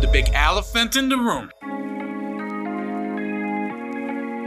the 0.00 0.08
big 0.08 0.30
elephant 0.34 0.96
in 0.96 1.08
the 1.08 1.16
room. 1.16 1.50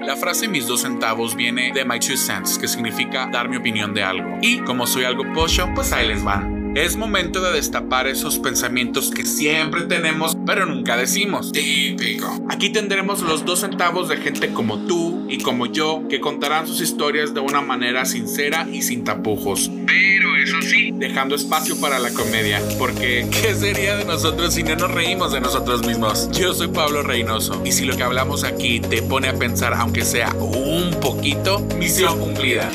La 0.06 0.18
frase 0.18 0.50
mis 0.50 0.68
dos 0.68 0.82
centavos 0.82 1.34
viene 1.36 1.72
de 1.72 1.86
my 1.86 1.98
two 1.98 2.18
cents, 2.18 2.58
que 2.58 2.68
significa 2.68 3.28
dar 3.32 3.48
mi 3.48 3.56
opinión 3.56 3.94
de 3.94 4.04
algo. 4.04 4.38
Y 4.42 4.60
como 4.60 4.86
soy 4.86 5.06
algo 5.06 5.24
pocho, 5.34 5.70
pues 5.74 5.94
ahí 5.94 6.08
les 6.08 6.24
van. 6.24 6.53
Es 6.76 6.96
momento 6.96 7.40
de 7.40 7.52
destapar 7.52 8.08
esos 8.08 8.40
pensamientos 8.40 9.12
que 9.12 9.28
siempre 9.28 9.82
tenemos, 9.82 10.36
pero 10.44 10.66
nunca 10.66 10.98
decimos. 10.98 11.52
Típico. 11.52 12.44
Aquí 12.50 12.70
tendremos 12.70 13.22
los 13.22 13.46
dos 13.46 13.60
centavos 13.60 14.10
de 14.10 14.18
gente 14.18 14.52
como 14.54 14.80
tú 14.88 15.28
y 15.30 15.38
como 15.38 15.68
yo 15.68 16.08
que 16.10 16.20
contarán 16.20 16.66
sus 16.66 16.82
historias 16.82 17.36
de 17.36 17.42
una 17.42 17.62
manera 17.62 18.06
sincera 18.06 18.68
y 18.68 18.82
sin 18.82 19.04
tapujos. 19.04 19.70
Pero 19.86 20.36
eso 20.36 20.62
sí, 20.64 20.92
dejando 20.96 21.36
espacio 21.36 21.80
para 21.80 22.00
la 22.00 22.12
comedia, 22.12 22.60
porque 22.80 23.28
¿qué 23.30 23.54
sería 23.54 23.96
de 23.96 24.06
nosotros 24.06 24.56
si 24.56 24.64
no 24.64 24.76
nos 24.76 24.92
reímos 24.92 25.32
de 25.32 25.42
nosotros 25.42 25.86
mismos? 25.86 26.28
Yo 26.32 26.56
soy 26.56 26.70
Pablo 26.70 27.04
Reynoso 27.04 27.62
y 27.64 27.72
si 27.72 27.86
lo 27.86 27.96
que 27.96 28.04
hablamos 28.04 28.44
aquí 28.44 28.80
te 28.80 29.04
pone 29.04 29.28
a 29.28 29.36
pensar, 29.36 29.76
aunque 29.76 30.04
sea 30.04 30.34
un 30.40 31.00
poquito, 31.00 31.60
misión 31.78 32.18
cumplida. 32.18 32.72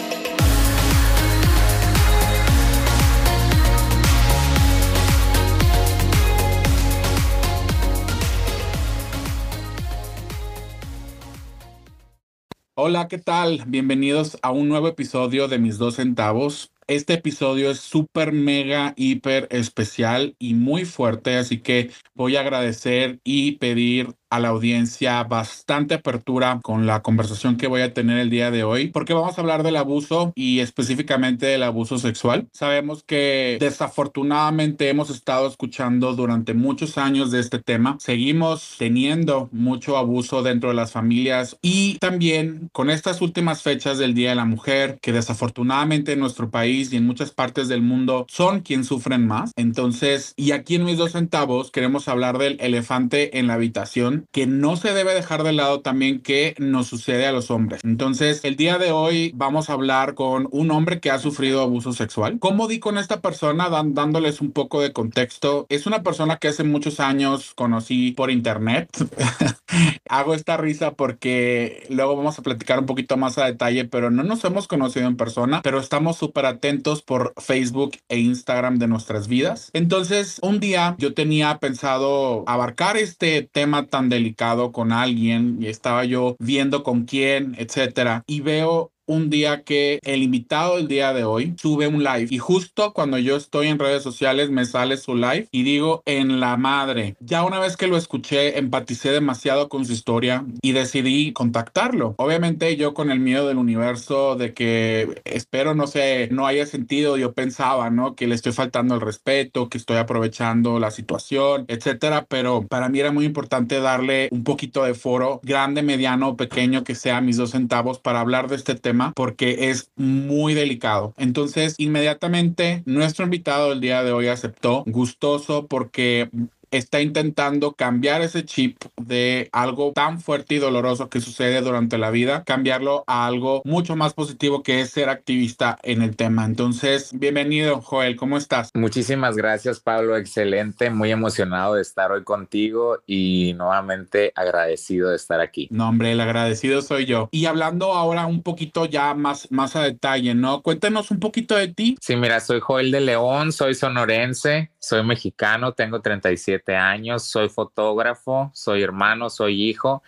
Hola, 12.89 13.07
¿qué 13.07 13.19
tal? 13.19 13.65
Bienvenidos 13.67 14.39
a 14.41 14.51
un 14.51 14.71
nuevo 14.71 14.89
episodio 14.89 15.47
de 15.47 15.59
Mis 15.59 15.77
Dos 15.77 15.97
Centavos. 15.97 16.73
Este 16.87 17.13
episodio 17.13 17.71
es 17.71 17.81
súper, 17.81 18.33
mega, 18.33 18.95
hiper 18.97 19.47
especial 19.51 20.35
y 20.39 20.55
muy 20.55 20.87
fuerte, 20.87 21.37
así 21.37 21.61
que 21.61 21.91
voy 22.15 22.37
a 22.37 22.41
agradecer 22.41 23.21
y 23.25 23.59
pedir 23.59 24.15
a 24.31 24.39
la 24.39 24.49
audiencia 24.49 25.23
bastante 25.25 25.95
apertura 25.95 26.61
con 26.63 26.87
la 26.87 27.03
conversación 27.03 27.57
que 27.57 27.67
voy 27.67 27.83
a 27.83 27.95
tener 27.95 28.19
el 28.19 28.31
día 28.31 28.51
de 28.51 28.65
hoy, 28.65 28.89
porque 28.89 29.15
vamos 29.15 29.39
a 29.39 29.41
hablar 29.41 29.63
del 29.63 29.77
abuso 29.77 30.33
y 30.35 30.61
específicamente 30.61 31.47
del 31.47 31.63
abuso 31.63 31.99
sexual. 31.99 32.49
Sabemos 32.53 33.03
que 33.05 33.57
desafortunadamente 33.61 34.89
hemos 34.89 35.11
estado 35.11 35.47
escuchando 35.47 36.15
durante 36.15 36.55
muchos 36.55 36.99
años 36.99 37.31
de 37.31 37.41
este 37.41 37.59
tema. 37.59 37.97
Seguimos 38.01 38.77
teniendo 38.79 39.49
mucho 39.53 39.97
abuso 39.97 40.43
dentro 40.43 40.71
de 40.71 40.77
las 40.77 40.93
familias 40.93 41.57
y 41.63 41.99
también 41.99 42.69
con 42.73 42.91
estas 42.91 43.21
últimas 43.21 43.63
fechas 43.63 43.99
del 43.99 44.15
Día 44.15 44.31
de 44.31 44.37
la 44.37 44.45
Mujer, 44.45 44.99
que 45.01 45.13
desafortunadamente 45.13 46.13
en 46.13 46.21
nuestro 46.21 46.51
país 46.51 46.93
y 46.93 46.97
en 46.97 47.07
muchas 47.07 47.31
partes 47.31 47.69
del 47.69 47.83
mundo 47.83 48.27
son 48.29 48.61
quien 48.61 48.85
sufren 48.85 49.27
más. 49.27 49.53
Entonces, 49.57 50.35
y 50.37 50.53
aquí 50.53 50.77
en 50.77 50.85
mis 50.85 50.99
dos 50.99 51.13
centavos 51.13 51.71
queremos 51.71 52.09
hablar 52.09 52.39
del 52.39 52.57
elefante 52.61 53.39
en 53.39 53.47
la 53.47 53.55
habitación 53.55 54.18
que 54.33 54.47
no 54.47 54.77
se 54.77 54.93
debe 54.93 55.15
dejar 55.15 55.43
de 55.43 55.53
lado 55.53 55.81
también 55.81 56.21
que 56.21 56.55
nos 56.59 56.87
sucede 56.89 57.27
a 57.27 57.33
los 57.33 57.51
hombres. 57.51 57.81
Entonces, 57.85 58.41
el 58.45 58.57
día 58.57 58.79
de 58.79 58.93
hoy 58.93 59.33
vamos 59.35 59.71
a 59.71 59.75
hablar 59.75 60.15
con 60.15 60.49
un 60.51 60.71
hombre 60.71 61.01
que 61.01 61.11
ha 61.11 61.19
sufrido 61.19 61.63
abuso 61.63 61.93
sexual. 61.93 62.39
¿Cómo 62.39 62.69
di 62.69 62.79
con 62.79 62.99
esta 62.99 63.21
persona? 63.21 63.69
dándoles 63.69 64.41
un 64.41 64.53
poco 64.53 64.81
de 64.81 64.93
contexto. 64.93 65.67
Es 65.69 65.87
una 65.87 66.03
persona 66.03 66.37
que 66.37 66.49
hace 66.49 66.65
muchos 66.65 67.01
años 67.01 67.53
conocí 67.55 68.13
por 68.13 68.31
internet. 68.31 68.89
Hago 70.09 70.35
esta 70.35 70.57
risa 70.57 70.93
porque 70.93 71.87
luego 71.91 72.17
vamos 72.17 72.39
a 72.39 72.43
platicar 72.43 72.79
un 72.79 72.87
poquito 72.87 73.17
más 73.17 73.39
a 73.39 73.47
detalle, 73.47 73.85
pero 73.85 74.11
no 74.11 74.23
nos 74.23 74.45
hemos 74.45 74.67
conocido 74.67 75.07
en 75.07 75.17
persona, 75.17 75.61
pero 75.63 75.79
estamos 75.79 76.17
súper 76.17 76.47
atentos 76.47 77.03
por 77.03 77.35
Facebook 77.37 77.97
e 78.09 78.19
Instagram 78.19 78.79
de 78.79 78.89
nuestras 78.89 79.29
vidas. 79.29 79.71
Entonces, 79.73 80.39
un 80.43 80.61
día 80.61 80.97
yo 80.99 81.15
tenía 81.15 81.59
pensado 81.59 82.45
abarcar 82.47 82.97
este 82.97 83.43
tema 83.43 83.87
tan 83.87 84.08
delicado 84.09 84.73
con 84.73 84.93
alguien 84.93 85.59
y 85.61 85.67
estaba 85.67 86.05
yo 86.05 86.37
viendo 86.39 86.83
con 86.83 87.05
quién, 87.05 87.55
etcétera, 87.59 88.23
y 88.27 88.41
veo 88.41 88.93
un 89.09 89.31
día 89.31 89.63
que 89.63 89.99
el 90.05 90.23
invitado 90.23 90.77
del 90.77 90.87
día 90.87 91.13
de 91.13 91.25
hoy 91.25 91.55
sube 91.61 91.89
un 91.89 92.05
live 92.05 92.29
y 92.31 92.39
justo 92.39 92.93
cuando 92.93 93.19
yo 93.19 93.37
estoy 93.37 93.69
en 93.69 93.79
redes 93.79 94.03
sociales 94.03 94.51
me 94.51 94.67
sale 94.67 94.99
su 94.99 95.15
live 95.15 95.49
y 95.51 95.63
digo 95.63 96.03
en 96.05 96.41
la 96.41 96.57
madre. 96.57 97.17
Ya 97.19 97.43
una 97.45 97.59
vez 97.59 97.77
que 97.77 97.89
lo 97.89 97.97
escuché 97.97 98.59
empaticé 98.59 99.11
demasiado 99.11 99.69
con 99.69 99.85
su 99.87 99.93
historia 99.93 100.45
y 100.63 100.73
decidí 100.73 101.33
contactarlo. 101.33 102.15
Obviamente 102.19 102.77
yo 102.77 102.93
con 102.95 103.11
el 103.11 103.19
miedo 103.19 103.49
del 103.49 103.57
universo 103.57 104.37
de 104.37 104.53
que 104.53 105.21
espero 105.25 105.75
no 105.75 105.87
sé, 105.87 106.29
no 106.31 106.47
haya 106.47 106.67
sentido, 106.67 107.17
yo 107.17 107.33
pensaba, 107.33 107.89
¿no? 107.89 108.15
Que 108.15 108.27
le 108.27 108.35
estoy 108.35 108.53
faltando 108.53 108.95
el 108.95 109.01
respeto, 109.01 109.71
que 109.71 109.79
estoy 109.79 109.97
aprovechando 109.97 110.79
la 110.79 110.91
situación, 110.91 111.65
etcétera, 111.69 112.27
pero 112.29 112.67
para 112.69 112.91
mí 112.91 113.01
era 113.01 113.11
muy 113.11 113.25
importante 113.25 113.81
darle 113.81 114.29
un 114.33 114.45
poquito 114.45 114.85
de 114.85 114.93
foro, 114.93 115.41
grande, 115.43 115.83
mediano, 115.83 116.37
pequeño, 116.37 116.85
que 116.85 116.95
sea 116.95 117.23
mis 117.23 117.39
dos 117.39 117.51
centavos 117.53 117.99
para 117.99 118.21
hablar 118.21 118.49
de 118.49 118.57
este 118.57 118.75
tema 118.75 118.98
porque 119.15 119.71
es 119.71 119.91
muy 119.97 120.55
delicado. 120.55 121.15
Entonces, 121.17 121.75
inmediatamente 121.79 122.83
nuestro 122.87 123.25
invitado 123.25 123.71
del 123.71 123.81
día 123.81 124.03
de 124.03 124.13
hoy 124.13 124.29
aceptó, 124.29 124.85
gustoso 124.87 125.67
porque 125.67 126.31
está 126.71 127.01
intentando 127.01 127.73
cambiar 127.73 128.23
ese 128.23 128.45
chip 128.45 128.83
de 128.97 129.49
algo 129.53 129.93
tan 129.93 130.21
fuerte 130.21 130.57
y 130.57 130.59
doloroso 130.59 131.09
que 131.09 131.21
sucede 131.21 131.61
durante 131.61 131.99
la 131.99 132.11
vida, 132.11 132.45
cambiarlo 132.45 133.05
a 133.07 133.27
algo 133.27 133.63
mucho 133.65 133.97
más 133.97 134.15
positivo 134.15 134.63
que 134.63 134.81
es 134.81 134.91
ser 134.91 135.09
activista 135.09 135.79
en 135.83 136.03
el 136.03 136.17
tema. 136.17 136.45
Entonces, 136.45 137.11
bienvenido, 137.13 137.81
Joel, 137.81 138.17
¿cómo 138.17 138.37
estás? 138.37 138.71
Muchísimas 138.75 139.37
gracias, 139.37 139.81
Pablo, 139.81 140.17
excelente, 140.17 140.91
muy 140.91 141.11
emocionado 141.11 141.75
de 141.75 141.83
estar 141.83 142.13
hoy 142.13 142.25
contigo 142.25 142.99
y 143.07 143.55
nuevamente 143.57 144.33
agradecido 144.35 145.11
de 145.11 145.17
estar 145.17 145.41
aquí. 145.41 145.69
No, 145.71 145.89
hombre, 145.89 146.13
el 146.13 146.21
agradecido 146.21 146.83
soy 146.83 147.07
yo. 147.07 147.29
Y 147.33 147.47
hablando 147.47 147.93
ahora 147.93 148.27
un 148.27 148.43
poquito 148.43 148.85
ya 148.87 149.15
más, 149.15 149.51
más 149.51 149.77
a 149.77 149.83
detalle, 149.83 150.35
¿no? 150.35 150.63
Cuéntanos 150.63 151.11
un 151.11 151.21
poquito 151.21 151.57
de 151.57 151.69
ti. 151.69 151.97
Sí, 152.01 152.17
mira, 152.17 152.41
soy 152.41 152.61
Joel 152.61 152.91
de 152.91 153.01
León, 153.01 153.53
soy 153.53 153.75
sonorense, 153.75 154.71
soy 154.81 155.03
mexicano, 155.03 155.73
tengo 155.73 156.01
37 156.01 156.77
años, 156.77 157.25
soy 157.25 157.49
fotógrafo, 157.49 158.51
soy 158.55 158.83
hermano, 158.83 159.29
soy 159.29 159.69
hijo 159.69 160.03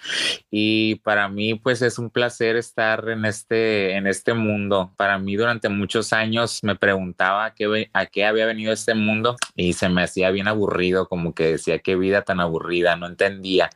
y 0.50 0.96
para 0.96 1.28
mí 1.28 1.54
pues 1.54 1.82
es 1.82 1.98
un 1.98 2.08
placer 2.08 2.56
estar 2.56 3.08
en 3.08 3.24
este, 3.24 3.96
en 3.96 4.06
este 4.06 4.32
mundo. 4.32 4.92
Para 4.96 5.18
mí 5.18 5.34
durante 5.34 5.68
muchos 5.68 6.12
años 6.12 6.60
me 6.62 6.76
preguntaba 6.76 7.46
a 7.46 7.54
qué, 7.54 7.90
a 7.92 8.06
qué 8.06 8.24
había 8.24 8.46
venido 8.46 8.72
este 8.72 8.94
mundo 8.94 9.36
y 9.56 9.72
se 9.72 9.88
me 9.88 10.04
hacía 10.04 10.30
bien 10.30 10.46
aburrido, 10.46 11.08
como 11.08 11.34
que 11.34 11.52
decía 11.52 11.80
qué 11.80 11.96
vida 11.96 12.22
tan 12.22 12.38
aburrida, 12.38 12.94
no 12.96 13.06
entendía, 13.06 13.70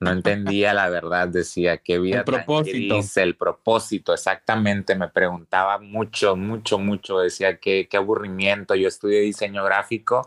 no 0.00 0.10
entendía 0.10 0.72
la 0.72 0.88
verdad, 0.88 1.28
decía 1.28 1.76
qué 1.76 1.98
vida 1.98 2.18
el 2.18 2.24
propósito. 2.24 3.00
Tan 3.00 3.22
el 3.24 3.36
propósito, 3.36 4.14
exactamente, 4.14 4.94
me 4.94 5.08
preguntaba 5.08 5.78
mucho, 5.78 6.36
mucho, 6.36 6.78
mucho, 6.78 7.18
decía 7.18 7.58
qué, 7.58 7.88
qué 7.90 7.96
aburrimiento, 7.98 8.74
yo 8.74 8.88
estudié 8.88 9.20
diseño 9.20 9.64
gráfico 9.64 10.26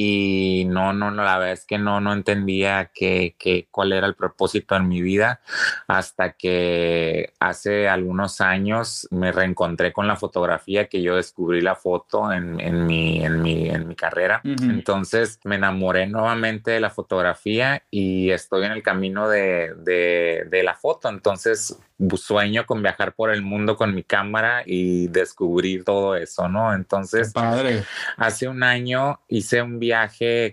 y 0.00 0.64
no, 0.68 0.92
no, 0.92 1.10
no, 1.10 1.24
la 1.24 1.38
verdad 1.38 1.54
es 1.54 1.64
que 1.64 1.76
no, 1.76 2.00
no 2.00 2.12
entendía 2.12 2.92
que, 2.94 3.34
cuál 3.72 3.92
era 3.92 4.06
el 4.06 4.14
propósito 4.14 4.76
en 4.76 4.86
mi 4.86 5.02
vida 5.02 5.40
hasta 5.88 6.34
que 6.34 7.32
hace 7.40 7.88
algunos 7.88 8.40
años 8.40 9.08
me 9.10 9.32
reencontré 9.32 9.92
con 9.92 10.06
la 10.06 10.14
fotografía, 10.14 10.86
que 10.86 11.02
yo 11.02 11.16
descubrí 11.16 11.62
la 11.62 11.74
foto 11.74 12.32
en, 12.32 12.60
en, 12.60 12.86
mi, 12.86 13.24
en, 13.24 13.42
mi, 13.42 13.70
en 13.70 13.88
mi 13.88 13.96
carrera. 13.96 14.40
Entonces 14.44 15.40
me 15.42 15.56
enamoré 15.56 16.06
nuevamente 16.06 16.70
de 16.70 16.78
la 16.78 16.90
fotografía 16.90 17.82
y 17.90 18.30
estoy 18.30 18.66
en 18.66 18.72
el 18.72 18.84
camino 18.84 19.28
de, 19.28 19.74
de, 19.78 20.46
de 20.48 20.62
la 20.62 20.74
foto. 20.74 21.08
Entonces 21.08 21.76
sueño 22.16 22.64
con 22.64 22.82
viajar 22.82 23.14
por 23.14 23.30
el 23.30 23.42
mundo 23.42 23.76
con 23.76 23.94
mi 23.94 24.04
cámara 24.04 24.62
y 24.64 25.08
descubrir 25.08 25.82
todo 25.84 26.14
eso, 26.14 26.48
¿no? 26.48 26.72
Entonces, 26.72 27.32
padre. 27.32 27.82
hace 28.16 28.46
un 28.46 28.62
año 28.62 29.20
hice 29.28 29.60
un 29.62 29.80
viaje 29.80 29.87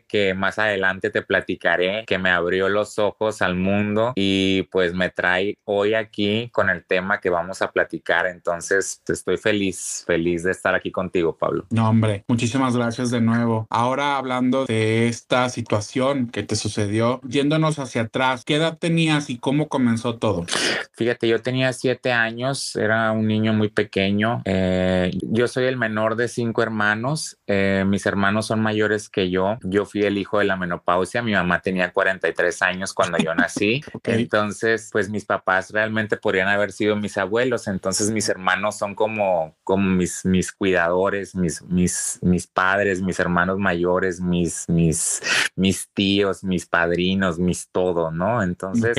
que 0.08 0.34
más 0.36 0.58
adelante 0.58 1.12
te 1.12 1.22
platicaré, 1.22 2.04
que 2.08 2.18
me 2.18 2.32
abrió 2.32 2.68
los 2.68 2.98
ojos 2.98 3.42
al 3.44 3.56
mundo 3.56 4.14
y 4.16 4.64
pues 4.72 4.94
me 4.94 5.12
trae 5.12 5.58
hoy 5.66 5.94
aquí 5.94 6.50
con 6.52 6.70
el 6.70 6.84
tema 6.84 7.20
que 7.20 7.30
vamos 7.30 7.62
a 7.62 7.72
platicar. 7.72 8.26
Entonces, 8.26 9.02
estoy 9.08 9.38
feliz, 9.38 10.04
feliz 10.08 10.44
de 10.44 10.52
estar 10.52 10.74
aquí 10.74 10.92
contigo, 10.92 11.38
Pablo. 11.38 11.66
No, 11.70 11.90
hombre, 11.90 12.24
muchísimas 12.28 12.76
gracias 12.76 13.12
de 13.12 13.22
nuevo. 13.22 13.68
Ahora 13.70 14.18
hablando 14.18 14.66
de 14.66 15.08
esta 15.08 15.50
situación 15.50 16.28
que 16.28 16.42
te 16.42 16.56
sucedió, 16.56 17.22
yéndonos 17.28 17.78
hacia 17.78 18.04
atrás, 18.04 18.44
¿qué 18.46 18.56
edad 18.56 18.78
tenías 18.80 19.30
y 19.30 19.38
cómo 19.38 19.68
comenzó 19.68 20.18
todo? 20.18 20.46
Fíjate, 20.94 21.28
yo 21.28 21.36
yo 21.36 21.42
tenía 21.42 21.74
siete 21.74 22.14
años, 22.14 22.78
era 22.78 23.12
un 23.12 23.28
niño 23.28 23.52
muy 23.52 23.68
pequeño. 23.68 24.42
Eh, 24.46 25.12
yo 25.22 25.50
soy 25.50 25.66
el 25.66 25.76
menor 25.76 26.16
de 26.16 26.30
cinco 26.30 26.64
hermanos. 26.64 27.38
Eh, 27.46 27.84
mis 27.86 28.06
hermanos 28.06 28.46
son 28.46 28.62
mayores 28.62 29.10
que 29.10 29.25
que 29.26 29.30
yo. 29.30 29.58
Yo 29.64 29.86
fui 29.86 30.04
el 30.04 30.18
hijo 30.18 30.40
de 30.40 30.46
la 30.46 30.56
menopausia. 30.56 31.22
Mi 31.22 31.34
mamá 31.34 31.62
tenía 31.62 31.92
43 31.92 32.62
años 32.62 32.94
cuando 32.94 33.18
yo 33.18 33.34
nací. 33.36 33.82
Entonces, 34.04 34.90
pues 34.92 35.10
mis 35.10 35.26
papás 35.26 35.72
realmente 35.72 36.18
podrían 36.18 36.48
haber 36.48 36.72
sido 36.72 36.96
mis 36.96 37.18
abuelos. 37.18 37.68
Entonces, 37.68 38.12
mis 38.12 38.30
hermanos 38.30 38.78
son 38.78 38.96
como, 38.96 39.56
como 39.64 39.90
mis, 39.90 40.26
mis 40.26 40.52
cuidadores, 40.52 41.36
mis, 41.36 41.62
mis, 41.64 42.20
mis 42.22 42.48
padres, 42.48 43.02
mis 43.02 43.20
hermanos 43.20 43.58
mayores, 43.58 44.20
mis, 44.20 44.68
mis, 44.70 45.22
mis 45.56 45.90
tíos, 45.90 46.44
mis 46.44 46.66
padrinos, 46.66 47.40
mis 47.40 47.70
todo, 47.70 48.12
¿no? 48.12 48.42
Entonces, 48.44 48.98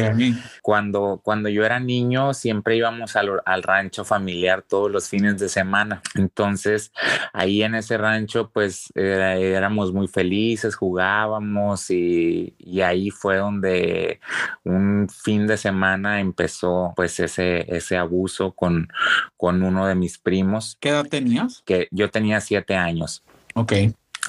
cuando, 0.62 1.20
cuando 1.23 1.49
yo 1.49 1.64
era 1.64 1.81
niño, 1.81 2.34
siempre 2.34 2.76
íbamos 2.76 3.17
al, 3.17 3.40
al 3.44 3.62
rancho 3.62 4.05
familiar 4.05 4.62
todos 4.62 4.90
los 4.90 5.08
fines 5.08 5.38
de 5.38 5.49
semana. 5.49 6.02
Entonces, 6.14 6.93
ahí 7.32 7.62
en 7.62 7.75
ese 7.75 7.99
rancho, 7.99 8.50
pues 8.52 8.90
éramos 8.94 9.93
muy 9.93 10.08
felices, 10.17 10.75
jugábamos 10.77 11.91
y, 11.91 12.55
y, 12.59 12.81
ahí 12.81 13.11
fue 13.11 13.37
donde 13.37 14.19
un 14.65 15.09
fin 15.11 15.47
de 15.47 15.59
semana 15.59 16.21
empezó 16.21 16.95
pues 16.97 17.21
ese, 17.21 17.67
ese 17.69 17.99
abuso 17.99 18.53
con, 18.53 18.89
con 19.37 19.63
uno 19.63 19.87
de 19.87 19.95
mis 19.95 20.17
primos. 20.17 20.79
¿Qué 20.81 20.89
edad 20.89 21.05
tenías? 21.05 21.63
Que 21.67 21.89
yo 21.91 22.11
tenía 22.11 22.41
siete 22.41 22.75
años. 22.75 23.23
Ok. 23.55 23.73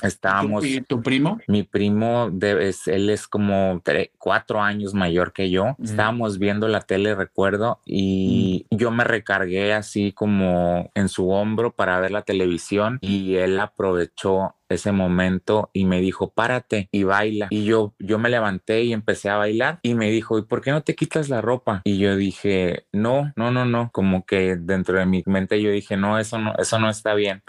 Estábamos. 0.01 0.65
¿Y 0.65 0.81
tu 0.81 1.01
primo? 1.01 1.39
Mi 1.47 1.63
primo, 1.63 2.29
de, 2.31 2.73
él 2.85 3.09
es 3.09 3.27
como 3.27 3.81
cuatro 4.17 4.61
años 4.61 4.93
mayor 4.93 5.33
que 5.33 5.49
yo. 5.49 5.75
Estábamos 5.83 6.39
viendo 6.39 6.67
la 6.67 6.81
tele, 6.81 7.15
recuerdo, 7.15 7.81
y 7.85 8.65
yo 8.69 8.91
me 8.91 9.03
recargué 9.03 9.73
así 9.73 10.11
como 10.11 10.91
en 10.93 11.09
su 11.09 11.29
hombro 11.29 11.71
para 11.71 11.99
ver 11.99 12.11
la 12.11 12.21
televisión 12.21 12.99
y 13.01 13.35
él 13.35 13.59
aprovechó 13.59 14.55
ese 14.69 14.91
momento 14.91 15.69
y 15.73 15.85
me 15.85 16.01
dijo, 16.01 16.31
párate 16.31 16.89
y 16.91 17.03
baila. 17.03 17.47
Y 17.49 17.63
yo, 17.63 17.93
yo 17.99 18.19
me 18.19 18.29
levanté 18.29 18.83
y 18.83 18.93
empecé 18.93 19.29
a 19.29 19.37
bailar 19.37 19.79
y 19.81 19.93
me 19.93 20.11
dijo, 20.11 20.37
¿y 20.37 20.43
por 20.43 20.61
qué 20.61 20.71
no 20.71 20.83
te 20.83 20.95
quitas 20.95 21.29
la 21.29 21.41
ropa? 21.41 21.81
Y 21.85 21.97
yo 21.97 22.15
dije, 22.15 22.85
no, 22.91 23.31
no, 23.35 23.51
no, 23.51 23.65
no, 23.65 23.89
como 23.91 24.25
que 24.25 24.55
dentro 24.57 24.99
de 24.99 25.05
mi 25.05 25.23
mente 25.25 25.61
yo 25.61 25.71
dije, 25.71 25.97
no, 25.97 26.19
eso 26.19 26.37
no, 26.37 26.53
eso 26.57 26.79
no 26.79 26.89
está 26.89 27.13
bien. 27.13 27.43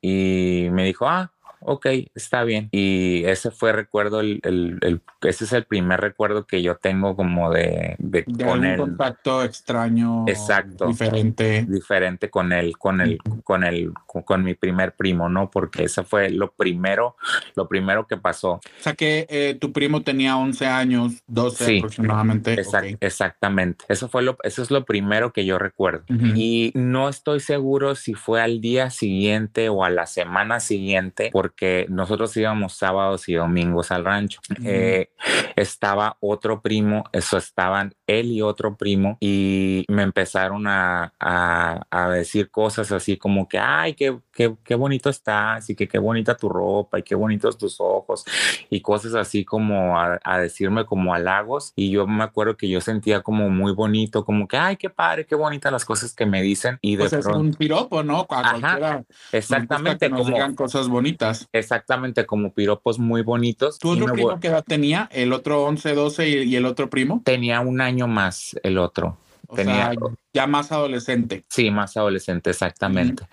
Y 0.00 0.68
me 0.70 0.84
dijo, 0.84 1.08
ah, 1.08 1.32
ok, 1.64 1.86
está 2.14 2.44
bien. 2.44 2.68
Y 2.70 3.24
ese 3.24 3.50
fue 3.50 3.72
recuerdo, 3.72 4.20
el, 4.20 4.40
el, 4.42 5.00
ese 5.22 5.44
es 5.44 5.52
el 5.52 5.64
primer 5.64 6.00
recuerdo 6.00 6.46
que 6.46 6.62
yo 6.62 6.76
tengo 6.76 7.16
como 7.16 7.50
de, 7.50 7.96
de, 7.98 8.24
con 8.24 8.64
un 8.64 8.76
contacto 8.76 9.42
extraño. 9.42 10.24
Exacto. 10.28 10.86
Diferente. 10.86 11.66
Diferente 11.68 12.30
con 12.30 12.52
él, 12.52 12.76
con 12.78 13.00
el, 13.00 13.18
con 13.42 13.64
el, 13.64 13.92
con, 14.06 14.44
mi 14.44 14.54
primer 14.54 14.92
primo, 14.94 15.28
¿no? 15.28 15.50
Porque 15.50 15.84
ese 15.84 16.04
fue 16.04 16.30
lo 16.30 16.52
primero, 16.52 17.16
lo 17.56 17.68
primero 17.68 18.06
que 18.06 18.16
pasó. 18.16 18.52
O 18.52 18.60
sea 18.78 18.94
que 18.94 19.26
eh, 19.28 19.56
tu 19.58 19.72
primo 19.72 20.02
tenía 20.02 20.36
11 20.36 20.66
años, 20.66 21.22
12 21.26 21.78
aproximadamente. 21.78 22.62
Exactamente. 23.00 23.84
Eso 23.88 24.08
fue 24.08 24.22
lo, 24.22 24.36
eso 24.42 24.62
es 24.62 24.70
lo 24.70 24.84
primero 24.84 25.32
que 25.32 25.44
yo 25.44 25.58
recuerdo. 25.58 26.04
Y 26.34 26.72
no 26.74 27.08
estoy 27.08 27.40
seguro 27.40 27.94
si 27.94 28.14
fue 28.14 28.40
al 28.40 28.60
día 28.60 28.90
siguiente 28.90 29.68
o 29.68 29.84
a 29.84 29.90
la 29.90 30.06
semana 30.06 30.60
siguiente, 30.60 31.30
porque 31.32 31.53
que 31.56 31.86
nosotros 31.88 32.36
íbamos 32.36 32.74
sábados 32.74 33.28
y 33.28 33.34
domingos 33.34 33.90
al 33.90 34.04
rancho. 34.04 34.40
Eh, 34.64 35.10
estaba 35.56 36.16
otro 36.20 36.60
primo, 36.60 37.04
eso 37.12 37.36
estaban 37.36 37.94
él 38.06 38.32
y 38.32 38.42
otro 38.42 38.76
primo, 38.76 39.16
y 39.20 39.84
me 39.88 40.02
empezaron 40.02 40.66
a, 40.66 41.12
a, 41.20 42.10
decir 42.10 42.50
cosas 42.50 42.92
así 42.92 43.16
como 43.16 43.48
que, 43.48 43.58
ay, 43.58 43.94
qué, 43.94 44.18
qué, 44.34 44.54
qué, 44.64 44.74
bonito 44.74 45.08
estás, 45.08 45.70
y 45.70 45.74
que 45.74 45.88
qué 45.88 45.98
bonita 45.98 46.36
tu 46.36 46.48
ropa, 46.48 46.98
y 46.98 47.02
qué 47.02 47.14
bonitos 47.14 47.56
tus 47.56 47.80
ojos, 47.80 48.24
y 48.70 48.80
cosas 48.80 49.14
así 49.14 49.44
como 49.44 49.98
a, 49.98 50.38
decirme 50.38 50.84
como 50.84 51.14
halagos. 51.14 51.72
Y 51.76 51.90
yo 51.90 52.06
me 52.06 52.24
acuerdo 52.24 52.56
que 52.56 52.68
yo 52.68 52.80
sentía 52.80 53.22
como 53.22 53.48
muy 53.50 53.72
bonito, 53.72 54.24
como 54.24 54.46
que, 54.48 54.56
ay, 54.56 54.76
qué 54.76 54.90
padre, 54.90 55.26
qué 55.26 55.34
bonitas 55.34 55.72
las 55.72 55.84
cosas 55.84 56.14
que 56.14 56.26
me 56.26 56.42
dicen. 56.42 56.78
Y 56.82 56.96
de 56.96 57.08
pues 57.08 57.12
es 57.12 57.26
un 57.26 57.54
piropo, 57.54 58.02
¿no? 58.02 58.26
Ajá, 58.28 59.04
exactamente. 59.32 60.10
como 60.10 60.24
digan 60.24 60.54
cosas 60.54 60.88
bonitas. 60.88 61.48
Exactamente, 61.52 62.26
como 62.26 62.52
piropos 62.52 62.98
muy 62.98 63.22
bonitos. 63.22 63.78
¿Tu 63.78 63.90
otro 63.90 64.06
primo 64.06 64.40
qué 64.40 64.48
edad 64.48 64.64
tenía? 64.66 65.08
¿El 65.12 65.32
otro 65.32 65.64
11, 65.64 65.94
12 65.94 66.28
y, 66.28 66.56
el 66.56 66.66
otro 66.66 66.90
primo? 66.90 67.22
Tenía 67.24 67.60
un 67.60 67.80
año 67.80 68.06
más 68.06 68.56
el 68.62 68.78
otro. 68.78 69.16
Tenía, 69.54 69.92
ya 70.32 70.46
más 70.46 70.72
adolescente. 70.72 71.44
Sí, 71.48 71.70
más 71.70 71.96
adolescente, 71.96 72.50
exactamente. 72.50 73.24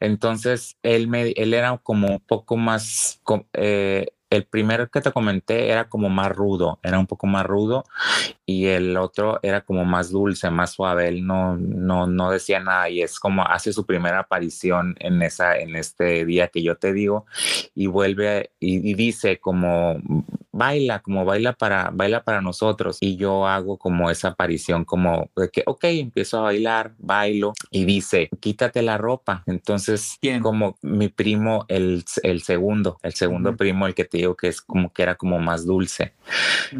Entonces, 0.00 0.76
él, 0.82 1.08
me, 1.08 1.30
él 1.30 1.54
era 1.54 1.76
como 1.78 2.08
un 2.08 2.20
poco 2.20 2.56
más, 2.56 3.20
eh, 3.52 4.06
el 4.30 4.44
primero 4.44 4.90
que 4.90 5.00
te 5.00 5.12
comenté 5.12 5.68
era 5.68 5.88
como 5.88 6.08
más 6.08 6.30
rudo, 6.32 6.80
era 6.82 6.98
un 6.98 7.06
poco 7.06 7.26
más 7.26 7.46
rudo 7.46 7.84
y 8.44 8.66
el 8.66 8.96
otro 8.96 9.38
era 9.42 9.60
como 9.60 9.84
más 9.84 10.10
dulce, 10.10 10.50
más 10.50 10.72
suave. 10.72 11.08
Él 11.08 11.26
no, 11.26 11.56
no, 11.56 12.06
no 12.06 12.30
decía 12.30 12.60
nada 12.60 12.88
y 12.88 13.02
es 13.02 13.20
como 13.20 13.46
hace 13.46 13.72
su 13.72 13.86
primera 13.86 14.20
aparición 14.20 14.96
en 14.98 15.22
esa, 15.22 15.56
en 15.56 15.76
este 15.76 16.24
día 16.24 16.48
que 16.48 16.62
yo 16.62 16.76
te 16.76 16.92
digo 16.92 17.26
y 17.74 17.86
vuelve 17.86 18.50
y, 18.58 18.94
dice 18.94 19.38
como 19.38 20.00
baila, 20.54 21.00
como 21.00 21.24
baila 21.24 21.52
para, 21.52 21.90
baila 21.92 22.22
para 22.24 22.40
nosotros 22.40 22.98
y 23.00 23.16
yo 23.16 23.46
hago 23.46 23.76
como 23.76 24.10
esa 24.10 24.28
aparición 24.28 24.84
como 24.84 25.30
de 25.36 25.50
que, 25.50 25.62
ok, 25.66 25.84
empiezo 25.84 26.38
a 26.38 26.42
bailar, 26.42 26.94
bailo 26.98 27.52
y 27.70 27.84
dice, 27.84 28.28
quítate 28.40 28.82
la 28.82 28.96
ropa. 28.98 29.42
Entonces, 29.46 30.18
como 30.42 30.78
mi 30.82 31.08
primo, 31.08 31.64
el, 31.68 32.04
el 32.22 32.42
segundo, 32.42 32.98
el 33.02 33.14
segundo 33.14 33.56
primo, 33.56 33.86
el 33.86 33.94
que 33.94 34.04
te 34.04 34.24
que 34.38 34.48
es 34.48 34.62
como 34.62 34.92
que 34.92 35.02
era 35.02 35.16
como 35.16 35.38
más 35.38 35.66
dulce. 35.66 36.14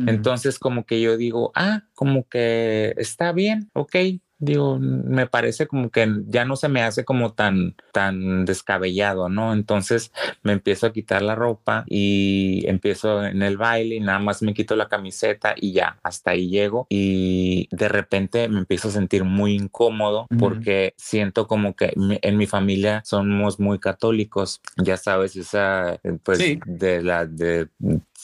Entonces 0.06 0.59
como 0.59 0.87
que 0.87 1.00
yo 1.00 1.17
digo, 1.17 1.53
ah, 1.55 1.82
como 1.94 2.26
que 2.29 2.94
está 2.97 3.32
bien, 3.32 3.71
ok, 3.75 3.97
digo, 4.38 4.78
me 4.78 5.26
parece 5.26 5.66
como 5.66 5.90
que 5.90 6.08
ya 6.26 6.44
no 6.44 6.56
se 6.56 6.69
me 6.69 6.82
hace 6.82 7.04
como 7.04 7.32
tan, 7.32 7.75
tan 7.92 8.44
descabellado, 8.44 9.28
¿no? 9.28 9.52
Entonces 9.52 10.12
me 10.42 10.52
empiezo 10.52 10.86
a 10.86 10.92
quitar 10.92 11.22
la 11.22 11.34
ropa 11.34 11.84
y 11.86 12.64
empiezo 12.66 13.25
en 13.25 13.42
el 13.42 13.56
baile 13.56 13.96
y 13.96 14.00
nada 14.00 14.19
más 14.19 14.42
me 14.42 14.54
quito 14.54 14.76
la 14.76 14.88
camiseta 14.88 15.54
y 15.56 15.72
ya, 15.72 15.98
hasta 16.02 16.32
ahí 16.32 16.48
llego. 16.48 16.86
Y 16.88 17.69
de 17.70 17.88
repente 17.88 18.48
me 18.48 18.58
empiezo 18.58 18.88
a 18.88 18.92
sentir 18.92 19.25
muy 19.25 19.54
incómodo 19.54 20.26
porque 20.38 20.94
siento 20.96 21.46
como 21.46 21.75
que 21.75 21.92
en 21.96 22.37
mi 22.37 22.46
familia 22.46 23.02
somos 23.04 23.60
muy 23.60 23.78
católicos, 23.78 24.60
ya 24.76 24.96
sabes, 24.96 25.37
esa, 25.37 25.98
pues, 26.22 26.38
de 26.66 27.02
la, 27.02 27.26
de 27.26 27.69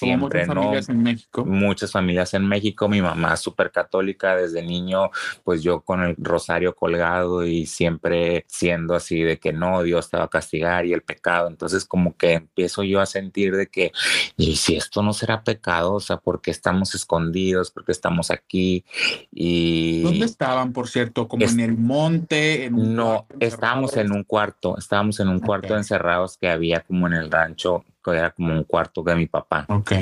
siempre, 0.01 0.47
muchas 0.47 0.55
familias 0.55 0.89
en 0.89 1.03
México. 1.03 1.45
Muchas 1.45 1.93
familias 1.93 2.35
en 2.35 2.49
México. 2.49 2.89
Mi 2.89 3.03
mamá 3.03 3.37
súper 3.37 3.71
católica 3.71 4.37
desde 4.37 4.63
niño, 4.63 5.11
pues 5.45 5.63
yo 5.63 5.81
con 5.81 6.03
el 6.03 6.17
rosario 6.19 6.75
colgado 6.75 7.45
y 7.45 7.67
siempre 7.67 8.45
siendo 8.49 8.95
así 8.95 9.23
de 9.23 9.39
que 9.39 9.53
no, 9.53 9.83
Dios 9.83 10.11
te 10.11 10.17
va 10.17 10.25
a 10.25 10.29
castigar 10.29 10.87
y 10.87 10.93
el 10.93 11.03
pecado. 11.03 11.49
Entonces 11.49 11.85
como 11.85 12.17
que 12.17 12.35
empiezo 12.35 12.83
yo 12.83 13.01
a 13.01 13.07
sentir 13.07 13.57
de 13.57 13.67
que, 13.67 13.93
y 14.37 14.57
si 14.57 14.77
esto 14.77 15.03
no 15.03 15.13
será 15.13 15.43
pecado, 15.43 15.95
o 15.95 16.01
sea, 16.01 16.17
¿por 16.17 16.41
qué 16.41 16.51
estamos 16.51 16.95
escondidos? 16.95 17.71
¿Por 17.71 17.85
qué 17.85 17.93
estamos 17.93 18.31
aquí? 18.31 18.85
Y... 19.33 20.03
¿Dónde 20.03 20.27
estaban, 20.27 20.73
por 20.73 20.89
cierto? 20.89 21.29
¿Como 21.29 21.45
en 21.45 21.61
el 21.61 21.77
monte? 21.77 22.65
En 22.65 22.95
no, 22.95 23.27
estábamos 23.39 23.97
en 23.97 24.13
un 24.13 24.25
cuarto, 24.25 24.77
estábamos 24.79 25.21
en 25.21 25.29
un 25.29 25.41
cuarto 25.41 25.77
encerrados 25.77 26.37
que 26.37 26.49
había 26.49 26.81
como 26.81 27.07
en 27.07 27.15
el 27.15 27.31
rancho 27.31 27.85
que 28.03 28.11
era 28.13 28.31
como 28.31 28.53
un 28.53 28.65
cuarto 28.65 29.03
de 29.03 29.15
mi 29.15 29.27
papá. 29.27 29.67
Ok. 29.69 29.93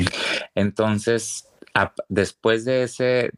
Entonces, 0.55 1.49
después 2.09 2.65
de 2.65 2.85
ese, 2.85 3.31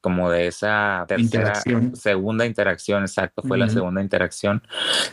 como 0.00 0.30
de 0.30 0.46
esa 0.46 1.04
tercera, 1.06 1.54
segunda 1.94 2.46
interacción, 2.46 3.02
exacto, 3.02 3.42
fue 3.42 3.58
la 3.58 3.68
segunda 3.68 4.02
interacción, 4.02 4.62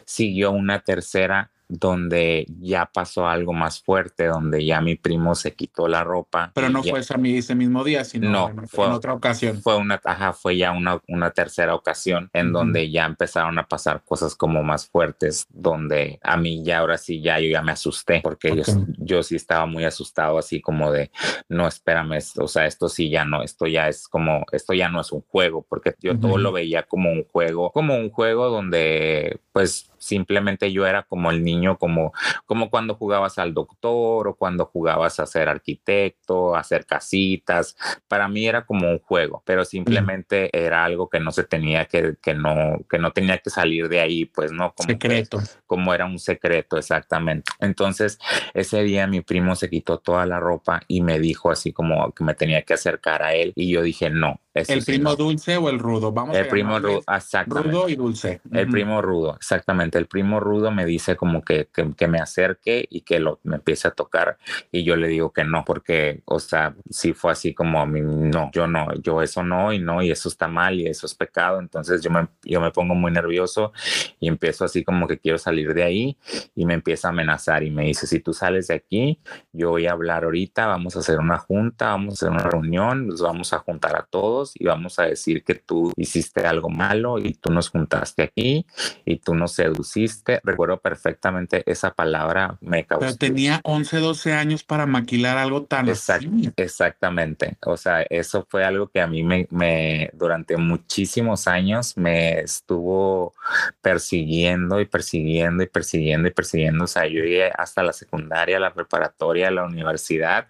siguió 0.06 0.52
una 0.52 0.80
tercera 0.80 1.52
donde 1.70 2.46
ya 2.60 2.86
pasó 2.86 3.28
algo 3.28 3.54
más 3.54 3.82
fuerte, 3.82 4.26
donde 4.26 4.66
ya 4.66 4.82
mi 4.82 4.96
primo 4.96 5.36
se 5.36 5.54
quitó 5.54 5.88
la 5.88 6.04
ropa. 6.04 6.52
Pero 6.54 6.70
no 6.70 6.82
fue 6.84 7.00
ese 7.00 7.56
mismo 7.56 7.84
día, 7.84 8.04
sino 8.06 8.52
fue, 8.68 8.86
en 8.86 8.92
otra 8.94 9.14
ocasión. 9.14 9.62
Fue 9.62 9.76
una, 9.76 10.00
ajá, 10.04 10.34
fue 10.34 10.58
ya 10.58 10.72
una, 10.72 11.02
una 11.08 11.32
tercera 11.32 11.76
ocasión 11.76 12.30
en 12.34 12.54
donde 12.54 12.90
ya 12.90 13.06
empezaron 13.06 13.60
a 13.60 13.68
pasar 13.68 14.04
cosas 14.06 14.36
como 14.36 14.64
más 14.64 14.88
fuertes, 14.88 15.46
donde 15.50 16.20
a 16.24 16.38
mí 16.38 16.64
ya 16.64 16.80
ahora 16.80 16.98
sí, 16.98 17.22
ya 17.22 17.40
yo 17.40 17.50
ya 17.50 17.62
me 17.62 17.74
asusté, 17.74 18.22
porque 18.24 18.56
yo, 18.56 18.64
yo 18.98 19.24
sí 19.24 19.36
estaba 19.36 19.66
muy 19.66 19.84
asustado, 19.84 20.38
así 20.38 20.62
como 20.62 20.92
de, 20.92 21.12
no, 21.50 21.68
espérame, 21.68 22.20
o 22.40 22.48
sea, 22.48 22.66
esto 22.66 22.90
sí 22.90 23.10
ya 23.10 23.26
no, 23.26 23.44
esto 23.44 23.68
ya 23.68 23.90
es 23.90 24.08
como, 24.08 24.46
esto 24.52 24.74
ya 24.74 24.90
no 24.90 25.02
es 25.02 25.12
un 25.12 25.22
juego, 25.22 25.66
porque 25.68 25.96
yo 26.00 26.18
todo 26.18 26.38
lo 26.38 26.52
veía 26.52 26.84
como 26.84 27.12
un 27.12 27.26
juego, 27.26 27.72
como 27.72 27.96
un 27.96 28.10
juego 28.10 28.50
donde 28.50 29.42
pues 29.58 29.90
simplemente 29.98 30.72
yo 30.72 30.86
era 30.86 31.02
como 31.02 31.32
el 31.32 31.44
niño, 31.44 31.80
como, 31.80 32.14
como 32.46 32.70
cuando 32.70 32.94
jugabas 32.94 33.40
al 33.40 33.56
doctor 33.56 34.28
o 34.28 34.36
cuando 34.36 34.68
jugabas 34.68 35.20
a 35.20 35.26
ser 35.26 35.50
arquitecto, 35.50 36.56
a 36.56 36.60
hacer 36.60 36.86
casitas. 36.86 37.76
Para 38.08 38.28
mí 38.28 38.46
era 38.46 38.68
como 38.68 38.88
un 38.88 39.00
juego, 39.00 39.42
pero 39.48 39.66
simplemente 39.66 40.56
era 40.56 40.86
algo 40.86 41.10
que 41.10 41.20
no 41.20 41.32
se 41.32 41.44
tenía 41.44 41.86
que, 41.86 42.18
que 42.22 42.36
no, 42.36 42.86
que 42.88 43.00
no 43.00 43.12
tenía 43.14 43.40
que 43.40 43.50
salir 43.50 43.90
de 43.90 44.00
ahí, 44.00 44.26
pues 44.26 44.52
no 44.52 44.76
como 44.76 44.90
secreto. 44.90 45.40
como 45.66 45.92
era 45.92 46.06
un 46.06 46.20
secreto, 46.20 46.78
exactamente. 46.78 47.52
Entonces, 47.60 48.20
ese 48.54 48.84
día 48.84 49.08
mi 49.08 49.22
primo 49.22 49.56
se 49.56 49.72
quitó 49.72 49.98
toda 49.98 50.28
la 50.28 50.40
ropa 50.40 50.82
y 50.88 51.02
me 51.02 51.18
dijo 51.18 51.50
así 51.50 51.74
como 51.74 52.12
que 52.12 52.24
me 52.24 52.36
tenía 52.36 52.62
que 52.62 52.76
acercar 52.76 53.24
a 53.24 53.34
él 53.34 53.54
y 53.56 53.72
yo 53.72 53.82
dije, 53.82 54.12
no, 54.12 54.40
¿El 54.68 54.84
primo 54.84 55.16
dulce 55.16 55.58
o 55.58 55.70
el 55.70 55.80
rudo? 55.80 56.12
Vamos 56.12 56.36
el 56.36 56.48
primo 56.48 56.80
rudo, 56.80 57.04
exactamente. 57.08 57.72
Rudo 57.72 57.90
y 57.90 57.96
dulce. 57.96 58.42
El 58.52 58.70
primo 58.70 59.02
rudo, 59.02 59.36
exactamente. 59.36 59.98
El 59.98 60.08
primo 60.08 60.40
rudo 60.40 60.72
me 60.72 60.86
dice 60.86 61.16
como 61.16 61.42
que, 61.42 61.68
que, 61.74 62.08
me 62.08 62.20
acerque 62.20 62.88
y 62.90 63.02
que 63.02 63.20
lo, 63.20 63.40
me 63.44 63.58
empiece 63.58 63.88
a 63.88 63.92
tocar 63.92 64.38
y 64.72 64.84
yo 64.84 64.96
le 64.96 65.08
digo 65.08 65.32
que 65.32 65.44
no, 65.44 65.64
porque, 65.66 66.22
o 66.26 66.40
sea, 66.40 66.76
si 66.90 67.14
fue 67.14 67.32
así 67.32 67.54
como 67.54 67.82
a 67.82 67.86
mí, 67.86 68.02
no, 68.02 68.50
yo 68.54 68.68
no, 68.68 68.94
yo 69.02 69.22
eso 69.22 69.44
no 69.44 69.74
y 69.74 69.80
no, 69.80 70.02
y 70.02 70.12
eso 70.12 70.30
está 70.30 70.48
mal 70.48 70.80
y 70.80 70.88
eso 70.88 71.06
es 71.06 71.14
pecado. 71.14 71.60
Entonces 71.60 72.02
yo 72.02 72.10
me, 72.10 72.28
yo 72.44 72.62
me 72.62 72.72
pongo 72.72 72.96
muy 72.96 73.12
nervioso 73.12 73.74
y 74.20 74.28
empiezo 74.28 74.66
así 74.66 74.84
como 74.84 75.08
que 75.08 75.20
quiero 75.20 75.38
salir 75.38 75.74
de 75.74 75.84
ahí 75.84 76.18
y 76.56 76.66
me 76.66 76.74
empieza 76.74 77.08
a 77.08 77.12
amenazar 77.12 77.64
y 77.64 77.72
me 77.72 77.86
dice, 77.86 78.08
si 78.08 78.20
tú 78.20 78.34
sales 78.34 78.68
de 78.68 78.76
aquí, 78.76 79.20
yo 79.52 79.70
voy 79.72 79.88
a 79.88 79.92
hablar 79.92 80.24
ahorita, 80.24 80.68
vamos 80.68 80.96
a 80.96 81.00
hacer 81.00 81.20
una 81.20 81.38
junta, 81.38 81.88
vamos 81.88 82.14
a 82.14 82.16
hacer 82.16 82.30
una 82.30 82.50
reunión, 82.50 83.08
los 83.08 83.22
vamos 83.22 83.54
a 83.54 83.60
juntar 83.60 83.96
a 83.96 84.04
todos 84.04 84.47
y 84.56 84.66
vamos 84.66 85.00
a 85.00 85.04
decir 85.04 85.44
que 85.44 85.56
tú 85.56 85.92
hiciste 85.96 86.46
algo 86.46 86.70
malo 86.70 87.20
y 87.20 87.34
tú 87.34 87.52
nos 87.52 87.70
juntaste 87.70 88.24
aquí 88.24 88.66
y 89.06 89.18
tú 89.18 89.36
nos 89.36 89.54
seduciste. 89.54 90.40
Recuerdo 90.44 90.80
perfectamente 90.80 91.64
esa 91.66 91.94
palabra 91.94 92.58
me 92.62 92.86
causó. 92.86 93.06
Pero 93.06 93.16
tenía 93.16 93.62
11, 93.64 94.00
12 94.00 94.34
años 94.34 94.64
para 94.64 94.86
maquilar 94.86 95.38
algo 95.38 95.64
tan 95.64 95.88
Exactamente. 95.90 97.58
O 97.66 97.78
sea, 97.78 98.04
eso 98.10 98.46
fue 98.50 98.64
algo 98.64 98.88
que 98.88 99.02
a 99.02 99.08
mí 99.08 99.24
me, 99.24 99.48
me 99.50 100.10
durante 100.14 100.58
muchísimos 100.58 101.48
años 101.48 101.98
me 101.98 102.40
estuvo 102.40 103.34
persiguiendo 103.82 104.80
y 104.80 104.86
persiguiendo 104.86 105.64
y 105.64 105.68
persiguiendo 105.68 106.28
y 106.28 106.32
persiguiendo. 106.32 106.84
O 106.84 106.88
sea, 106.88 107.06
yo 107.08 107.24
llegué 107.24 107.52
hasta 107.56 107.84
la 107.84 107.94
secundaria, 107.94 108.60
la 108.60 108.74
preparatoria, 108.74 109.52
la 109.52 109.66
universidad 109.66 110.48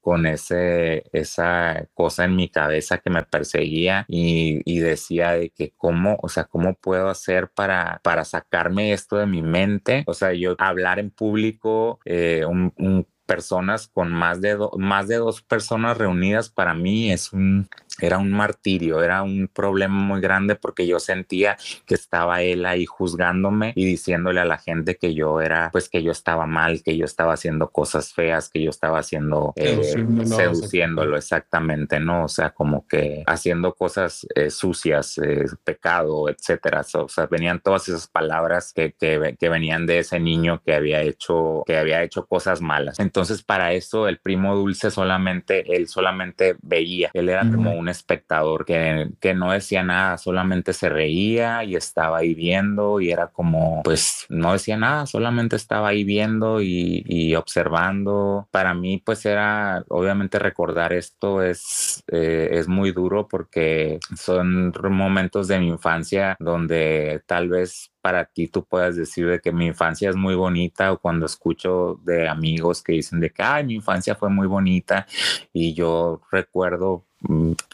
con 0.00 0.26
ese, 0.26 1.04
esa 1.12 1.86
cosa 1.94 2.24
en 2.24 2.36
mi 2.36 2.48
cabeza 2.48 2.98
que 2.98 3.10
me 3.10 3.22
perseguía 3.38 4.04
y, 4.08 4.78
decía 4.80 5.32
de 5.32 5.50
que 5.50 5.72
cómo, 5.76 6.18
o 6.22 6.28
sea, 6.28 6.44
cómo 6.44 6.74
puedo 6.74 7.08
hacer 7.08 7.50
para, 7.50 8.00
para 8.02 8.24
sacarme 8.24 8.92
esto 8.92 9.16
de 9.16 9.26
mi 9.26 9.42
mente. 9.42 10.04
O 10.06 10.14
sea, 10.14 10.32
yo 10.32 10.54
hablar 10.58 10.98
en 10.98 11.10
público, 11.10 12.00
eh, 12.04 12.44
un, 12.46 13.06
personas 13.26 13.88
con 13.88 14.10
más 14.10 14.40
de, 14.40 14.56
más 14.78 15.06
de 15.06 15.16
dos 15.16 15.42
personas 15.42 15.98
reunidas 15.98 16.48
para 16.48 16.72
mí 16.72 17.12
es 17.12 17.32
un, 17.32 17.68
era 18.00 18.18
un 18.18 18.30
martirio, 18.30 19.02
era 19.02 19.22
un 19.22 19.48
problema 19.52 19.94
muy 19.94 20.20
grande 20.20 20.54
porque 20.54 20.86
yo 20.86 21.00
sentía 21.00 21.56
que 21.86 21.94
estaba 21.94 22.42
él 22.42 22.66
ahí 22.66 22.86
juzgándome 22.86 23.72
y 23.74 23.84
diciéndole 23.84 24.40
a 24.40 24.44
la 24.44 24.58
gente 24.58 24.96
que 24.96 25.14
yo 25.14 25.40
era, 25.40 25.70
pues 25.72 25.88
que 25.88 26.02
yo 26.02 26.12
estaba 26.12 26.46
mal, 26.46 26.82
que 26.82 26.96
yo 26.96 27.04
estaba 27.04 27.34
haciendo 27.34 27.70
cosas 27.70 28.12
feas, 28.12 28.48
que 28.50 28.62
yo 28.62 28.70
estaba 28.70 28.98
haciendo, 28.98 29.52
eh, 29.56 29.80
seduciéndolo, 30.24 31.16
exactamente, 31.16 32.00
¿no? 32.00 32.24
O 32.24 32.28
sea, 32.28 32.50
como 32.50 32.86
que 32.86 33.22
haciendo 33.26 33.74
cosas 33.74 34.26
eh, 34.34 34.50
sucias, 34.50 35.18
eh, 35.18 35.46
pecado, 35.64 36.28
etcétera. 36.28 36.82
O 36.94 37.08
sea, 37.08 37.26
venían 37.26 37.60
todas 37.60 37.88
esas 37.88 38.06
palabras 38.06 38.72
que, 38.72 38.92
que, 38.98 39.36
que, 39.38 39.48
venían 39.48 39.86
de 39.86 40.00
ese 40.00 40.20
niño 40.20 40.62
que 40.64 40.74
había 40.74 41.02
hecho, 41.02 41.62
que 41.66 41.76
había 41.76 42.02
hecho 42.02 42.26
cosas 42.26 42.60
malas. 42.60 42.98
Entonces, 43.00 43.42
para 43.42 43.72
eso 43.72 44.08
el 44.08 44.18
primo 44.18 44.54
dulce 44.54 44.90
solamente, 44.90 45.76
él 45.76 45.88
solamente 45.88 46.56
veía, 46.62 47.10
él 47.14 47.28
era 47.28 47.40
como 47.40 47.72
un 47.72 47.87
espectador 47.88 48.64
que, 48.64 49.10
que 49.20 49.34
no 49.34 49.52
decía 49.52 49.82
nada, 49.82 50.18
solamente 50.18 50.72
se 50.72 50.88
reía 50.88 51.64
y 51.64 51.76
estaba 51.76 52.18
ahí 52.18 52.34
viendo 52.34 53.00
y 53.00 53.10
era 53.10 53.28
como, 53.28 53.82
pues 53.82 54.26
no 54.28 54.52
decía 54.52 54.76
nada, 54.76 55.06
solamente 55.06 55.56
estaba 55.56 55.88
ahí 55.88 56.04
viendo 56.04 56.60
y, 56.60 57.04
y 57.06 57.34
observando. 57.34 58.48
Para 58.50 58.74
mí, 58.74 59.02
pues 59.04 59.24
era, 59.26 59.84
obviamente 59.88 60.38
recordar 60.38 60.92
esto 60.92 61.42
es, 61.42 62.02
eh, 62.08 62.50
es 62.52 62.68
muy 62.68 62.92
duro 62.92 63.28
porque 63.28 63.98
son 64.16 64.72
momentos 64.90 65.48
de 65.48 65.58
mi 65.58 65.68
infancia 65.68 66.36
donde 66.40 67.22
tal 67.26 67.48
vez 67.48 67.90
para 68.00 68.24
ti 68.24 68.48
tú 68.48 68.64
puedas 68.64 68.96
decir 68.96 69.26
de 69.28 69.40
que 69.40 69.52
mi 69.52 69.66
infancia 69.66 70.10
es 70.10 70.16
muy 70.16 70.34
bonita 70.34 70.92
o 70.92 70.98
cuando 70.98 71.26
escucho 71.26 72.00
de 72.04 72.28
amigos 72.28 72.82
que 72.82 72.92
dicen 72.92 73.20
de 73.20 73.30
que, 73.30 73.42
ay, 73.42 73.64
mi 73.64 73.74
infancia 73.74 74.14
fue 74.14 74.30
muy 74.30 74.46
bonita 74.46 75.06
y 75.52 75.74
yo 75.74 76.22
recuerdo 76.30 77.04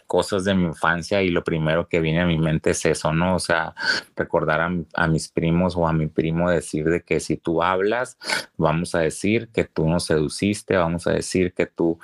cosas 0.06 0.44
de 0.44 0.54
mi 0.54 0.64
infancia 0.64 1.22
y 1.22 1.28
lo 1.28 1.44
primero 1.44 1.86
que 1.86 2.00
viene 2.00 2.22
a 2.22 2.26
mi 2.26 2.38
mente 2.38 2.70
es 2.70 2.84
eso, 2.86 3.12
¿no? 3.12 3.36
O 3.36 3.38
sea, 3.38 3.74
recordar 4.16 4.60
a, 4.94 5.06
mis 5.06 5.28
primos 5.28 5.76
o 5.76 5.86
a 5.86 5.92
mi 5.92 6.06
primo 6.06 6.50
decir 6.50 6.88
de 6.88 7.02
que 7.02 7.20
si 7.20 7.36
tú 7.36 7.62
hablas, 7.62 8.16
vamos 8.56 8.94
a 8.94 9.00
decir 9.00 9.48
que 9.48 9.64
tú 9.64 9.86
nos 9.86 10.04
seduciste, 10.04 10.76
vamos 10.76 11.06
a 11.06 11.12
decir 11.12 11.52
que 11.52 11.66
tú, 11.66 11.98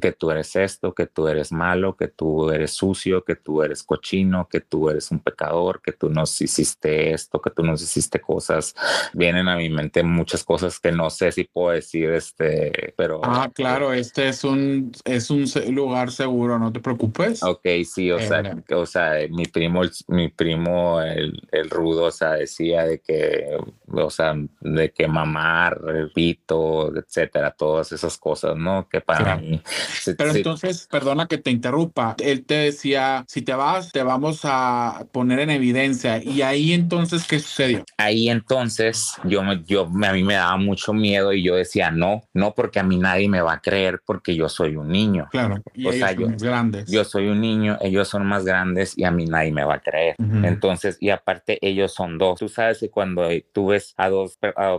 que 0.00 0.12
tú 0.12 0.30
eres 0.30 0.54
esto, 0.54 0.94
que 0.94 1.06
tú 1.06 1.26
eres 1.26 1.50
malo, 1.50 1.96
que 1.96 2.08
tú 2.08 2.50
eres 2.50 2.72
sucio, 2.72 3.24
que 3.24 3.34
tú 3.34 3.62
eres 3.62 3.82
cochino, 3.82 4.48
que 4.48 4.60
tú 4.60 4.88
eres 4.88 5.10
un 5.10 5.18
pecador, 5.18 5.82
que 5.82 5.92
tú 5.92 6.08
nos 6.08 6.40
hiciste 6.40 7.12
esto, 7.12 7.40
que 7.40 7.50
tú 7.50 7.64
nos 7.64 7.82
hiciste 7.82 8.20
cosas. 8.20 8.74
Vienen 9.12 9.48
a 9.48 9.56
mi 9.56 9.70
mente 9.70 10.04
muchas 10.04 10.44
cosas 10.44 10.78
que 10.78 10.92
no 10.92 11.10
sé 11.10 11.32
si 11.32 11.44
puedo 11.44 11.70
decir, 11.70 12.10
este, 12.10 12.94
pero... 12.96 13.20
Ah, 13.24 13.50
claro, 13.52 13.92
este 13.92 14.28
es 14.28 14.44
un, 14.44 14.92
es 15.04 15.30
un 15.30 15.46
lugar 15.74 16.12
seguro, 16.12 16.58
no 16.58 16.75
te 16.76 16.82
preocupes. 16.82 17.42
Ok, 17.42 17.66
sí, 17.84 18.10
o 18.10 18.18
sea, 18.18 18.40
eh, 18.40 18.74
o 18.74 18.84
sea, 18.84 19.14
mi 19.30 19.46
primo, 19.46 19.80
mi 20.08 20.28
primo, 20.28 21.00
el, 21.00 21.40
el 21.50 21.70
rudo, 21.70 22.04
o 22.04 22.10
sea, 22.10 22.32
decía 22.32 22.84
de 22.84 23.00
que, 23.00 23.56
o 23.90 24.10
sea, 24.10 24.34
de 24.60 24.90
que 24.90 25.08
mamar, 25.08 25.80
repito, 25.80 26.94
etcétera, 26.94 27.52
todas 27.52 27.92
esas 27.92 28.18
cosas, 28.18 28.56
¿no? 28.56 28.86
Que 28.90 29.00
para 29.00 29.36
mí... 29.36 29.62
Pero 30.18 30.32
entonces, 30.32 30.86
perdona 30.90 31.26
que 31.26 31.38
te 31.38 31.50
interrumpa, 31.50 32.14
él 32.22 32.44
te 32.44 32.54
decía, 32.54 33.24
si 33.26 33.40
te 33.40 33.54
vas, 33.54 33.90
te 33.90 34.02
vamos 34.02 34.40
a 34.44 35.06
poner 35.12 35.38
en 35.40 35.50
evidencia 35.50 36.22
y 36.22 36.42
ahí 36.42 36.74
entonces, 36.74 37.26
¿qué 37.26 37.40
sucedió? 37.40 37.84
Ahí 37.96 38.28
entonces 38.28 39.14
yo, 39.24 39.42
yo 39.66 39.84
a 39.86 40.12
mí 40.12 40.22
me 40.22 40.34
daba 40.34 40.58
mucho 40.58 40.92
miedo 40.92 41.32
y 41.32 41.42
yo 41.42 41.54
decía, 41.54 41.90
no, 41.90 42.24
no 42.34 42.52
porque 42.54 42.80
a 42.80 42.82
mí 42.82 42.98
nadie 42.98 43.30
me 43.30 43.40
va 43.40 43.54
a 43.54 43.60
creer 43.60 44.02
porque 44.04 44.36
yo 44.36 44.50
soy 44.50 44.76
un 44.76 44.88
niño. 44.88 45.28
Claro, 45.30 45.62
y 45.74 45.86
o 45.86 45.92
sea, 45.92 46.12
yo, 46.12 46.28
grandes. 46.70 46.90
yo 46.90 47.04
soy 47.04 47.28
un 47.28 47.40
niño, 47.40 47.78
ellos 47.80 48.08
son 48.08 48.26
más 48.26 48.44
grandes 48.44 48.96
y 48.96 49.04
a 49.04 49.10
mí 49.10 49.26
nadie 49.26 49.52
me 49.52 49.64
va 49.64 49.74
a 49.74 49.80
creer. 49.80 50.16
Entonces, 50.18 50.96
y 51.00 51.10
aparte 51.10 51.58
ellos 51.60 51.92
son 51.92 52.18
dos. 52.18 52.38
Tú 52.38 52.48
sabes 52.48 52.80
que 52.80 52.90
cuando 52.90 53.28
tú 53.52 53.68
ves 53.68 53.94
a 53.96 54.08
dos 54.08 54.38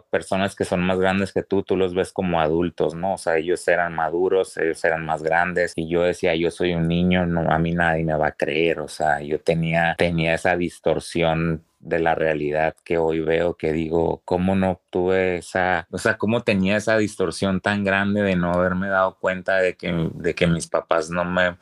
personas 0.09 0.55
que 0.55 0.65
son 0.65 0.81
más 0.81 0.99
grandes 0.99 1.33
que 1.33 1.43
tú, 1.43 1.63
tú 1.63 1.75
los 1.75 1.93
ves 1.93 2.11
como 2.11 2.41
adultos, 2.41 2.95
¿no? 2.95 3.13
O 3.13 3.17
sea, 3.17 3.37
ellos 3.37 3.67
eran 3.67 3.93
maduros, 3.93 4.57
ellos 4.57 4.83
eran 4.83 5.05
más 5.05 5.23
grandes 5.23 5.73
y 5.75 5.87
yo 5.87 6.03
decía, 6.03 6.35
yo 6.35 6.51
soy 6.51 6.73
un 6.73 6.87
niño, 6.87 7.25
no, 7.25 7.51
a 7.51 7.59
mí 7.59 7.73
nadie 7.73 8.03
me 8.03 8.15
va 8.15 8.27
a 8.27 8.31
creer. 8.31 8.79
O 8.79 8.87
sea, 8.87 9.21
yo 9.21 9.39
tenía, 9.39 9.95
tenía 9.97 10.33
esa 10.33 10.55
distorsión 10.55 11.63
de 11.79 11.99
la 11.99 12.15
realidad 12.15 12.75
que 12.83 12.97
hoy 12.97 13.19
veo, 13.19 13.55
que 13.55 13.71
digo, 13.71 14.21
¿cómo 14.25 14.55
no 14.55 14.81
tuve 14.97 15.37
esa, 15.37 15.87
o 15.91 15.99
sea, 15.99 16.17
cómo 16.17 16.41
tenía 16.41 16.77
esa 16.77 16.97
distorsión 16.97 17.61
tan 17.61 17.83
grande 17.83 18.23
de 18.23 18.35
no 18.35 18.51
haberme 18.51 18.87
dado 18.87 19.15
cuenta 19.19 19.57
de 19.57 19.75
que, 19.75 20.09
de 20.15 20.33
que 20.33 20.47
mis 20.47 20.65
papás 20.65 21.11
no 21.11 21.23
me, 21.23 21.55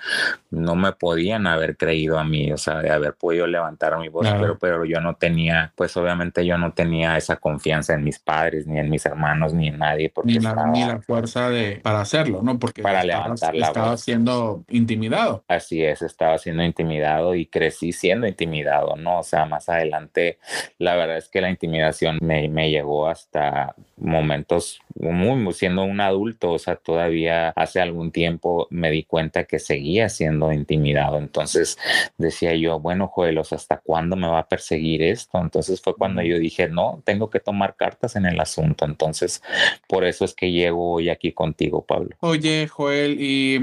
no 0.51 0.75
me 0.75 0.93
podían 0.93 1.45
haber 1.45 1.75
creído 1.75 2.17
a 2.17 2.23
mí, 2.23 2.53
o 2.53 2.57
sea, 2.57 2.79
de 2.79 2.89
haber 2.89 3.13
podido 3.15 3.45
levantar 3.45 3.99
mi 3.99 4.07
voz, 4.07 4.25
pero, 4.39 4.57
pero 4.57 4.85
yo 4.85 5.01
no 5.01 5.15
tenía, 5.15 5.73
pues 5.75 5.97
obviamente 5.97 6.45
yo 6.45 6.57
no 6.57 6.71
tenía 6.71 7.17
esa 7.17 7.35
confianza 7.35 7.93
en 7.93 8.05
mis 8.05 8.19
padres, 8.19 8.67
ni 8.67 8.79
en 8.79 8.89
mis 8.89 9.05
hermanos, 9.05 9.53
ni 9.53 9.67
en 9.67 9.79
nadie. 9.79 10.09
Porque 10.09 10.31
ni, 10.31 10.39
la, 10.39 10.67
ni 10.67 10.85
la 10.85 11.01
fuerza 11.01 11.49
de, 11.49 11.81
para 11.83 11.99
hacerlo, 11.99 12.41
¿no? 12.41 12.57
Porque 12.57 12.81
para 12.81 13.03
levantar 13.03 13.53
la 13.53 13.67
estaba 13.67 13.97
siendo 13.97 14.63
intimidado. 14.69 15.43
Así 15.49 15.83
es, 15.83 16.01
estaba 16.01 16.37
siendo 16.37 16.63
intimidado 16.63 17.35
y 17.35 17.47
crecí 17.47 17.91
siendo 17.91 18.27
intimidado, 18.27 18.95
¿no? 18.95 19.19
O 19.19 19.23
sea, 19.23 19.45
más 19.45 19.67
adelante 19.67 20.39
la 20.77 20.95
verdad 20.95 21.17
es 21.17 21.27
que 21.27 21.41
la 21.41 21.49
intimidación 21.49 22.17
me, 22.21 22.47
me 22.47 22.71
llegó 22.71 23.09
hasta 23.25 23.75
momentos 23.97 24.79
muy, 24.95 25.53
siendo 25.53 25.83
un 25.83 25.99
adulto, 25.99 26.51
o 26.51 26.59
sea, 26.59 26.75
todavía 26.75 27.49
hace 27.49 27.81
algún 27.81 28.11
tiempo 28.11 28.67
me 28.69 28.91
di 28.91 29.03
cuenta 29.03 29.45
que 29.45 29.59
seguía 29.59 30.09
siendo 30.09 30.51
intimidado. 30.51 31.17
Entonces 31.17 31.77
decía 32.17 32.55
yo, 32.55 32.79
bueno, 32.79 33.07
Joel, 33.07 33.37
¿hasta 33.39 33.77
cuándo 33.77 34.15
me 34.15 34.27
va 34.27 34.39
a 34.39 34.47
perseguir 34.47 35.01
esto? 35.01 35.37
Entonces 35.39 35.81
fue 35.81 35.95
cuando 35.95 36.21
yo 36.21 36.39
dije, 36.39 36.69
no, 36.69 37.01
tengo 37.03 37.29
que 37.29 37.39
tomar 37.39 37.75
cartas 37.75 38.15
en 38.15 38.25
el 38.25 38.39
asunto. 38.39 38.85
Entonces, 38.85 39.41
por 39.87 40.05
eso 40.05 40.25
es 40.25 40.33
que 40.33 40.51
llego 40.51 40.93
hoy 40.93 41.09
aquí 41.09 41.31
contigo, 41.31 41.83
Pablo. 41.83 42.15
Oye, 42.21 42.67
Joel, 42.67 43.17
y 43.19 43.59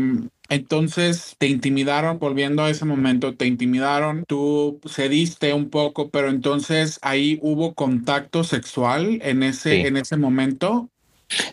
Entonces 0.52 1.34
te 1.38 1.48
intimidaron, 1.48 2.18
volviendo 2.18 2.62
a 2.62 2.70
ese 2.70 2.84
momento, 2.84 3.34
te 3.34 3.46
intimidaron, 3.46 4.24
tú 4.26 4.80
cediste 4.88 5.54
un 5.54 5.70
poco, 5.70 6.10
pero 6.10 6.28
entonces 6.28 6.98
ahí 7.02 7.38
hubo 7.42 7.74
contacto 7.74 8.44
sexual 8.44 9.18
en 9.22 9.42
ese, 9.42 9.86
en 9.86 9.96
ese 9.96 10.16
momento 10.16 10.90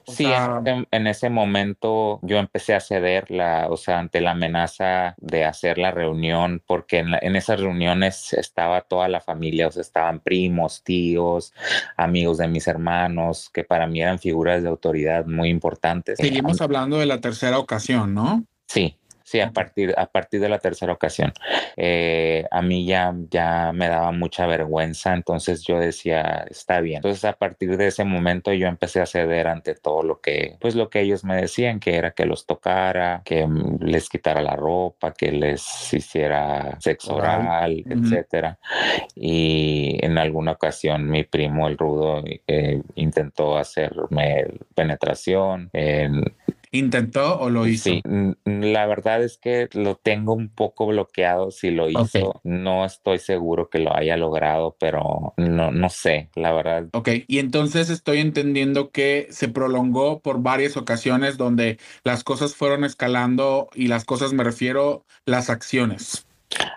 sí, 0.08 0.25
en, 0.91 1.08
ese 1.08 1.29
momento 1.29 2.20
yo 2.22 2.38
empecé 2.38 2.74
a 2.74 2.79
ceder, 2.79 3.29
la, 3.32 3.68
o 3.70 3.77
sea, 3.77 4.00
ante 4.00 4.22
la 4.22 4.32
amenaza 4.32 5.15
de 5.18 5.46
hacer 5.46 5.77
la 5.77 5.91
reunión, 5.91 6.62
porque 6.65 7.00
en, 7.00 7.36
esas 7.36 7.60
reuniones 7.60 8.34
estaba 8.34 8.82
toda 8.82 9.08
la 9.08 9.22
familia, 9.22 9.68
o 9.68 9.72
sea, 9.72 9.82
estaban 9.82 10.20
primos, 10.20 10.84
tíos, 10.84 11.53
amigos 11.98 12.38
de 12.38 12.48
mis 12.48 12.68
hermanos, 12.68 13.50
que 13.53 13.63
para 13.63 13.88
mí 13.88 14.01
eran 14.01 14.20
figuras 14.20 14.63
de 14.63 14.70
autoridad 14.70 15.25
muy 15.25 15.50
importantes. 15.50 16.18
Seguimos 16.18 16.62
hablando 16.62 17.00
de 17.00 17.06
la 17.06 17.22
tercera 17.22 17.60
ocasión, 17.60 18.13
¿no? 18.13 18.46
Sí, 18.69 18.99
Sí, 19.29 19.39
a 19.41 19.51
partir, 19.51 19.93
a 19.95 20.07
partir 20.07 20.41
de 20.41 20.49
la 20.49 20.57
tercera 20.57 20.91
ocasión. 20.91 21.31
Eh, 21.77 22.45
a 22.49 22.63
mí 22.63 22.88
ya, 22.88 23.13
ya 23.29 23.71
me 23.75 23.88
daba 23.88 24.11
mucha 24.11 24.47
vergüenza, 24.47 25.13
entonces 25.13 25.63
yo 25.67 25.77
decía, 25.77 26.47
está 26.49 26.81
bien. 26.81 26.95
Entonces 26.95 27.23
a 27.25 27.33
partir 27.33 27.77
de 27.77 27.85
ese 27.85 28.05
momento 28.05 28.51
yo 28.53 28.65
empecé 28.65 29.01
a 29.01 29.05
ceder 29.05 29.47
ante 29.47 29.75
todo 29.75 30.01
lo 30.01 30.19
que, 30.19 30.57
pues 30.59 30.73
lo 30.73 30.89
que 30.89 31.01
ellos 31.01 31.23
me 31.23 31.35
decían, 31.35 31.79
que 31.79 31.95
era 31.95 32.09
que 32.09 32.25
los 32.25 32.47
tocara, 32.47 33.21
que 33.23 33.47
les 33.81 34.09
quitara 34.09 34.41
la 34.41 34.55
ropa, 34.55 35.13
que 35.13 35.31
les 35.31 35.93
hiciera 35.93 36.79
sexo 36.79 37.17
oral, 37.17 37.83
etcétera. 37.88 38.57
Y 39.13 40.03
en 40.03 40.17
alguna 40.17 40.53
ocasión 40.53 41.07
mi 41.07 41.23
primo, 41.23 41.67
el 41.67 41.77
rudo, 41.77 42.23
eh, 42.25 42.81
intentó 42.95 43.59
hacerme 43.59 44.47
penetración. 44.73 45.69
En, 45.71 46.23
¿Intentó 46.71 47.39
o 47.39 47.49
lo 47.49 47.65
hizo? 47.65 47.89
Sí, 47.89 48.01
la 48.45 48.85
verdad 48.85 49.23
es 49.23 49.39
que 49.39 49.67
lo 49.73 49.95
tengo 49.95 50.33
un 50.33 50.49
poco 50.49 50.85
bloqueado 50.88 51.49
si 51.49 51.71
lo 51.71 51.89
hizo. 51.89 52.39
No 52.43 52.85
estoy 52.85 53.17
seguro 53.17 53.69
que 53.69 53.79
lo 53.79 53.95
haya 53.95 54.17
logrado, 54.17 54.75
pero 54.79 55.33
no, 55.38 55.71
no 55.71 55.89
sé, 55.89 56.29
la 56.35 56.53
verdad. 56.53 56.88
Ok, 56.93 57.09
y 57.27 57.39
entonces 57.39 57.89
estoy 57.89 58.19
entendiendo 58.19 58.91
que 58.91 59.27
se 59.31 59.47
prolongó 59.47 60.21
por 60.21 60.41
varias 60.41 60.77
ocasiones 60.77 61.38
donde 61.38 61.79
las 62.03 62.23
cosas 62.23 62.55
fueron 62.55 62.83
escalando 62.83 63.69
y 63.73 63.88
las 63.88 64.05
cosas 64.05 64.33
me 64.33 64.43
refiero 64.43 65.05
las 65.25 65.49
acciones. 65.49 66.28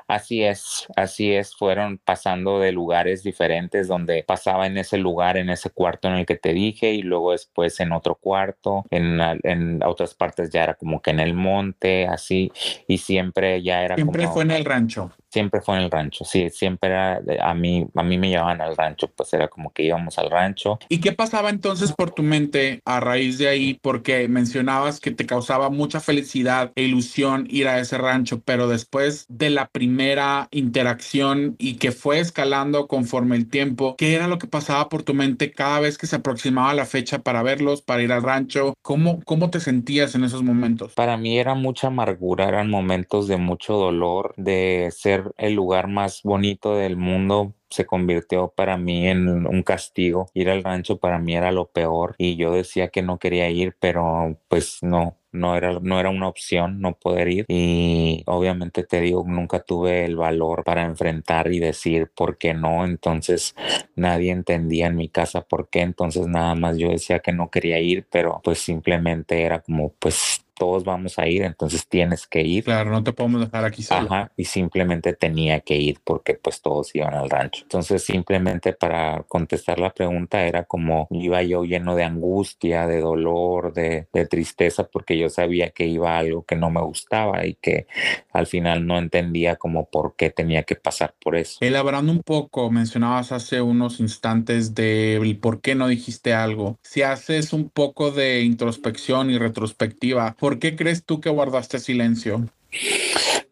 Así 0.07 0.43
es, 0.43 0.87
así 0.97 1.33
es, 1.33 1.55
fueron 1.57 1.99
pasando 1.99 2.61
de 2.61 2.73
lugares 2.73 3.23
diferentes 3.23 3.89
donde 3.89 4.23
pasaba 4.23 4.67
en 4.67 4.77
ese 4.77 4.99
lugar, 4.99 5.37
en 5.37 5.49
ese 5.49 5.71
cuarto 5.71 6.09
en 6.09 6.15
el 6.15 6.27
que 6.27 6.37
te 6.37 6.53
dije 6.53 6.93
y 6.93 7.03
luego 7.03 7.33
después 7.33 7.81
en 7.81 7.93
otro 7.93 8.17
cuarto, 8.17 8.85
en, 8.91 9.21
en 9.43 9.83
otras 9.83 10.15
partes 10.15 10.51
ya 10.51 10.65
era 10.65 10.75
como 10.75 11.01
que 11.01 11.11
en 11.11 11.21
el 11.21 11.35
monte, 11.35 12.07
así, 12.07 12.53
y 12.87 12.99
siempre 12.99 13.63
ya 13.63 13.83
era... 13.83 13.95
Siempre 13.95 14.29
fue 14.29 14.43
en 14.43 14.51
el 14.51 14.65
rancho 14.65 15.13
siempre 15.33 15.61
fue 15.61 15.77
en 15.77 15.83
el 15.83 15.91
rancho, 15.91 16.25
sí, 16.25 16.51
siempre 16.51 16.91
era, 16.91 17.23
a 17.41 17.55
mí, 17.55 17.87
a 17.95 18.03
mí 18.03 18.19
me 18.19 18.29
llevaban 18.29 18.61
al 18.61 18.77
rancho, 18.77 19.09
pues 19.09 19.33
era 19.33 19.49
como 19.49 19.73
que 19.73 19.83
íbamos 19.83 20.19
al 20.19 20.31
rancho. 20.31 20.79
¿Y 20.89 21.01
qué 21.01 21.13
pasaba 21.13 21.51
entonces 21.51 21.93
por 21.93 22.11
tu 22.11 22.23
mente 22.23 22.81
a 22.85 23.01
raíz 23.01 23.39
de 23.39 23.49
ahí? 23.49 23.79
Porque 23.81 24.29
mencionabas 24.29 25.01
que 25.01 25.11
te 25.11 25.27
causaba 25.27 25.71
mucha 25.71 26.01
felicidad 26.01 26.73
e 26.77 26.83
ilusión 26.83 27.47
ir 27.49 27.69
a 27.69 27.79
ese 27.79 27.97
rancho, 27.97 28.43
pero 28.45 28.69
después 28.69 29.27
de 29.29 29.51
la 29.51 29.69
primera 29.69 30.49
interacción 30.51 31.57
y 31.59 31.77
que 31.77 31.93
fue 31.93 32.19
escalando 32.19 32.87
conforme 32.87 33.37
el 33.37 33.49
tiempo, 33.49 33.97
¿qué 33.97 34.15
era 34.15 34.29
lo 34.29 34.39
que 34.39 34.47
pasaba 34.47 34.89
por 34.89 35.03
tu 35.03 35.15
mente 35.15 35.53
cada 35.53 35.81
vez 35.81 35.97
que 35.97 36.07
se 36.07 36.17
aproximaba 36.17 36.75
la 36.75 36.85
fecha 36.85 37.21
para 37.21 37.43
verlos, 37.43 37.81
para 37.81 38.03
ir 38.03 38.13
al 38.13 38.23
rancho? 38.23 38.75
¿Cómo, 38.83 39.21
cómo 39.25 39.51
te 39.51 39.61
sentías 39.61 40.15
en 40.15 40.25
esos 40.25 40.43
momentos? 40.43 40.93
Para 40.93 41.17
mí 41.17 41.39
era 41.39 41.55
mucha 41.55 41.87
amargura, 41.87 42.49
eran 42.49 42.69
momentos 42.69 43.29
de 43.29 43.37
mucho 43.37 43.75
dolor, 43.75 44.35
de 44.37 44.93
ser 44.95 45.22
el 45.37 45.55
lugar 45.55 45.89
más 45.89 46.23
bonito 46.23 46.77
del 46.77 46.97
mundo 46.97 47.55
se 47.71 47.87
convirtió 47.87 48.49
para 48.49 48.77
mí 48.77 49.09
en 49.09 49.47
un 49.47 49.63
castigo. 49.63 50.29
Ir 50.35 50.51
al 50.51 50.63
rancho 50.63 50.99
para 50.99 51.19
mí 51.19 51.35
era 51.35 51.53
lo 51.53 51.67
peor 51.67 52.15
y 52.19 52.37
yo 52.37 52.53
decía 52.53 52.89
que 52.89 53.03
no 53.03 53.19
quería 53.19 53.49
ir, 53.51 53.77
pero 53.81 54.37
pues 54.49 54.79
no, 54.83 55.17
no 55.33 55.57
era, 55.57 55.79
no 55.81 55.99
era 55.99 56.11
una 56.11 56.29
opción 56.29 56.81
no 56.81 56.95
poder 56.95 57.29
ir 57.29 57.45
y 57.49 58.23
obviamente 58.27 58.85
te 58.85 59.01
digo, 59.01 59.25
nunca 59.27 59.61
tuve 59.61 60.05
el 60.05 60.17
valor 60.17 60.63
para 60.65 60.85
enfrentar 60.85 61.51
y 61.53 61.59
decir 61.59 62.11
por 62.15 62.39
qué 62.39 62.55
no, 62.55 62.85
entonces 62.85 63.55
nadie 63.97 64.31
entendía 64.31 64.87
en 64.87 64.97
mi 64.97 65.09
casa 65.09 65.43
por 65.43 65.69
qué, 65.69 65.81
entonces 65.81 66.27
nada 66.27 66.55
más 66.55 66.77
yo 66.77 66.91
decía 66.91 67.21
que 67.21 67.33
no 67.33 67.51
quería 67.51 67.81
ir, 67.81 68.07
pero 68.11 68.41
pues 68.45 68.59
simplemente 68.59 69.43
era 69.43 69.61
como 69.61 69.93
pues 69.99 70.45
todos 70.63 70.85
vamos 70.85 71.19
a 71.19 71.27
ir, 71.27 71.43
entonces 71.43 71.89
tienes 71.89 72.29
que 72.29 72.43
ir. 72.43 72.63
Claro, 72.63 72.93
no 72.93 73.03
te 73.03 73.13
podemos 73.13 73.41
dejar 73.41 73.65
aquí 73.65 73.83
solo. 73.83 74.03
Ajá, 74.03 74.31
y 74.37 74.45
simplemente 74.45 75.13
tenía 75.13 75.59
que 75.59 75.77
ir 75.77 75.99
porque 76.05 76.35
pues 76.35 76.63
todos 76.63 76.95
iban 76.95 77.15
al 77.15 77.29
rancho. 77.29 77.65
Entonces 77.65 78.05
simplemente 78.05 78.73
para 78.73 79.25
contestar 79.25 79.81
la 79.81 79.91
pregunta 79.91 80.47
era 80.47 80.63
como 80.63 81.09
iba 81.11 81.43
yo 81.43 81.65
lleno 81.65 81.97
de 81.97 82.05
angustia, 82.05 82.87
de 82.87 83.01
dolor, 83.01 83.73
de, 83.73 84.07
de 84.13 84.27
tristeza 84.27 84.85
porque 84.85 85.19
yo 85.19 85.29
sabía 85.29 85.71
que 85.71 85.87
iba 85.87 86.17
algo 86.17 86.45
que 86.45 86.55
no 86.55 86.71
me 86.71 86.81
gustaba 86.81 87.45
y 87.45 87.55
que 87.55 87.89
al 88.33 88.47
final 88.47 88.87
no 88.87 88.99
entendía 88.99 89.57
como 89.57 89.87
por 89.87 90.15
qué 90.15 90.31
tenía 90.31 90.63
que 90.63 90.77
pasar 90.77 91.13
por 91.21 91.35
eso. 91.35 91.59
Elaborando 91.61 92.13
un 92.13 92.23
poco, 92.23 92.71
mencionabas 92.71 93.33
hace 93.33 93.61
unos 93.61 93.99
instantes 93.99 94.77
de 94.77 95.19
por 95.41 95.61
qué 95.61 95.75
no 95.75 95.89
dijiste 95.89 96.35
algo. 96.35 96.79
Si 96.83 97.03
haces 97.03 97.53
un 97.53 97.69
poco 97.69 98.13
de 98.13 98.43
introspección 98.43 99.29
y 99.29 99.39
retrospectiva, 99.39 100.37
¿por 100.39 100.52
qué 100.59 100.77
crees 100.77 101.05
tú 101.05 101.21
que 101.21 101.31
guardaste 101.31 101.79
silencio? 101.79 102.49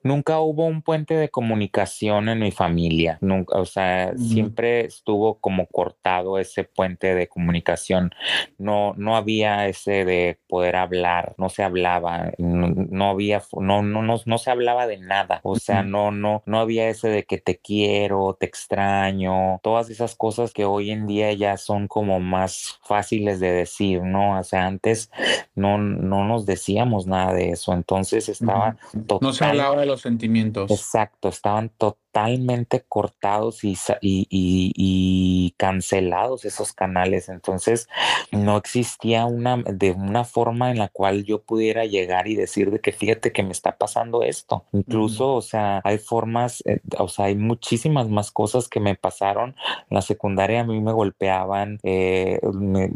Nunca 0.03 0.41
hubo 0.41 0.67
un 0.67 0.83
puente 0.83 1.15
de 1.15 1.29
comunicación 1.29 2.29
en 2.29 2.41
mi 2.41 2.51
familia, 2.51 3.19
nunca, 3.21 3.59
o 3.59 3.65
sea, 3.65 4.17
siempre 4.17 4.85
estuvo 4.87 5.39
como 5.39 5.67
cortado 5.67 6.39
ese 6.39 6.65
puente 6.65 7.15
de 7.15 7.29
comunicación, 7.29 8.11
no, 8.59 8.95
no 8.97 9.17
había 9.17 9.67
ese 9.69 10.05
de 10.05 10.39
poder 10.49 10.77
hablar, 10.77 11.35
no 11.39 11.49
se 11.49 11.63
hablaba, 11.63 12.33
no, 12.39 13.11
había, 13.11 13.43
no, 13.59 13.83
no, 13.83 14.03
no, 14.03 14.17
no, 14.25 14.39
se 14.39 14.51
hablaba 14.51 14.87
de 14.87 14.99
nada, 14.99 15.41
o 15.43 15.57
sea, 15.57 15.83
no, 15.83 16.11
no, 16.11 16.43
no 16.47 16.61
había 16.61 16.89
ese 16.89 17.09
de 17.09 17.25
que 17.25 17.39
te 17.39 17.59
quiero, 17.59 18.37
te 18.39 18.47
extraño, 18.47 19.61
todas 19.63 19.91
esas 19.91 20.15
cosas 20.15 20.53
que 20.53 20.65
hoy 20.65 20.91
en 20.91 21.07
día 21.07 21.33
ya 21.33 21.57
son 21.57 21.89
como 21.89 22.21
más 22.21 22.79
fáciles 22.83 23.41
de 23.41 23.53
decir, 23.53 24.03
¿no? 24.03 24.39
O 24.39 24.45
sea, 24.45 24.67
antes 24.67 25.11
no, 25.55 25.79
no 25.79 26.25
nos 26.25 26.47
decíamos 26.47 27.07
nada 27.07 27.33
de 27.35 27.51
eso, 27.51 27.73
entonces 27.73 28.29
estaba 28.29 28.77
No 29.21 29.33
se 29.33 29.45
hablaba 29.45 29.81
de 29.81 29.90
los 29.91 30.01
sentimientos. 30.01 30.71
Exacto, 30.71 31.29
estaban 31.29 31.71
totalmente 31.71 32.85
cortados 32.89 33.63
y, 33.65 33.77
y, 34.01 35.55
cancelados 35.57 36.45
esos 36.45 36.73
canales. 36.73 37.29
Entonces, 37.29 37.89
no 38.33 38.57
existía 38.57 39.27
una, 39.27 39.59
de 39.59 39.93
una 39.93 40.25
forma 40.25 40.71
en 40.71 40.79
la 40.79 40.89
cual 40.89 41.25
yo 41.25 41.43
pudiera 41.43 41.85
llegar 41.85 42.29
y 42.29 42.35
decir 42.35 42.71
de 42.71 42.81
que 42.81 42.93
fíjate 42.93 43.33
que 43.33 43.43
me 43.43 43.53
está 43.53 43.77
pasando 43.77 44.23
esto. 44.23 44.65
Incluso, 44.73 45.35
o 45.35 45.43
sea, 45.43 45.81
hay 45.85 45.99
formas, 45.99 46.63
eh, 46.67 46.81
o 46.99 47.09
sea, 47.09 47.27
hay 47.27 47.37
muchísimas 47.37 48.09
más 48.09 48.31
cosas 48.31 48.69
que 48.69 48.81
me 48.81 48.95
pasaron. 48.95 49.55
En 49.91 49.95
la 49.95 50.03
secundaria 50.03 50.61
a 50.61 50.65
mí 50.65 50.81
me 50.81 50.93
golpeaban, 50.93 51.79
eh, 51.83 52.41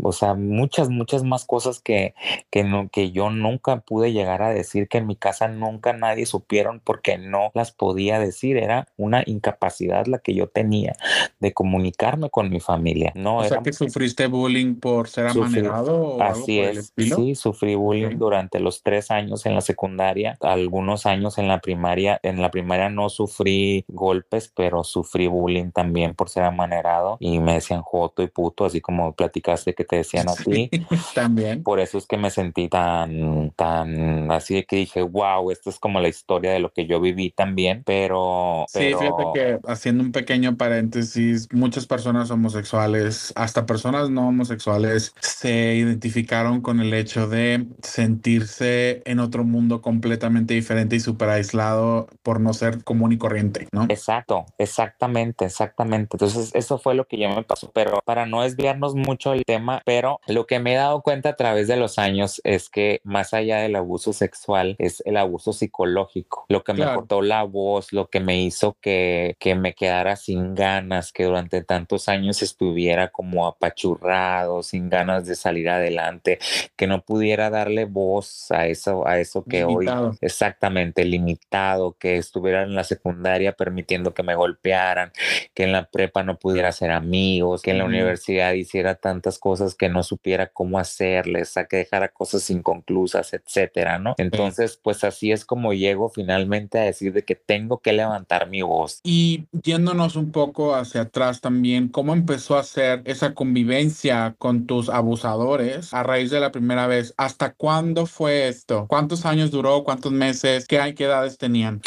o 0.02 0.12
sea, 0.12 0.34
muchas, 0.34 0.88
muchas 0.88 1.22
más 1.22 1.44
cosas 1.44 1.80
que, 1.80 2.14
que, 2.50 2.64
no, 2.64 2.88
que 2.88 3.12
yo 3.12 3.30
nunca 3.30 3.80
pude 3.80 4.12
llegar 4.12 4.42
a 4.42 4.50
decir 4.50 4.88
que 4.88 4.98
en 4.98 5.06
mi 5.06 5.16
casa 5.16 5.48
nunca 5.48 5.92
nadie 5.92 6.26
supieron 6.26 6.80
porque 6.84 7.18
no 7.18 7.50
las 7.54 7.72
podía 7.72 8.18
decir. 8.18 8.56
Era 8.56 8.88
una 8.96 9.22
incapacidad 9.26 10.06
la 10.06 10.18
que 10.18 10.34
yo 10.34 10.48
tenía 10.48 10.96
de 11.40 11.52
comunicarme 11.52 12.30
con 12.30 12.50
mi 12.50 12.60
familia. 12.60 13.12
No, 13.14 13.38
o 13.38 13.44
sea 13.44 13.62
que 13.62 13.72
sufriste 13.72 14.26
bullying 14.26 14.76
por 14.76 15.08
ser 15.08 15.28
amanerado. 15.28 16.22
así 16.22 16.60
es. 16.60 16.92
Sí, 16.96 17.34
sufrí 17.34 17.74
bullying 17.74 18.18
durante 18.18 18.60
los 18.60 18.82
tres 18.82 19.10
años 19.10 19.46
en 19.46 19.54
la 19.54 19.60
secundaria, 19.60 20.36
algunos 20.40 21.06
años 21.06 21.38
en 21.38 21.48
la 21.48 21.60
primaria. 21.60 22.20
En 22.22 22.40
la 22.40 22.50
primaria 22.50 22.88
no 22.88 23.08
sufrí 23.08 23.84
golpes, 23.88 24.52
pero 24.54 24.84
sufrí 24.84 25.26
bullying 25.26 25.70
también 25.70 26.14
por 26.14 26.28
ser 26.28 26.44
amanerado 26.44 27.16
y 27.20 27.38
me 27.38 27.54
decían 27.54 27.82
joto 27.82 28.22
y 28.22 28.28
puto, 28.28 28.64
así 28.64 28.80
como 28.80 29.12
platicaste 29.14 29.74
que 29.74 29.84
te 29.84 29.96
decían 29.96 30.28
a 30.28 30.34
ti. 30.44 30.70
también. 31.14 31.62
Por 31.62 31.80
eso 31.80 31.98
es 31.98 32.06
que 32.06 32.16
me 32.16 32.30
sentí 32.30 32.68
tan, 32.68 33.50
tan 33.56 34.30
así 34.30 34.54
de 34.54 34.64
que 34.64 34.76
dije, 34.76 35.02
wow, 35.02 35.50
esto 35.50 35.70
es 35.70 35.78
como 35.78 36.00
la 36.00 36.08
historia 36.08 36.52
de 36.52 36.58
lo 36.58 36.72
que 36.74 36.86
yo 36.86 37.00
viví 37.00 37.30
también, 37.30 37.82
pero... 37.84 38.64
Sí, 38.68 38.92
fíjate 38.98 39.24
que 39.34 39.58
haciendo 39.66 40.02
un 40.02 40.12
pequeño 40.12 40.56
paréntesis, 40.56 41.48
muchas 41.52 41.86
personas 41.86 42.30
homosexuales, 42.30 43.32
hasta 43.36 43.66
personas 43.66 44.10
no 44.10 44.28
homosexuales, 44.28 45.14
se 45.20 45.74
identificaron 45.76 46.60
con 46.60 46.80
el 46.80 46.92
hecho 46.94 47.28
de 47.28 47.66
sentirse 47.82 49.02
en 49.04 49.20
otro 49.20 49.44
mundo 49.44 49.80
completamente 49.80 50.54
diferente 50.54 50.96
y 50.96 51.00
súper 51.00 51.30
aislado 51.30 52.08
por 52.22 52.40
no 52.40 52.52
ser 52.52 52.82
común 52.84 53.12
y 53.12 53.18
corriente, 53.18 53.68
¿no? 53.72 53.84
Exacto, 53.88 54.46
exactamente, 54.58 55.44
exactamente. 55.44 56.16
Entonces, 56.16 56.50
eso 56.54 56.78
fue 56.78 56.94
lo 56.94 57.06
que 57.06 57.18
yo 57.18 57.28
me 57.28 57.42
pasó, 57.42 57.70
pero 57.72 58.00
para 58.04 58.26
no 58.26 58.42
desviarnos 58.42 58.94
mucho 58.94 59.32
el 59.32 59.44
tema, 59.44 59.82
pero 59.84 60.20
lo 60.26 60.46
que 60.46 60.58
me 60.58 60.72
he 60.72 60.76
dado 60.76 61.02
cuenta 61.02 61.30
a 61.30 61.36
través 61.36 61.68
de 61.68 61.76
los 61.76 61.98
años 61.98 62.40
es 62.44 62.68
que 62.68 63.00
más 63.04 63.34
allá 63.34 63.58
del 63.58 63.76
abuso 63.76 64.12
sexual 64.12 64.76
es 64.78 65.02
el 65.04 65.16
abuso 65.16 65.52
psicológico, 65.52 66.46
lo 66.48 66.63
que 66.64 66.72
me 66.72 66.84
cortó 66.84 67.22
la 67.22 67.42
voz, 67.42 67.92
lo 67.92 68.08
que 68.08 68.20
me 68.20 68.42
hizo 68.42 68.76
que, 68.80 69.36
que 69.38 69.54
me 69.54 69.74
quedara 69.74 70.16
sin 70.16 70.54
ganas, 70.54 71.12
que 71.12 71.24
durante 71.24 71.62
tantos 71.62 72.08
años 72.08 72.42
estuviera 72.42 73.08
como 73.08 73.46
apachurrado, 73.46 74.62
sin 74.62 74.88
ganas 74.88 75.26
de 75.26 75.34
salir 75.34 75.68
adelante, 75.68 76.38
que 76.76 76.86
no 76.86 77.02
pudiera 77.02 77.50
darle 77.50 77.84
voz 77.84 78.50
a 78.50 78.66
eso, 78.66 79.06
a 79.06 79.18
eso 79.18 79.44
que 79.44 79.64
hoy 79.64 79.86
exactamente 80.20 81.04
limitado, 81.04 81.96
que 81.98 82.16
estuviera 82.16 82.62
en 82.62 82.74
la 82.74 82.84
secundaria 82.84 83.52
permitiendo 83.52 84.14
que 84.14 84.22
me 84.22 84.34
golpearan, 84.34 85.12
que 85.54 85.64
en 85.64 85.72
la 85.72 85.84
prepa 85.90 86.22
no 86.22 86.38
pudiera 86.38 86.72
ser 86.72 86.90
amigos, 86.90 87.62
que 87.62 87.70
en 87.70 87.78
la 87.78 87.84
universidad 87.84 88.52
hiciera 88.54 88.94
tantas 88.94 89.38
cosas 89.38 89.74
que 89.74 89.88
no 89.88 90.02
supiera 90.02 90.48
cómo 90.48 90.78
hacerles, 90.78 91.56
a 91.56 91.66
que 91.66 91.78
dejara 91.78 92.08
cosas 92.08 92.48
inconclusas, 92.50 93.32
etcétera, 93.32 93.98
¿no? 93.98 94.14
Entonces, 94.18 94.78
pues 94.82 95.04
así 95.04 95.32
es 95.32 95.44
como 95.44 95.72
llego 95.72 96.08
finalmente 96.08 96.53
a 96.54 96.82
decir 96.82 97.12
de 97.12 97.24
que 97.24 97.34
tengo 97.34 97.78
que 97.78 97.92
levantar 97.92 98.48
mi 98.48 98.62
voz. 98.62 99.00
Y 99.02 99.46
yéndonos 99.62 100.16
un 100.16 100.32
poco 100.32 100.74
hacia 100.74 101.02
atrás 101.02 101.40
también, 101.40 101.88
¿cómo 101.88 102.12
empezó 102.12 102.56
a 102.56 102.62
ser 102.62 103.02
esa 103.04 103.34
convivencia 103.34 104.34
con 104.38 104.66
tus 104.66 104.88
abusadores 104.88 105.92
a 105.92 106.02
raíz 106.02 106.30
de 106.30 106.40
la 106.40 106.52
primera 106.52 106.86
vez? 106.86 107.14
¿Hasta 107.16 107.52
cuándo 107.52 108.06
fue 108.06 108.48
esto? 108.48 108.86
¿Cuántos 108.88 109.26
años 109.26 109.50
duró? 109.50 109.84
¿Cuántos 109.84 110.12
meses? 110.12 110.66
¿Qué, 110.66 110.94
qué 110.96 111.04
edades 111.04 111.38
tenían? 111.38 111.82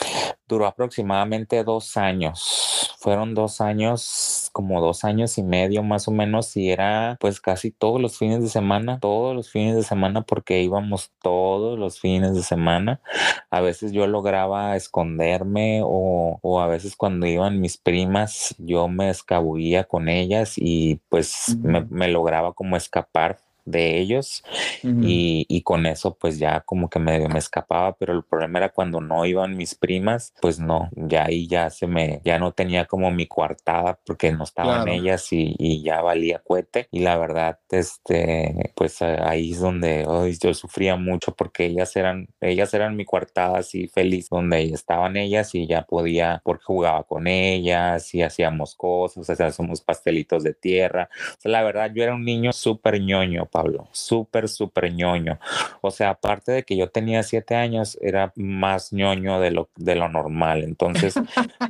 Duró 0.47 0.65
aproximadamente 0.65 1.63
dos 1.63 1.97
años. 1.97 2.95
Fueron 2.99 3.33
dos 3.33 3.61
años, 3.61 4.49
como 4.53 4.81
dos 4.81 5.03
años 5.03 5.37
y 5.37 5.43
medio 5.43 5.83
más 5.83 6.07
o 6.07 6.11
menos, 6.11 6.55
y 6.57 6.69
era 6.69 7.17
pues 7.19 7.39
casi 7.39 7.71
todos 7.71 8.01
los 8.01 8.17
fines 8.17 8.41
de 8.41 8.49
semana, 8.49 8.99
todos 8.99 9.35
los 9.35 9.49
fines 9.49 9.75
de 9.75 9.83
semana, 9.83 10.21
porque 10.23 10.61
íbamos 10.61 11.11
todos 11.21 11.77
los 11.77 11.99
fines 11.99 12.33
de 12.33 12.43
semana. 12.43 13.01
A 13.49 13.61
veces 13.61 13.91
yo 13.91 14.07
lograba 14.07 14.75
esconderme 14.75 15.81
o, 15.83 16.39
o 16.41 16.61
a 16.61 16.67
veces 16.67 16.95
cuando 16.95 17.27
iban 17.27 17.61
mis 17.61 17.77
primas, 17.77 18.55
yo 18.57 18.87
me 18.87 19.09
escabullía 19.09 19.83
con 19.85 20.09
ellas 20.09 20.53
y 20.57 21.01
pues 21.09 21.57
me, 21.61 21.85
me 21.89 22.07
lograba 22.07 22.53
como 22.53 22.77
escapar 22.77 23.39
de 23.67 23.99
ellos 23.99 24.43
y, 24.81 25.45
y, 25.49 25.61
con 25.61 25.85
eso 25.85 26.15
pues 26.15 26.39
ya 26.39 26.61
como 26.61 26.89
que 26.89 26.99
me, 26.99 27.27
me, 27.27 27.37
escapaba, 27.37 27.97
pero 27.97 28.13
el 28.13 28.23
problema 28.23 28.59
era 28.59 28.69
cuando 28.69 29.01
no 29.01 29.25
iban 29.25 29.57
mis 29.57 29.75
primas, 29.75 30.33
pues 30.41 30.57
no, 30.59 30.89
ya 30.95 31.25
ahí 31.25 31.47
ya 31.47 31.69
se 31.69 31.85
me, 31.85 32.21
ya 32.23 32.39
no 32.39 32.53
tenía 32.53 32.85
como 32.85 33.11
mi 33.11 33.27
coartada 33.27 33.99
porque 34.05 34.31
no 34.31 34.45
estaban 34.45 34.87
ellas 34.87 35.33
y, 35.33 35.53
y, 35.59 35.83
ya 35.83 36.01
valía 36.01 36.39
cohete. 36.39 36.87
Y 36.91 36.99
la 36.99 37.17
verdad, 37.17 37.59
este, 37.69 38.71
pues 38.75 39.01
ahí 39.01 39.51
es 39.51 39.59
donde 39.59 40.05
yo 40.41 40.53
sufría 40.53 40.95
mucho 40.95 41.35
porque 41.35 41.65
ellas 41.65 41.95
eran, 41.97 42.29
ellas 42.39 42.73
eran 42.73 42.95
mi 42.95 43.03
coartada 43.03 43.59
así 43.59 43.87
feliz, 43.89 44.29
donde 44.29 44.63
estaban 44.63 45.17
ellas 45.17 45.53
y 45.55 45.67
ya 45.67 45.81
podía, 45.83 46.41
porque 46.45 46.63
jugaba 46.63 47.03
con 47.03 47.27
ellas 47.27 48.15
y 48.15 48.21
hacíamos 48.21 48.75
cosas, 48.75 49.29
hacíamos 49.29 49.81
pastelitos 49.81 50.43
de 50.43 50.53
tierra, 50.53 51.09
o 51.37 51.41
sea, 51.41 51.51
la 51.51 51.63
verdad 51.63 51.91
yo 51.93 52.03
era 52.03 52.15
un 52.15 52.23
niño 52.23 52.53
súper 52.53 53.01
ñoño, 53.01 53.47
Pablo, 53.57 53.87
súper, 53.91 54.47
súper 54.47 54.93
ñoño. 54.93 55.39
O 55.81 55.89
sea, 55.89 56.11
aparte 56.11 56.51
de 56.51 56.63
que 56.63 56.77
yo 56.77 56.91
tenía 56.91 57.23
siete 57.23 57.55
años, 57.55 57.97
era 58.01 58.31
más 58.35 58.93
ñoño 58.93 59.39
de 59.39 59.49
lo, 59.49 59.69
de 59.75 59.95
lo 59.95 60.07
normal. 60.09 60.63
Entonces, 60.63 61.15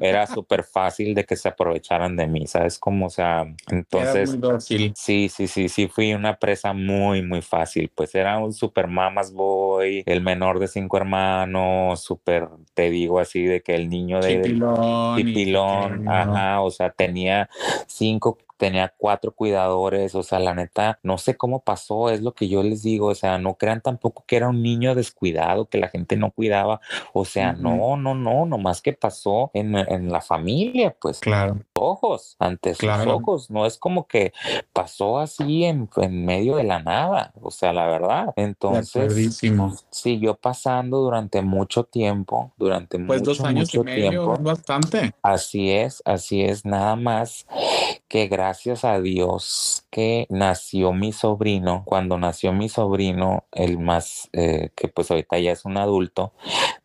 era 0.01 0.27
súper 0.27 0.65
fácil 0.65 1.15
de 1.15 1.23
que 1.23 1.37
se 1.37 1.47
aprovecharan 1.47 2.17
de 2.17 2.27
mí, 2.27 2.45
¿sabes 2.45 2.77
cómo? 2.77 3.05
O 3.05 3.09
sea, 3.09 3.45
entonces, 3.71 4.37
sí, 4.59 5.29
sí, 5.29 5.47
sí, 5.47 5.69
sí, 5.69 5.87
fui 5.87 6.13
una 6.13 6.35
presa 6.35 6.73
muy, 6.73 7.21
muy 7.21 7.41
fácil. 7.41 7.89
Pues 7.95 8.13
era 8.13 8.37
un 8.37 8.51
super 8.51 8.87
mamas 8.87 9.31
boy, 9.31 10.03
el 10.05 10.19
menor 10.19 10.59
de 10.59 10.67
cinco 10.67 10.97
hermanos, 10.97 12.01
súper, 12.01 12.49
te 12.73 12.89
digo 12.89 13.21
así, 13.21 13.45
de 13.45 13.61
que 13.61 13.75
el 13.75 13.87
niño 13.87 14.19
de... 14.19 14.41
Chipilón. 15.15 16.05
ajá, 16.09 16.59
o 16.59 16.69
sea, 16.69 16.89
tenía 16.89 17.49
cinco 17.87 18.37
tenía 18.57 18.93
cuatro 18.97 19.31
cuidadores, 19.31 20.15
o 20.15 20.23
sea, 20.23 20.39
la 20.39 20.53
neta, 20.53 20.99
no 21.03 21.17
sé 21.17 21.37
cómo 21.37 21.61
pasó, 21.61 22.09
es 22.09 22.21
lo 22.21 22.33
que 22.33 22.49
yo 22.49 22.63
les 22.63 22.83
digo, 22.83 23.07
o 23.07 23.15
sea, 23.15 23.37
no 23.37 23.55
crean 23.55 23.81
tampoco 23.81 24.23
que 24.27 24.35
era 24.35 24.49
un 24.49 24.61
niño 24.61 24.95
descuidado, 24.95 25.69
que 25.69 25.77
la 25.77 25.89
gente 25.89 26.17
no 26.17 26.31
cuidaba, 26.31 26.81
o 27.13 27.23
sea, 27.23 27.53
no, 27.53 27.95
no, 27.95 28.15
no, 28.15 28.45
nomás 28.45 28.81
que 28.81 28.93
pasó 28.93 29.51
en, 29.53 29.75
en 29.75 30.11
la 30.11 30.21
familia, 30.21 30.95
pues. 30.99 31.19
Claro. 31.19 31.59
Ojos, 31.75 32.35
ante 32.39 32.73
sus 32.73 32.89
ojos, 32.89 33.51
no 33.51 33.67
es 33.67 33.77
como 33.77 34.07
que 34.07 34.33
pasó 34.73 35.19
así 35.19 35.63
en, 35.63 35.87
en, 35.97 36.25
medio 36.25 36.55
de 36.55 36.63
la 36.63 36.81
nada, 36.81 37.31
o 37.39 37.51
sea, 37.51 37.71
la 37.71 37.85
verdad. 37.85 38.33
Entonces, 38.35 39.39
siguió 39.91 40.35
pasando 40.35 40.97
durante 40.97 41.43
mucho 41.43 41.83
tiempo, 41.83 42.51
durante 42.57 42.97
pues 42.97 43.19
mucho, 43.19 43.31
dos 43.31 43.41
años 43.41 43.69
mucho 43.69 43.81
y 43.81 43.83
medio, 43.83 44.09
tiempo. 44.09 44.37
bastante. 44.39 45.13
Así 45.21 45.71
es, 45.71 46.01
así 46.05 46.41
es, 46.41 46.65
nada 46.65 46.95
más 46.95 47.45
que 48.07 48.27
gracias 48.27 48.46
gracias 48.47 48.85
a 48.85 49.01
Dios 49.01 49.85
que 49.89 50.25
nació 50.29 50.93
mi 50.93 51.11
sobrino. 51.11 51.83
Cuando 51.85 52.17
nació 52.17 52.53
mi 52.53 52.69
sobrino, 52.69 53.43
el 53.51 53.77
más, 53.77 54.29
eh, 54.31 54.69
que 54.73 54.87
pues 54.87 55.11
ahorita 55.11 55.37
ya 55.37 55.51
es 55.51 55.65
un 55.65 55.75
adulto, 55.75 56.31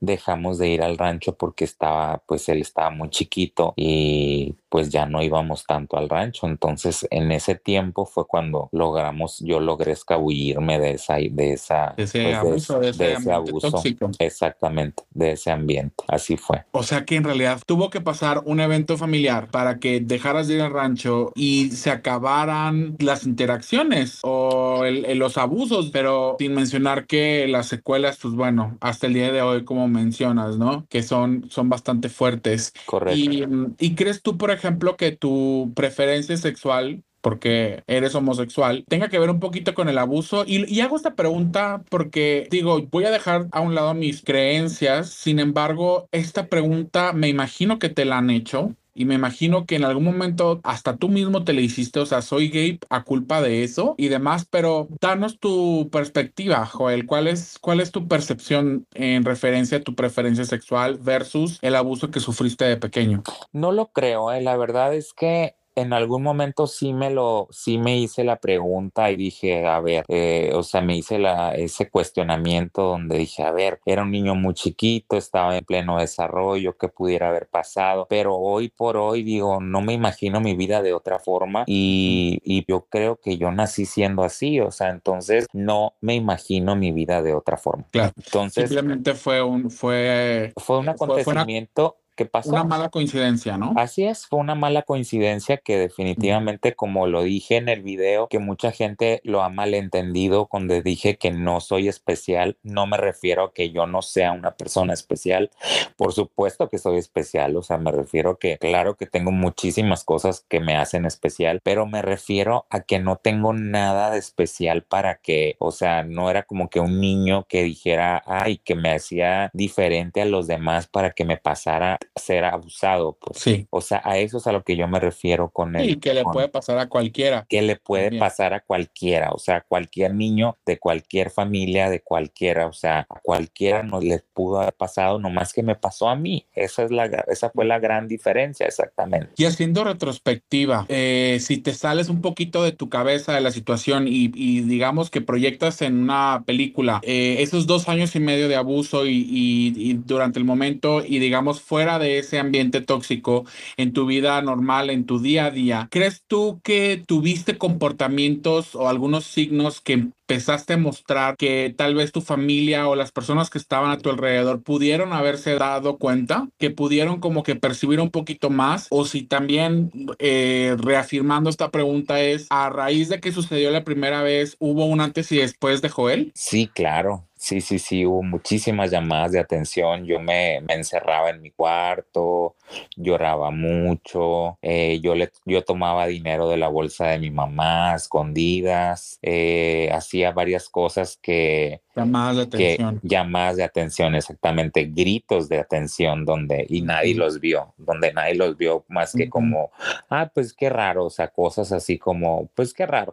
dejamos 0.00 0.58
de 0.58 0.70
ir 0.70 0.82
al 0.82 0.98
rancho 0.98 1.36
porque 1.36 1.64
estaba, 1.64 2.20
pues 2.26 2.48
él 2.48 2.60
estaba 2.62 2.90
muy 2.90 3.10
chiquito 3.10 3.74
y 3.76 4.56
pues 4.68 4.88
ya 4.88 5.06
no 5.06 5.22
íbamos 5.22 5.64
tanto 5.64 5.98
al 5.98 6.08
rancho. 6.08 6.48
Entonces, 6.48 7.06
en 7.10 7.30
ese 7.30 7.54
tiempo 7.54 8.06
fue 8.06 8.26
cuando 8.26 8.68
logramos, 8.72 9.38
yo 9.40 9.60
logré 9.60 9.92
escabullirme 9.92 10.80
de 10.80 10.92
esa, 10.92 11.16
de 11.18 11.52
esa, 11.52 11.94
ese 11.96 12.22
pues, 12.22 12.34
abuso, 12.34 12.80
de, 12.80 12.90
ese, 12.90 13.32
abuso. 13.32 13.82
Exactamente, 14.18 15.04
de 15.10 15.32
ese 15.32 15.52
ambiente. 15.52 16.02
Así 16.08 16.36
fue. 16.36 16.64
O 16.72 16.82
sea 16.82 17.04
que 17.04 17.16
en 17.16 17.24
realidad 17.24 17.60
tuvo 17.66 17.90
que 17.90 18.00
pasar 18.00 18.42
un 18.46 18.58
evento 18.58 18.96
familiar 18.96 19.50
para 19.50 19.78
que 19.78 20.00
dejaras 20.00 20.48
de 20.48 20.54
ir 20.54 20.62
al 20.62 20.72
rancho 20.72 21.30
y 21.34 21.51
se 21.70 21.90
acabaran 21.90 22.96
las 22.98 23.26
interacciones 23.26 24.20
o 24.22 24.84
los 24.86 25.38
abusos, 25.38 25.90
pero 25.92 26.36
sin 26.38 26.54
mencionar 26.54 27.06
que 27.06 27.46
las 27.46 27.66
secuelas, 27.66 28.18
pues 28.20 28.34
bueno, 28.34 28.78
hasta 28.80 29.06
el 29.06 29.14
día 29.14 29.32
de 29.32 29.42
hoy, 29.42 29.64
como 29.64 29.86
mencionas, 29.88 30.56
¿no? 30.56 30.86
Que 30.88 31.02
son, 31.02 31.46
son 31.50 31.68
bastante 31.68 32.08
fuertes. 32.08 32.72
Correcto. 32.86 33.18
Y, 33.18 33.46
y 33.78 33.94
crees 33.94 34.22
tú, 34.22 34.38
por 34.38 34.50
ejemplo, 34.50 34.62
ejemplo, 34.62 34.96
que 34.96 35.12
tu 35.12 35.72
preferencia 35.74 36.36
sexual 36.36 37.02
porque 37.20 37.84
eres 37.86 38.16
homosexual, 38.16 38.84
tenga 38.88 39.08
que 39.08 39.18
ver 39.20 39.30
un 39.30 39.38
poquito 39.38 39.74
con 39.74 39.88
el 39.88 39.96
abuso. 39.98 40.44
Y, 40.44 40.68
y, 40.68 40.80
hago 40.80 40.96
esta 40.96 41.14
pregunta 41.14 41.84
porque 41.88 42.48
digo, 42.50 42.82
voy 42.90 43.04
a 43.04 43.12
dejar 43.12 43.46
a 43.52 43.60
un 43.60 43.76
lado 43.76 43.94
mis 43.94 44.22
creencias, 44.22 45.10
sin 45.10 45.38
embargo, 45.38 46.08
esta 46.10 46.48
pregunta 46.48 47.12
me 47.12 47.28
imagino 47.28 47.78
que 47.78 47.90
te 47.90 48.04
la 48.04 48.18
han 48.18 48.30
hecho. 48.30 48.74
Y 48.94 49.04
me 49.04 49.14
imagino 49.14 49.66
que 49.66 49.76
en 49.76 49.84
algún 49.84 50.04
momento 50.04 50.60
hasta 50.64 50.96
tú 50.96 51.08
mismo 51.08 51.44
te 51.44 51.52
le 51.52 51.62
hiciste, 51.62 52.00
o 52.00 52.06
sea, 52.06 52.22
soy 52.22 52.48
gay 52.48 52.78
a 52.90 53.04
culpa 53.04 53.40
de 53.40 53.64
eso 53.64 53.94
y 53.96 54.08
demás, 54.08 54.46
pero 54.48 54.88
danos 55.00 55.38
tu 55.38 55.88
perspectiva, 55.90 56.66
Joel, 56.66 57.06
¿cuál 57.06 57.26
es, 57.26 57.58
cuál 57.60 57.80
es 57.80 57.90
tu 57.90 58.08
percepción 58.08 58.86
en 58.94 59.24
referencia 59.24 59.78
a 59.78 59.82
tu 59.82 59.94
preferencia 59.94 60.44
sexual 60.44 60.98
versus 60.98 61.58
el 61.62 61.76
abuso 61.76 62.10
que 62.10 62.20
sufriste 62.20 62.64
de 62.64 62.76
pequeño? 62.76 63.22
No 63.52 63.72
lo 63.72 63.92
creo, 63.92 64.32
¿eh? 64.32 64.42
la 64.42 64.56
verdad 64.56 64.94
es 64.94 65.12
que 65.12 65.54
en 65.74 65.92
algún 65.92 66.22
momento 66.22 66.66
sí 66.66 66.92
me 66.92 67.10
lo, 67.10 67.48
sí 67.50 67.78
me 67.78 67.98
hice 67.98 68.24
la 68.24 68.36
pregunta 68.36 69.10
y 69.10 69.16
dije, 69.16 69.66
a 69.66 69.80
ver, 69.80 70.04
eh, 70.08 70.52
o 70.54 70.62
sea, 70.62 70.80
me 70.80 70.96
hice 70.96 71.18
la, 71.18 71.54
ese 71.54 71.90
cuestionamiento 71.90 72.82
donde 72.82 73.18
dije, 73.18 73.42
a 73.42 73.52
ver, 73.52 73.80
era 73.84 74.02
un 74.02 74.10
niño 74.10 74.34
muy 74.34 74.54
chiquito, 74.54 75.16
estaba 75.16 75.56
en 75.56 75.64
pleno 75.64 75.98
desarrollo, 75.98 76.76
¿qué 76.76 76.88
pudiera 76.88 77.28
haber 77.28 77.48
pasado? 77.48 78.06
Pero 78.08 78.36
hoy 78.36 78.68
por 78.68 78.96
hoy 78.96 79.22
digo, 79.22 79.60
no 79.60 79.80
me 79.80 79.92
imagino 79.92 80.40
mi 80.40 80.54
vida 80.54 80.82
de 80.82 80.92
otra 80.92 81.18
forma 81.18 81.64
y, 81.66 82.40
y 82.44 82.64
yo 82.68 82.86
creo 82.90 83.16
que 83.16 83.38
yo 83.38 83.50
nací 83.50 83.86
siendo 83.86 84.22
así, 84.22 84.60
o 84.60 84.70
sea, 84.70 84.90
entonces 84.90 85.46
no 85.52 85.94
me 86.00 86.14
imagino 86.14 86.76
mi 86.76 86.92
vida 86.92 87.22
de 87.22 87.34
otra 87.34 87.56
forma. 87.56 87.84
Claro. 87.90 88.12
Entonces. 88.16 88.68
Simplemente 88.68 89.14
fue 89.14 89.42
un, 89.42 89.70
fue. 89.70 90.52
Fue 90.56 90.78
un 90.78 90.88
acontecimiento 90.88 91.96
que 92.16 92.26
pasó. 92.26 92.50
Una 92.50 92.64
mala 92.64 92.88
coincidencia, 92.88 93.56
¿no? 93.56 93.72
Así 93.76 94.04
es, 94.04 94.26
fue 94.26 94.38
una 94.38 94.54
mala 94.54 94.82
coincidencia 94.82 95.56
que 95.56 95.78
definitivamente, 95.78 96.74
como 96.74 97.06
lo 97.06 97.22
dije 97.22 97.56
en 97.56 97.68
el 97.68 97.82
video, 97.82 98.28
que 98.28 98.38
mucha 98.38 98.72
gente 98.72 99.20
lo 99.24 99.42
ha 99.42 99.48
malentendido 99.48 100.46
cuando 100.46 100.80
dije 100.80 101.16
que 101.16 101.30
no 101.30 101.60
soy 101.60 101.88
especial, 101.88 102.56
no 102.62 102.86
me 102.86 102.96
refiero 102.96 103.44
a 103.44 103.52
que 103.52 103.70
yo 103.70 103.86
no 103.86 104.02
sea 104.02 104.32
una 104.32 104.52
persona 104.52 104.92
especial, 104.92 105.50
por 105.96 106.12
supuesto 106.12 106.68
que 106.68 106.78
soy 106.78 106.98
especial, 106.98 107.56
o 107.56 107.62
sea, 107.62 107.78
me 107.78 107.92
refiero 107.92 108.38
que 108.38 108.58
claro 108.58 108.96
que 108.96 109.06
tengo 109.06 109.30
muchísimas 109.30 110.04
cosas 110.04 110.44
que 110.48 110.60
me 110.60 110.76
hacen 110.76 111.04
especial, 111.04 111.60
pero 111.62 111.86
me 111.86 112.02
refiero 112.02 112.66
a 112.70 112.80
que 112.80 112.98
no 112.98 113.16
tengo 113.16 113.52
nada 113.52 114.10
de 114.10 114.18
especial 114.18 114.82
para 114.82 115.16
que, 115.16 115.56
o 115.58 115.70
sea, 115.70 116.02
no 116.02 116.30
era 116.30 116.42
como 116.42 116.68
que 116.68 116.80
un 116.80 117.00
niño 117.00 117.46
que 117.48 117.62
dijera, 117.62 118.22
ay, 118.26 118.58
que 118.58 118.74
me 118.74 118.92
hacía 118.92 119.50
diferente 119.52 120.22
a 120.22 120.26
los 120.26 120.46
demás 120.46 120.86
para 120.86 121.12
que 121.12 121.24
me 121.24 121.36
pasara 121.36 121.94
a 121.94 121.98
ser 122.16 122.44
abusado. 122.44 123.18
Pues. 123.20 123.38
Sí. 123.38 123.66
O 123.70 123.80
sea, 123.80 124.00
a 124.04 124.18
eso 124.18 124.38
es 124.38 124.46
a 124.46 124.52
lo 124.52 124.62
que 124.62 124.76
yo 124.76 124.88
me 124.88 125.00
refiero 125.00 125.50
con 125.50 125.76
él. 125.76 125.90
Y 125.90 125.96
que 125.96 126.14
le 126.14 126.24
puede 126.24 126.48
pasar 126.48 126.78
a 126.78 126.88
cualquiera. 126.88 127.46
Que 127.48 127.62
le 127.62 127.76
puede 127.76 128.18
pasar 128.18 128.54
a 128.54 128.60
cualquiera, 128.60 129.30
o 129.30 129.38
sea, 129.38 129.60
cualquier 129.60 130.14
niño 130.14 130.56
de 130.66 130.78
cualquier 130.78 131.30
familia, 131.30 131.90
de 131.90 132.00
cualquiera, 132.00 132.66
o 132.66 132.72
sea, 132.72 133.06
a 133.08 133.20
cualquiera 133.20 133.82
no 133.82 134.00
le 134.00 134.22
pudo 134.32 134.60
haber 134.60 134.74
pasado, 134.74 135.18
nomás 135.18 135.52
que 135.52 135.62
me 135.62 135.74
pasó 135.74 136.08
a 136.08 136.16
mí. 136.16 136.46
Esa, 136.54 136.84
es 136.84 136.90
la, 136.90 137.06
esa 137.28 137.50
fue 137.50 137.64
la 137.64 137.78
gran 137.78 138.08
diferencia, 138.08 138.66
exactamente. 138.66 139.30
Y 139.36 139.44
haciendo 139.44 139.84
retrospectiva, 139.84 140.86
eh, 140.88 141.38
si 141.40 141.58
te 141.58 141.74
sales 141.74 142.08
un 142.08 142.20
poquito 142.20 142.62
de 142.62 142.72
tu 142.72 142.88
cabeza 142.88 143.32
de 143.32 143.40
la 143.40 143.50
situación 143.50 144.06
y, 144.08 144.28
digamos 144.62 145.10
que 145.10 145.20
proyectas 145.20 145.82
en 145.82 146.02
una 146.02 146.44
película 146.46 147.00
eh, 147.02 147.36
esos 147.40 147.66
dos 147.66 147.88
años 147.88 148.14
y 148.16 148.20
medio 148.20 148.48
de 148.48 148.56
abuso 148.56 149.06
y, 149.06 149.26
y, 149.30 149.94
durante 149.94 150.38
el 150.38 150.44
momento 150.44 151.02
y 151.04 151.18
digamos 151.18 151.60
fuera 151.60 151.91
de 151.98 152.18
ese 152.18 152.38
ambiente 152.38 152.80
tóxico 152.80 153.44
en 153.76 153.92
tu 153.92 154.06
vida 154.06 154.40
normal, 154.42 154.90
en 154.90 155.06
tu 155.06 155.20
día 155.20 155.46
a 155.46 155.50
día, 155.50 155.88
¿crees 155.90 156.22
tú 156.26 156.60
que 156.62 157.02
tuviste 157.06 157.58
comportamientos 157.58 158.74
o 158.74 158.88
algunos 158.88 159.24
signos 159.24 159.80
que 159.80 159.92
empezaste 160.32 160.74
a 160.74 160.78
mostrar 160.78 161.36
que 161.36 161.74
tal 161.76 161.94
vez 161.94 162.10
tu 162.10 162.22
familia 162.22 162.88
o 162.88 162.96
las 162.96 163.12
personas 163.12 163.50
que 163.50 163.58
estaban 163.58 163.90
a 163.90 163.98
tu 163.98 164.08
alrededor 164.08 164.62
pudieron 164.62 165.12
haberse 165.12 165.54
dado 165.56 165.98
cuenta, 165.98 166.48
que 166.58 166.70
pudieron 166.70 167.20
como 167.20 167.42
que 167.42 167.54
percibir 167.54 168.00
un 168.00 168.10
poquito 168.10 168.48
más, 168.48 168.86
o 168.90 169.04
si 169.04 169.22
también 169.22 169.90
eh, 170.18 170.74
reafirmando 170.78 171.50
esta 171.50 171.70
pregunta 171.70 172.20
es, 172.20 172.46
a 172.50 172.70
raíz 172.70 173.08
de 173.08 173.20
que 173.20 173.32
sucedió 173.32 173.70
la 173.70 173.84
primera 173.84 174.22
vez, 174.22 174.56
¿hubo 174.58 174.86
un 174.86 175.00
antes 175.00 175.30
y 175.32 175.36
después 175.36 175.82
de 175.82 175.90
Joel? 175.90 176.32
Sí, 176.34 176.66
claro. 176.66 177.26
Sí, 177.42 177.60
sí, 177.60 177.80
sí, 177.80 178.06
hubo 178.06 178.22
muchísimas 178.22 178.92
llamadas 178.92 179.32
de 179.32 179.40
atención. 179.40 180.04
Yo 180.06 180.20
me, 180.20 180.60
me 180.60 180.74
encerraba 180.74 181.30
en 181.30 181.42
mi 181.42 181.50
cuarto, 181.50 182.54
lloraba 182.94 183.50
mucho, 183.50 184.58
eh, 184.62 185.00
yo, 185.02 185.16
le, 185.16 185.28
yo 185.44 185.64
tomaba 185.64 186.06
dinero 186.06 186.48
de 186.48 186.56
la 186.56 186.68
bolsa 186.68 187.08
de 187.08 187.18
mi 187.18 187.32
mamá, 187.32 187.96
escondidas, 187.96 189.18
eh, 189.22 189.90
hacía 189.92 190.30
varias 190.30 190.68
cosas 190.68 191.18
que... 191.20 191.80
Llamadas 191.94 192.36
de 192.36 192.42
atención. 192.44 193.00
llamadas 193.02 193.56
de 193.56 193.64
atención, 193.64 194.14
exactamente, 194.14 194.84
gritos 194.84 195.50
de 195.50 195.58
atención 195.58 196.24
donde, 196.24 196.64
y 196.70 196.80
nadie 196.80 197.14
los 197.14 197.38
vio, 197.38 197.74
donde 197.76 198.14
nadie 198.14 198.34
los 198.34 198.56
vio 198.56 198.86
más 198.88 199.12
que 199.12 199.28
como, 199.28 199.72
ah, 200.08 200.30
pues 200.32 200.54
qué 200.54 200.70
raro, 200.70 201.04
o 201.04 201.10
sea, 201.10 201.28
cosas 201.28 201.70
así 201.70 201.98
como, 201.98 202.48
pues 202.54 202.72
qué 202.72 202.86
raro, 202.86 203.12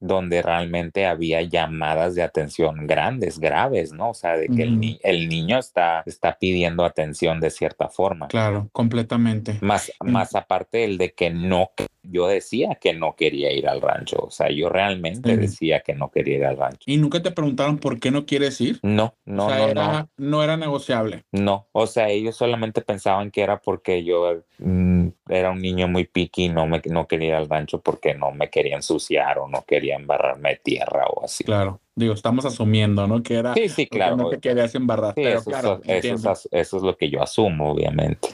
donde 0.00 0.42
realmente 0.42 1.06
había 1.06 1.42
llamadas 1.42 2.16
de 2.16 2.24
atención 2.24 2.88
grandes, 2.88 3.38
grandes 3.38 3.49
graves, 3.50 3.92
¿no? 3.92 4.10
O 4.10 4.14
sea, 4.14 4.36
de 4.36 4.48
que 4.48 4.62
el, 4.62 5.28
niño 5.28 5.58
está, 5.58 6.04
está 6.06 6.38
pidiendo 6.38 6.84
atención 6.84 7.40
de 7.40 7.50
cierta 7.50 7.88
forma. 7.88 8.28
Claro, 8.28 8.68
completamente. 8.72 9.58
Más, 9.60 9.92
más 10.04 10.36
aparte 10.36 10.84
el 10.84 10.98
de 10.98 11.12
que 11.12 11.30
no, 11.30 11.72
yo 12.02 12.28
decía 12.28 12.78
que 12.80 12.94
no 12.94 13.16
quería 13.16 13.52
ir 13.52 13.68
al 13.68 13.80
rancho, 13.80 14.18
o 14.20 14.30
sea, 14.30 14.50
yo 14.50 14.68
realmente 14.68 15.36
decía 15.36 15.80
que 15.80 15.94
no 15.94 16.10
quería 16.10 16.36
ir 16.36 16.44
al 16.44 16.56
rancho. 16.56 16.84
¿Y 16.86 16.96
nunca 16.96 17.20
te 17.22 17.32
preguntaron 17.32 17.78
por 17.78 17.98
qué 17.98 18.12
no 18.12 18.24
quieres 18.24 18.60
ir? 18.60 18.78
No, 18.82 19.14
no, 19.24 19.48
no, 19.48 19.68
era, 19.68 20.08
no. 20.16 20.42
era 20.42 20.56
negociable. 20.56 21.24
No, 21.32 21.66
o 21.72 21.86
sea, 21.86 22.08
ellos 22.08 22.36
solamente 22.36 22.82
pensaban 22.82 23.30
que 23.30 23.42
era 23.42 23.60
porque 23.60 24.04
yo 24.04 24.44
mm, 24.58 25.08
era 25.28 25.50
un 25.50 25.60
niño 25.60 25.88
muy 25.88 26.04
piqui 26.04 26.44
y 26.44 26.48
no, 26.48 26.66
me, 26.66 26.80
no 26.84 27.08
quería 27.08 27.28
ir 27.28 27.34
al 27.34 27.48
rancho 27.48 27.80
porque 27.80 28.14
no 28.14 28.30
me 28.30 28.48
quería 28.48 28.76
ensuciar 28.76 29.38
o 29.38 29.48
no 29.48 29.64
quería 29.66 29.96
embarrarme 29.96 30.50
de 30.50 30.56
tierra 30.56 31.06
o 31.06 31.24
así. 31.24 31.42
Claro. 31.42 31.80
Digo, 32.00 32.14
estamos 32.14 32.44
asumiendo, 32.46 33.06
¿no? 33.06 33.22
Que 33.22 33.34
era. 33.34 33.54
Sí, 33.54 33.68
sí, 33.68 33.86
claro. 33.86 34.16
No 34.16 34.28
te 34.30 34.38
querías 34.38 34.74
embarrar. 34.74 35.14
pero 35.14 35.44
claro, 35.44 35.80
eso, 35.84 36.32
eso 36.50 36.76
es 36.76 36.82
lo 36.82 36.96
que 36.96 37.10
yo 37.10 37.22
asumo, 37.22 37.70
obviamente. 37.70 38.28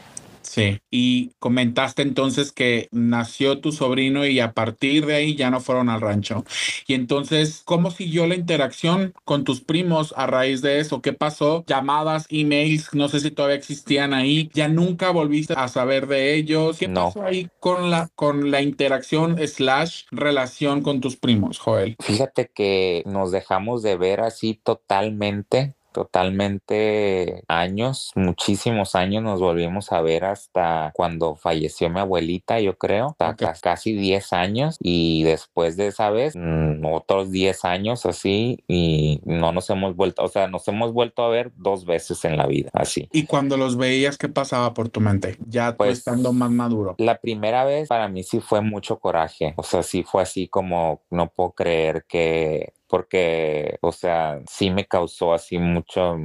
Sí, 0.46 0.80
y 0.90 1.32
comentaste 1.38 2.02
entonces 2.02 2.52
que 2.52 2.88
nació 2.92 3.60
tu 3.60 3.72
sobrino 3.72 4.26
y 4.26 4.40
a 4.40 4.52
partir 4.52 5.06
de 5.06 5.16
ahí 5.16 5.34
ya 5.34 5.50
no 5.50 5.60
fueron 5.60 5.88
al 5.88 6.00
rancho. 6.00 6.44
Y 6.86 6.94
entonces, 6.94 7.62
¿cómo 7.64 7.90
siguió 7.90 8.26
la 8.26 8.34
interacción 8.34 9.12
con 9.24 9.44
tus 9.44 9.60
primos 9.60 10.14
a 10.16 10.26
raíz 10.26 10.62
de 10.62 10.80
eso? 10.80 11.02
¿Qué 11.02 11.12
pasó? 11.12 11.64
Llamadas, 11.66 12.26
emails, 12.28 12.94
no 12.94 13.08
sé 13.08 13.20
si 13.20 13.30
todavía 13.30 13.56
existían 13.56 14.14
ahí. 14.14 14.50
¿Ya 14.54 14.68
nunca 14.68 15.10
volviste 15.10 15.54
a 15.56 15.68
saber 15.68 16.06
de 16.06 16.34
ellos? 16.34 16.78
¿Qué 16.78 16.88
pasó 16.88 17.22
ahí 17.22 17.48
con 17.60 17.90
la, 17.90 18.08
con 18.14 18.50
la 18.50 18.62
interacción 18.62 19.36
slash 19.46 20.04
relación 20.10 20.82
con 20.82 21.00
tus 21.00 21.16
primos, 21.16 21.58
Joel? 21.58 21.96
Fíjate 22.00 22.50
que 22.54 23.02
nos 23.06 23.32
dejamos 23.32 23.82
de 23.82 23.96
ver 23.96 24.20
así 24.20 24.60
totalmente 24.62 25.75
totalmente 25.96 27.42
años, 27.48 28.12
muchísimos 28.16 28.94
años 28.94 29.22
nos 29.22 29.40
volvimos 29.40 29.92
a 29.92 30.02
ver 30.02 30.26
hasta 30.26 30.90
cuando 30.94 31.36
falleció 31.36 31.88
mi 31.88 32.00
abuelita, 32.00 32.60
yo 32.60 32.76
creo, 32.76 33.16
hasta 33.18 33.54
casi 33.54 33.94
10 33.94 34.34
años 34.34 34.76
y 34.78 35.22
después 35.22 35.78
de 35.78 35.86
esa 35.86 36.10
vez 36.10 36.34
mm, 36.36 36.84
otros 36.84 37.30
10 37.30 37.64
años 37.64 38.04
así 38.04 38.62
y 38.68 39.22
no 39.24 39.52
nos 39.52 39.70
hemos 39.70 39.96
vuelto, 39.96 40.22
o 40.22 40.28
sea, 40.28 40.48
nos 40.48 40.68
hemos 40.68 40.92
vuelto 40.92 41.24
a 41.24 41.30
ver 41.30 41.50
dos 41.56 41.86
veces 41.86 42.22
en 42.26 42.36
la 42.36 42.46
vida, 42.46 42.68
así. 42.74 43.08
¿Y 43.10 43.24
cuando 43.24 43.56
los 43.56 43.78
veías 43.78 44.18
qué 44.18 44.28
pasaba 44.28 44.74
por 44.74 44.90
tu 44.90 45.00
mente? 45.00 45.38
Ya 45.48 45.78
pues, 45.78 45.96
estando 45.96 46.34
más 46.34 46.50
maduro. 46.50 46.94
La 46.98 47.16
primera 47.18 47.64
vez 47.64 47.88
para 47.88 48.06
mí 48.08 48.22
sí 48.22 48.40
fue 48.40 48.60
mucho 48.60 48.98
coraje, 48.98 49.54
o 49.56 49.62
sea, 49.62 49.82
sí 49.82 50.02
fue 50.02 50.20
así 50.20 50.46
como 50.46 51.00
no 51.08 51.28
puedo 51.28 51.52
creer 51.52 52.04
que 52.06 52.74
porque, 52.88 53.78
o 53.80 53.92
sea, 53.92 54.40
sí 54.48 54.70
me 54.70 54.86
causó 54.86 55.34
así 55.34 55.58
mucho, 55.58 56.16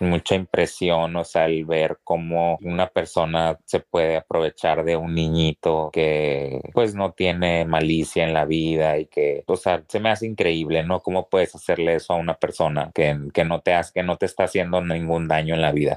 mucha 0.00 0.34
impresión, 0.34 1.16
o 1.16 1.24
sea, 1.24 1.46
el 1.46 1.64
ver 1.64 1.98
cómo 2.04 2.58
una 2.62 2.88
persona 2.88 3.58
se 3.64 3.80
puede 3.80 4.16
aprovechar 4.16 4.84
de 4.84 4.96
un 4.96 5.14
niñito 5.14 5.90
que 5.92 6.60
pues 6.72 6.94
no 6.94 7.12
tiene 7.12 7.64
malicia 7.64 8.24
en 8.24 8.34
la 8.34 8.44
vida 8.44 8.98
y 8.98 9.06
que, 9.06 9.44
o 9.46 9.56
sea, 9.56 9.82
se 9.88 10.00
me 10.00 10.10
hace 10.10 10.26
increíble, 10.26 10.82
¿no? 10.84 11.00
¿Cómo 11.00 11.28
puedes 11.28 11.54
hacerle 11.54 11.94
eso 11.96 12.12
a 12.12 12.16
una 12.16 12.34
persona 12.34 12.90
que, 12.94 13.16
que 13.32 13.44
no 13.44 13.60
te 13.60 13.74
hace, 13.74 13.92
que 13.94 14.02
no 14.02 14.16
te 14.16 14.26
está 14.26 14.44
haciendo 14.44 14.80
ningún 14.80 15.28
daño 15.28 15.54
en 15.54 15.62
la 15.62 15.72
vida? 15.72 15.96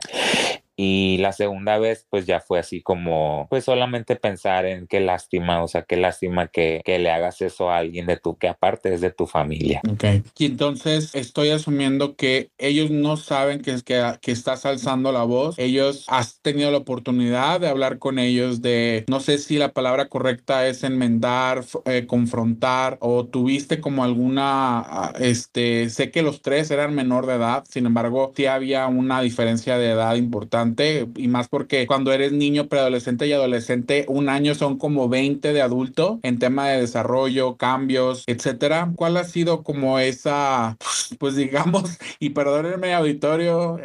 Y 0.80 1.18
la 1.18 1.32
segunda 1.32 1.80
vez, 1.80 2.06
pues 2.08 2.28
ya 2.28 2.40
fue 2.40 2.60
así 2.60 2.84
como, 2.84 3.48
pues 3.50 3.64
solamente 3.64 4.16
pensar 4.16 4.68
en 4.68 4.86
qué 4.86 5.00
lástima, 5.00 5.64
o 5.64 5.68
sea, 5.68 5.82
qué 5.82 5.98
lástima 5.98 6.50
que, 6.50 6.82
que 6.86 7.00
le 7.00 7.10
hagas 7.10 7.42
eso 7.42 7.72
a 7.72 7.78
alguien 7.78 8.06
de 8.06 8.18
tu, 8.18 8.38
que 8.38 8.48
aparte 8.48 8.94
es 8.94 9.02
de 9.02 9.10
tu 9.10 9.26
familia. 9.26 9.82
Ok. 9.92 10.04
Y 10.38 10.46
entonces 10.46 11.16
estoy 11.16 11.50
asumiendo 11.50 12.16
que 12.16 12.52
ellos 12.60 12.92
no 12.92 13.18
saben 13.18 13.64
que, 13.64 13.76
que, 13.84 14.04
que 14.22 14.32
estás 14.32 14.68
alzando 14.68 15.12
la 15.12 15.24
voz. 15.24 15.58
Ellos 15.58 16.06
has 16.10 16.42
tenido 16.42 16.70
la 16.70 16.78
oportunidad 16.78 17.60
de 17.60 17.70
hablar 17.70 17.98
con 17.98 18.20
ellos, 18.20 18.62
de, 18.62 19.04
no 19.10 19.20
sé 19.20 19.40
si 19.40 19.58
la 19.58 19.72
palabra 19.72 20.10
correcta 20.10 20.68
es 20.68 20.84
enmendar, 20.84 21.66
eh, 21.86 22.06
confrontar, 22.06 23.00
o 23.02 23.26
tuviste 23.26 23.82
como 23.82 24.04
alguna, 24.04 24.82
ah, 24.82 25.14
este, 25.20 25.90
sé 25.90 26.12
que 26.12 26.22
los 26.22 26.44
tres 26.44 26.70
eran 26.70 26.94
menor 26.94 27.26
de 27.26 27.34
edad, 27.34 27.64
sin 27.68 27.88
embargo, 27.88 28.32
sí 28.36 28.46
había 28.46 28.86
una 28.86 29.22
diferencia 29.22 29.80
de 29.80 29.90
edad 29.90 30.16
importante 30.16 30.67
y 31.16 31.28
más 31.28 31.48
porque 31.48 31.88
cuando 31.88 32.12
eres 32.12 32.32
niño, 32.32 32.68
preadolescente 32.68 33.28
y 33.28 33.34
adolescente, 33.34 34.06
un 34.08 34.30
año 34.30 34.56
son 34.56 34.78
como 34.78 35.10
20 35.10 35.54
de 35.54 35.62
adulto 35.62 36.20
en 36.24 36.40
tema 36.40 36.70
de 36.70 36.82
desarrollo, 36.82 37.58
cambios, 37.58 38.24
etcétera. 38.28 38.92
¿Cuál 38.96 39.18
ha 39.18 39.24
sido 39.24 39.64
como 39.64 40.00
esa, 40.00 40.78
pues 41.20 41.36
digamos, 41.36 41.98
y 42.20 42.32
perdónenme 42.32 42.94
auditorio, 42.94 43.80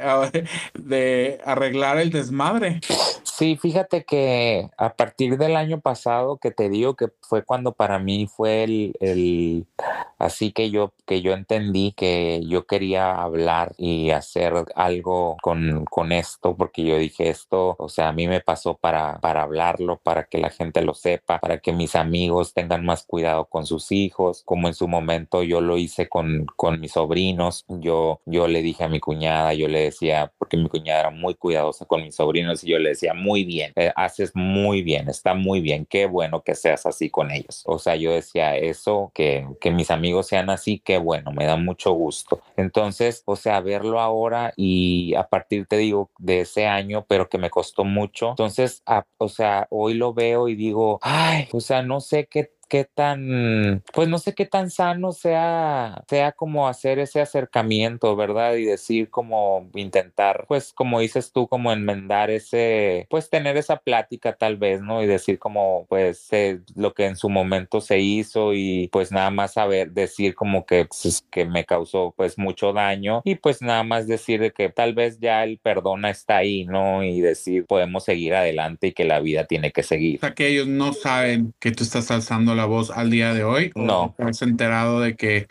de 0.75 1.41
arreglar 1.45 1.99
el 1.99 2.11
desmadre? 2.11 2.81
Sí, 3.43 3.57
fíjate 3.57 4.05
que 4.05 4.69
a 4.77 4.95
partir 4.95 5.37
del 5.39 5.57
año 5.57 5.81
pasado 5.81 6.37
que 6.37 6.51
te 6.51 6.69
digo 6.69 6.95
que 6.95 7.09
fue 7.23 7.45
cuando 7.45 7.73
para 7.73 7.99
mí 7.99 8.27
fue 8.27 8.65
el, 8.65 8.93
el 9.01 9.67
así 10.19 10.53
que 10.53 10.71
yo 10.71 10.93
que 11.07 11.23
yo 11.23 11.33
entendí 11.33 11.93
que 11.93 12.41
yo 12.47 12.67
quería 12.67 13.15
hablar 13.21 13.75
y 13.79 14.11
hacer 14.11 14.53
algo 14.77 15.37
con, 15.43 15.85
con 15.87 16.13
esto 16.13 16.55
porque 16.57 16.72
yo 16.77 16.97
dije 16.97 17.29
esto, 17.29 17.77
o 17.79 17.89
sea, 17.89 18.09
a 18.09 18.13
mí 18.13 18.27
me 18.27 18.41
pasó 18.41 18.77
para, 18.77 19.19
para 19.21 19.43
hablarlo, 19.43 20.01
para 20.03 20.25
que 20.25 20.39
la 20.39 20.51
gente 20.51 20.83
lo 20.83 20.95
sepa, 20.95 21.39
para 21.41 21.59
que 21.59 21.73
mis 21.73 21.95
amigos 21.95 22.55
tengan 22.55 22.85
más 22.85 23.05
cuidado 23.05 23.47
con 23.47 23.67
sus 23.67 23.93
hijos, 23.93 24.43
como 24.45 24.69
en 24.69 24.75
su 24.75 24.89
momento 24.89 25.43
yo 25.43 25.61
lo 25.61 25.77
hice 25.79 26.09
con, 26.09 26.47
con 26.57 26.81
mis 26.81 26.93
sobrinos, 26.93 27.65
yo, 27.69 28.21
yo 28.27 28.49
le 28.49 28.63
dije 28.63 28.85
a 28.85 28.89
mi 28.89 29.01
cuñada, 29.01 29.55
yo 29.55 29.69
le 29.69 29.81
decía, 29.81 30.33
porque 30.39 30.57
mi 30.57 30.69
cuñada 30.69 31.01
era 31.01 31.11
muy 31.11 31.35
cuidadosa 31.35 31.85
con 31.85 32.03
mis 32.03 32.15
sobrinos 32.15 32.65
y 32.65 32.71
yo 32.71 32.79
le 32.79 32.91
decía, 32.91 33.15
muy 33.15 33.45
bien, 33.45 33.73
eh, 33.77 33.93
haces 33.97 34.33
muy 34.35 34.83
bien, 34.83 35.09
está 35.09 35.35
muy 35.35 35.61
bien, 35.61 35.87
qué 35.87 36.07
bueno 36.07 36.43
que 36.43 36.55
seas 36.55 36.87
así 36.87 37.11
con 37.11 37.31
ellos. 37.31 37.63
O 37.67 37.79
sea, 37.79 37.97
yo 37.97 38.13
decía 38.13 38.57
eso, 38.57 39.11
que, 39.15 39.47
que 39.61 39.71
mis 39.71 39.91
amigos 39.91 40.27
sean 40.29 40.51
así, 40.51 40.79
qué 40.79 40.99
bueno, 40.99 41.33
me 41.33 41.47
da 41.47 41.57
mucho 41.57 41.93
gusto. 41.93 42.41
Entonces, 42.57 43.23
o 43.27 43.37
sea, 43.37 43.61
verlo 43.61 44.01
ahora 44.01 44.53
y 44.57 45.15
a 45.15 45.25
partir, 45.25 45.67
te 45.67 45.77
digo, 45.77 46.11
de 46.19 46.41
ese 46.41 46.62
año, 46.67 47.05
pero 47.09 47.29
que 47.29 47.39
me 47.39 47.51
costó 47.51 47.85
mucho. 47.85 48.31
Entonces, 48.31 48.83
o 49.19 49.29
sea, 49.29 49.67
hoy 49.71 49.95
lo 49.95 50.15
veo 50.15 50.49
y 50.49 50.55
digo, 50.55 50.99
ay, 51.03 51.49
o 51.53 51.61
sea, 51.61 51.83
no 51.83 52.01
sé 52.01 52.27
qué 52.27 52.53
qué 52.73 52.87
tan, 52.87 53.83
pues 53.93 54.09
no 54.09 54.17
sé 54.17 54.35
qué 54.35 54.47
tan 54.47 54.71
sano 54.71 55.13
sea, 55.13 56.03
sea 56.09 56.33
como 56.33 56.69
hacer 56.69 56.99
ese 57.01 57.21
acercamiento, 57.21 58.17
¿verdad? 58.17 58.55
Y 58.55 58.65
decir 58.65 59.11
como 59.11 59.69
intentar, 59.75 60.47
pues 60.49 60.73
como 60.73 61.01
dices 61.01 61.33
tú, 61.33 61.47
como 61.49 61.71
enmendar 61.71 62.31
ese, 62.31 63.07
pues 63.11 63.29
tener 63.29 63.59
esa 63.59 63.77
plática 63.77 64.37
tal 64.37 64.57
vez, 64.57 64.81
¿no? 64.81 65.03
Y 65.03 65.07
decir 65.07 65.39
como, 65.39 65.85
pues 65.91 66.31
lo 66.75 66.95
que 66.95 67.05
en 67.05 67.17
su 67.17 67.29
momento 67.29 67.83
se 67.83 68.01
hizo 68.01 68.55
y 68.55 68.89
pues 68.91 69.13
nada 69.13 69.29
más 69.29 69.53
saber, 69.53 69.91
decir 69.93 70.35
como 70.35 70.65
que, 70.65 70.87
pues, 70.87 71.27
que 71.31 71.45
me 71.45 71.67
causó 71.67 72.15
pues 72.17 72.39
mucho 72.39 72.73
daño 72.73 73.21
y 73.27 73.35
pues 73.35 73.61
nada 73.61 73.83
más 73.83 74.07
decir 74.07 74.41
de 74.41 74.53
que 74.53 74.71
tal 74.71 74.95
vez 74.95 75.21
ya 75.21 75.45
el 75.45 75.59
perdón 75.59 76.07
está 76.07 76.39
ahí, 76.39 76.65
¿no? 76.65 77.05
Y 77.05 77.21
decir, 77.21 77.67
podemos 77.67 78.05
seguir 78.05 78.35
adelante 78.35 78.87
y 78.87 78.93
que 78.93 79.05
la 79.05 79.21
vida 79.21 79.45
tiene 79.45 79.73
que 79.73 79.83
seguir. 79.83 80.17
O 80.17 80.21
sea, 80.21 80.35
que 80.35 80.49
ellos 80.49 80.69
no 80.69 80.95
saben 80.95 81.53
que 81.61 81.71
tú 81.73 81.85
estás 81.85 82.11
alzando 82.11 82.55
la 82.55 82.62
voz 82.65 82.91
al 82.91 83.11
día 83.11 83.35
de 83.35 83.45
hoy? 83.45 83.73
No. 83.75 84.15
¿Has 84.19 84.43
enterado 84.43 85.01
de 85.01 85.17
que 85.17 85.49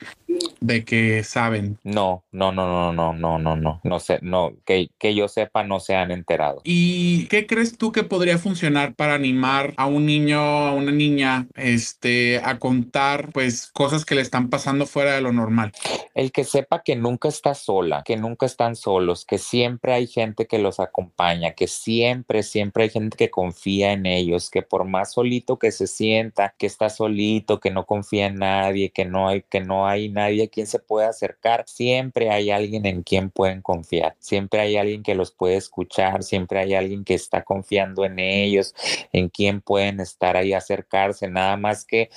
de 0.59 0.85
que 0.85 1.23
saben. 1.23 1.79
No, 1.83 2.23
no, 2.31 2.51
no, 2.51 2.67
no, 2.67 2.93
no, 2.93 3.13
no, 3.13 3.39
no, 3.39 3.55
no, 3.55 3.81
no 3.83 3.99
sé, 3.99 4.19
no, 4.21 4.53
que, 4.65 4.89
que 4.97 5.15
yo 5.15 5.27
sepa 5.27 5.63
no 5.63 5.79
se 5.79 5.95
han 5.95 6.11
enterado. 6.11 6.61
¿Y 6.63 7.25
qué 7.27 7.47
crees 7.47 7.77
tú 7.77 7.91
que 7.91 8.03
podría 8.03 8.37
funcionar 8.37 8.93
para 8.95 9.15
animar 9.15 9.73
a 9.77 9.87
un 9.87 10.05
niño, 10.05 10.39
a 10.39 10.73
una 10.73 10.91
niña, 10.91 11.47
este, 11.55 12.39
a 12.43 12.59
contar, 12.59 13.31
pues, 13.31 13.67
cosas 13.67 14.05
que 14.05 14.15
le 14.15 14.21
están 14.21 14.49
pasando 14.49 14.85
fuera 14.85 15.13
de 15.13 15.21
lo 15.21 15.31
normal? 15.31 15.71
El 16.13 16.31
que 16.31 16.43
sepa 16.43 16.83
que 16.83 16.95
nunca 16.95 17.27
está 17.27 17.53
sola, 17.53 18.03
que 18.05 18.17
nunca 18.17 18.45
están 18.45 18.75
solos, 18.75 19.25
que 19.25 19.37
siempre 19.37 19.93
hay 19.93 20.07
gente 20.07 20.45
que 20.45 20.59
los 20.59 20.79
acompaña, 20.79 21.53
que 21.53 21.67
siempre, 21.67 22.43
siempre 22.43 22.83
hay 22.83 22.89
gente 22.89 23.17
que 23.17 23.29
confía 23.29 23.93
en 23.93 24.05
ellos, 24.05 24.49
que 24.49 24.61
por 24.61 24.85
más 24.85 25.13
solito 25.13 25.57
que 25.57 25.71
se 25.71 25.87
sienta, 25.87 26.53
que 26.57 26.67
está 26.67 26.89
solito, 27.01 27.59
que 27.59 27.71
no 27.71 27.85
confía 27.85 28.27
en 28.27 28.35
nadie, 28.35 28.91
que 28.91 29.05
no 29.05 29.27
hay, 29.27 29.41
que 29.41 29.59
no 29.59 29.87
hay 29.87 30.09
nadie 30.09 30.43
a 30.45 30.47
quien 30.47 30.67
se 30.67 30.79
pueda 30.79 31.09
acercar, 31.09 31.63
siempre 31.67 32.29
hay 32.29 32.51
alguien 32.51 32.85
en 32.85 33.01
quien 33.01 33.31
pueden 33.31 33.61
confiar, 33.61 34.15
siempre 34.19 34.61
hay 34.61 34.77
alguien 34.77 35.01
que 35.01 35.15
los 35.15 35.31
puede 35.31 35.55
escuchar, 35.55 36.23
siempre 36.23 36.59
hay 36.59 36.75
alguien 36.75 37.03
que 37.03 37.15
está 37.15 37.43
confiando 37.43 38.05
en 38.05 38.19
ellos, 38.19 38.75
en 39.11 39.29
quien 39.29 39.61
pueden 39.61 39.99
estar 39.99 40.37
ahí 40.37 40.53
acercarse, 40.53 41.27
nada 41.27 41.57
más 41.57 41.85
que 41.85 42.09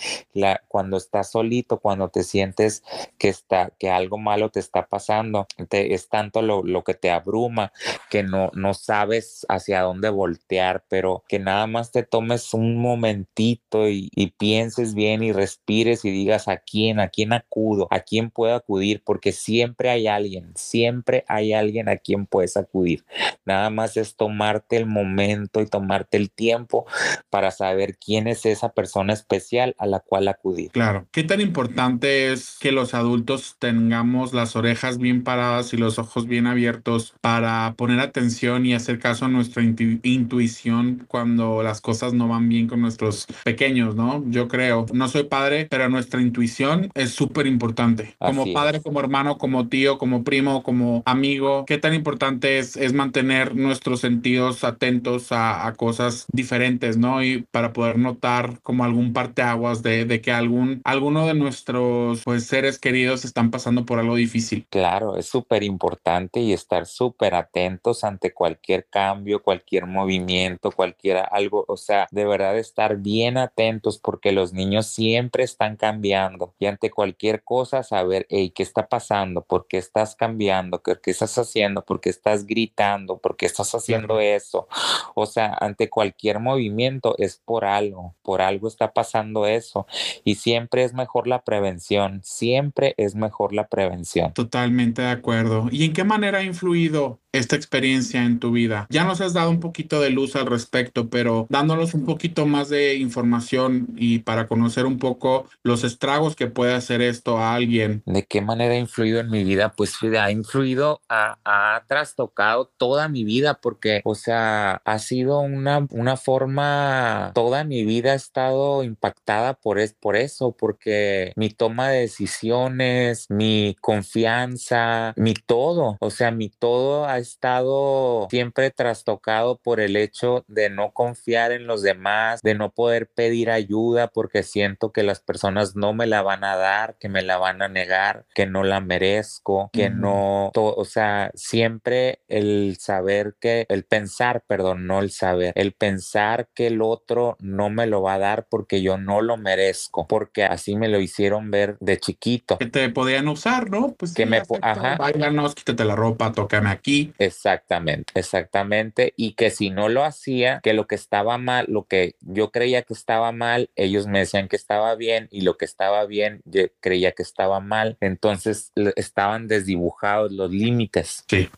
cuando 0.69 0.99
estás 0.99 1.31
solito, 1.31 1.79
cuando 1.79 2.09
te 2.09 2.23
sientes 2.23 2.83
que 3.19 3.29
está, 3.29 3.71
que 3.79 3.91
algo 3.91 4.19
malo 4.19 4.51
te 4.51 4.61
está 4.61 4.87
pasando, 4.87 5.47
te, 5.69 5.95
es 5.95 6.09
tanto 6.09 6.43
lo, 6.43 6.63
lo, 6.63 6.85
que 6.85 6.95
te 6.95 7.11
abruma 7.11 7.73
que 8.11 8.23
no, 8.23 8.51
no 8.55 8.75
sabes 8.75 9.47
hacia 9.49 9.81
dónde 9.81 10.11
voltear, 10.11 10.85
pero 10.89 11.25
que 11.29 11.39
nada 11.39 11.67
más 11.67 11.91
te 11.91 12.03
tomes 12.03 12.53
un 12.53 12.77
momentito 12.77 13.89
y, 13.89 14.11
y 14.15 14.31
pienses 14.65 14.95
bien 14.95 15.23
y 15.23 15.31
respires 15.31 16.07
y 16.07 16.11
digas 16.11 16.49
a 16.49 16.57
quién, 16.57 16.99
a 16.99 17.09
quién 17.09 17.35
acudo, 17.35 17.87
a 17.91 18.01
quién 18.01 18.31
puedo 18.31 18.55
acudir, 18.55 19.03
porque 19.05 19.31
siempre 19.31 19.91
hay 19.91 20.07
alguien, 20.07 20.53
siempre 20.55 21.23
hay 21.29 21.53
alguien 21.53 21.91
a 21.91 21.99
quien 21.99 22.25
puedes 22.25 22.57
acudir. 22.57 23.05
Nada 23.45 23.69
más 23.69 23.99
es 23.99 24.17
tomarte 24.17 24.79
el 24.79 24.87
momento 24.87 25.61
y 25.61 25.67
tomarte 25.67 26.17
el 26.17 26.31
tiempo 26.31 26.87
para 27.29 27.51
saber 27.51 27.99
quién 27.99 28.27
es 28.27 28.47
esa 28.47 28.71
persona 28.71 29.13
especial 29.13 29.75
a 29.77 29.87
la 29.87 30.01
cual 30.01 30.29
acudir. 30.29 30.71
Claro. 30.71 31.07
¿Qué 31.13 31.25
tan 31.25 31.43
importante 31.43 32.33
es 32.33 32.57
que 32.59 32.73
los 32.73 32.95
adultos 32.95 33.57
tengamos 33.59 34.33
las 34.33 34.57
orejas 34.57 34.97
bien 34.97 35.25
paradas 35.25 35.75
y 35.75 35.77
los 35.77 35.99
ojos 35.99 36.27
bien 36.27 36.47
abiertos 36.47 37.15
para 37.21 37.75
poner 37.77 38.01
atención 38.01 38.65
y 38.65 38.73
hacer 38.73 38.99
caso 38.99 39.27
a 39.27 39.29
nuestra 39.29 39.63
intuición 39.63 41.05
cuando 41.07 41.63
las 41.63 41.83
cosas 41.83 42.15
no 42.15 42.29
van 42.29 42.49
bien 42.49 42.67
con 42.67 42.81
nuestros 42.81 43.27
pequeños, 43.45 43.95
¿no? 43.95 44.25
Yo 44.31 44.49
creo, 44.55 44.87
no 44.93 45.09
soy 45.09 45.25
padre, 45.25 45.67
pero 45.69 45.89
nuestra 45.89 46.23
intuición 46.23 46.89
es 46.95 47.11
súper 47.11 47.49
importante 47.49 48.15
como 48.19 48.53
padre, 48.53 48.81
como 48.81 49.01
hermano, 49.01 49.37
como 49.37 49.69
tío, 49.69 49.99
como 49.99 50.23
primo, 50.23 50.63
como 50.63 51.03
amigo, 51.07 51.65
qué 51.67 51.77
tan 51.77 51.93
importante 51.93 52.59
es, 52.59 52.77
es 52.77 52.93
mantener 52.93 53.57
nuestros 53.57 53.99
sentidos 54.01 54.63
atentos 54.63 55.29
a, 55.31 55.73
cosas 55.77 56.27
diferentes, 56.33 56.97
¿no? 56.97 57.25
Y 57.25 57.43
para 57.51 57.73
poder 57.73 57.99
notar 57.99 58.61
como 58.63 58.85
algún 58.85 59.13
parteaguas 59.13 59.83
de, 59.83 60.05
de 60.05 60.21
que 60.21 60.31
algún, 60.31 60.83
alguno 60.85 61.27
de 61.27 61.35
nuestros 61.35 62.23
pues, 62.23 62.47
seres 62.47 62.79
queridos 62.79 63.25
están 63.25 63.51
pasando 63.51 63.85
por 63.85 63.99
algo 63.99 64.15
difícil. 64.15 64.67
Claro, 64.71 65.17
es 65.17 65.27
súper 65.27 65.65
importante 65.65 66.39
y 66.39 66.53
estar 66.53 66.87
súper 66.87 67.35
atentos 67.35 68.05
ante 68.05 68.33
cualquier 68.33 68.87
cambio, 68.87 69.43
cualquier 69.43 69.87
movimiento, 69.87 70.71
cualquier 70.71 71.25
algo, 71.33 71.65
o 71.67 71.77
sea, 71.77 72.07
de 72.13 72.25
verdad 72.25 72.57
estar 72.57 72.99
bien 72.99 73.37
atentos 73.37 73.99
porque 73.99 74.31
los 74.45 74.53
niños 74.53 74.89
siempre 74.89 75.43
están 75.43 75.77
cambiando 75.77 76.55
y 76.59 76.67
ante 76.67 76.91
cualquier 76.91 77.43
cosa 77.43 77.83
saber 77.83 78.27
¿qué 78.29 78.53
está 78.59 78.89
pasando? 78.89 79.41
¿Por 79.41 79.67
qué 79.67 79.79
estás 79.79 80.15
cambiando? 80.17 80.83
¿Qué, 80.83 80.99
estás 81.07 81.39
haciendo? 81.39 81.83
¿Por 81.83 82.03
qué 82.03 82.11
estás 82.11 82.45
gritando? 82.45 83.17
¿Por 83.17 83.39
qué 83.39 83.47
estás 83.47 83.75
haciendo 83.75 84.21
eso? 84.21 84.69
O 85.15 85.25
sea, 85.25 85.57
ante 85.59 85.89
cualquier 85.89 86.41
movimiento 86.41 87.15
es 87.17 87.41
por 87.43 87.65
algo, 87.65 88.15
por 88.21 88.43
algo 88.43 88.69
está 88.69 88.93
pasando 88.93 89.47
eso. 89.47 89.87
Y 90.25 90.35
siempre 90.35 90.85
es 90.85 90.93
mejor 90.93 91.27
la 91.27 91.43
prevención, 91.43 92.21
siempre 92.23 92.93
es 92.99 93.15
mejor 93.15 93.55
la 93.55 93.69
prevención. 93.69 94.35
Totalmente 94.35 95.01
de 95.01 95.09
acuerdo. 95.09 95.69
¿Y 95.71 95.87
en 95.87 95.95
qué 95.95 96.05
manera 96.05 96.41
ha 96.41 96.43
influido 96.43 97.24
esta 97.35 97.57
experiencia 97.57 98.25
en 98.25 98.39
tu 98.39 98.53
vida? 98.53 98.87
Ya 98.91 99.05
nos 99.05 99.21
has 99.21 99.33
dado 99.33 99.51
un 99.51 99.61
poquito 99.61 100.01
de 100.01 100.11
luz 100.11 100.37
al 100.37 100.47
respecto, 100.47 101.09
pero 101.09 101.47
dándonos 101.51 101.95
un 101.95 102.05
poquito 102.05 102.47
más 102.47 102.69
de 102.69 102.95
información 102.97 103.89
y 103.97 104.21
para 104.21 104.47
conocer 104.47 104.87
un 104.87 104.99
poco 104.99 105.47
los 105.63 105.85
estragos 105.85 106.37
que 106.37 106.47
puede 106.47 106.75
hacer 106.75 107.03
esto 107.03 107.39
a 107.39 107.55
alguien 107.55 108.03
¿De 108.07 108.25
qué 108.25 108.41
manera 108.41 108.75
ha 108.75 108.79
influido 108.79 109.21
en 109.21 109.31
mi 109.31 109.45
vida? 109.45 109.73
Pues 109.77 109.95
ha 110.03 110.31
influido, 110.31 111.01
ha, 111.09 111.85
trastocado 111.89 112.71
toda 112.77 113.09
mi 113.09 113.25
vida 113.25 113.61
porque, 113.61 114.01
o 114.05 114.15
sea, 114.15 114.83
ha 114.85 114.99
sido 114.99 115.41
una, 115.41 115.87
una 115.91 116.17
forma, 116.17 117.33
toda 117.35 117.65
mi 117.65 117.85
vida 117.85 118.13
ha 118.13 118.15
estado 118.15 118.83
impactada 118.83 119.55
por, 119.55 119.79
es, 119.79 119.95
por 119.95 120.17
eso, 120.17 120.53
porque 120.53 121.33
mi 121.37 121.51
toma 121.51 121.89
de 121.89 122.01
decisiones, 122.01 123.27
mi 123.31 123.77
confianza, 123.81 125.13
mi 125.17 125.35
todo, 125.35 125.97
o 126.01 126.11
sea, 126.11 126.31
mi 126.31 126.49
todo 126.49 127.07
ha 127.07 127.19
estado 127.25 128.29
siempre 128.31 128.71
trastocado 128.71 129.59
por 129.59 129.81
el 129.81 129.97
hecho 129.97 130.45
de 130.49 130.71
no 130.71 130.93
confiar 130.93 131.53
en 131.53 131.67
los 131.67 131.83
demás, 131.83 132.41
de 132.43 132.55
no 132.55 132.71
poder 132.71 133.09
pedir 133.09 133.51
ayuda 133.51 134.09
porque 134.09 134.43
siento 134.43 134.93
que 134.93 135.03
las 135.03 135.21
personas 135.21 135.77
no 135.77 135.93
me 135.93 136.07
la 136.07 136.23
van 136.23 136.45
a 136.45 136.57
dar, 136.57 136.97
que 136.99 137.09
me 137.09 137.23
la 137.23 137.37
van 137.37 137.63
a 137.63 137.69
negar 137.69 137.95
que 138.35 138.47
no 138.47 138.65
la 138.65 138.81
merezco, 138.81 139.71
que 139.73 139.91
no, 139.91 140.51
o 140.55 140.85
sea, 140.85 141.31
siempre 141.35 142.21
el 142.29 142.77
saber 142.79 143.37
que, 143.41 143.67
el 143.69 143.85
pensar, 143.85 144.45
perdón, 144.47 144.87
no 144.87 145.01
el 145.01 145.11
saber, 145.11 145.53
el 145.57 145.73
pensar 145.73 146.49
que 146.55 146.67
el 146.67 146.83
otro 146.83 147.37
no 147.41 147.71
me 147.71 147.87
lo 147.87 148.03
va 148.03 148.15
a 148.15 148.19
dar 148.19 148.47
porque 148.51 148.83
yo 148.83 148.99
no 148.99 149.23
lo 149.23 149.37
merezco, 149.37 150.07
porque 150.07 150.45
así 150.45 150.77
me 150.77 150.89
lo 150.89 151.01
hicieron 151.01 151.51
ver 151.51 151.77
de 151.81 151.99
chiquito. 151.99 152.59
Que 152.59 152.67
te 152.67 152.89
podían 152.91 153.29
usar, 153.29 153.71
¿no? 153.71 153.95
Pues 153.95 154.15
que 154.15 154.27
me, 154.27 154.43
ajá. 154.63 154.97
Báilanos, 154.97 155.55
quítate 155.55 155.85
la 155.85 155.97
ropa, 155.97 156.33
tócame 156.33 156.71
aquí. 156.71 157.13
Exactamente, 157.19 158.13
exactamente. 158.17 159.15
Y 159.17 159.33
que 159.33 159.51
si 159.51 159.71
no 159.71 159.89
lo 159.89 160.05
hacía, 160.05 160.61
que 160.63 160.73
lo 160.73 160.87
que 160.87 160.95
estaba 160.95 161.39
mal, 161.39 161.67
lo 161.69 161.85
que 161.87 162.17
yo 162.21 162.51
creía 162.51 162.83
que 162.83 162.95
estaba 162.95 163.33
mal, 163.33 163.71
ellos 163.77 164.07
me 164.07 164.21
decían 164.21 164.49
que 164.49 164.57
estaba 164.57 164.95
bien 164.95 165.29
y 165.31 165.43
lo 165.43 165.57
que 165.57 165.65
estaba 165.65 166.05
bien, 166.07 166.43
yo 166.45 166.63
creía 166.81 167.13
que 167.13 167.23
estaba 167.23 167.61
mal 167.61 167.97
entonces 168.01 168.73
estaban 168.97 169.49
desdibujados 169.49 170.33
los 170.33 170.51
límites. 170.51 171.25
Sí. 171.29 171.49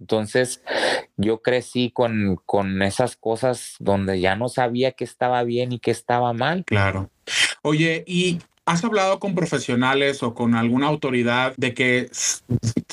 Entonces, 0.00 0.60
yo 1.16 1.40
crecí 1.40 1.90
con, 1.90 2.40
con 2.44 2.82
esas 2.82 3.16
cosas 3.16 3.76
donde 3.78 4.20
ya 4.20 4.36
no 4.36 4.48
sabía 4.48 4.92
qué 4.92 5.04
estaba 5.04 5.42
bien 5.44 5.72
y 5.72 5.78
qué 5.78 5.90
estaba 5.90 6.32
mal. 6.32 6.64
Claro. 6.64 7.10
Oye, 7.62 8.04
y 8.06 8.40
¿Has 8.68 8.82
hablado 8.82 9.20
con 9.20 9.36
profesionales 9.36 10.24
o 10.24 10.34
con 10.34 10.56
alguna 10.56 10.88
autoridad 10.88 11.54
de 11.56 11.72
que 11.72 12.10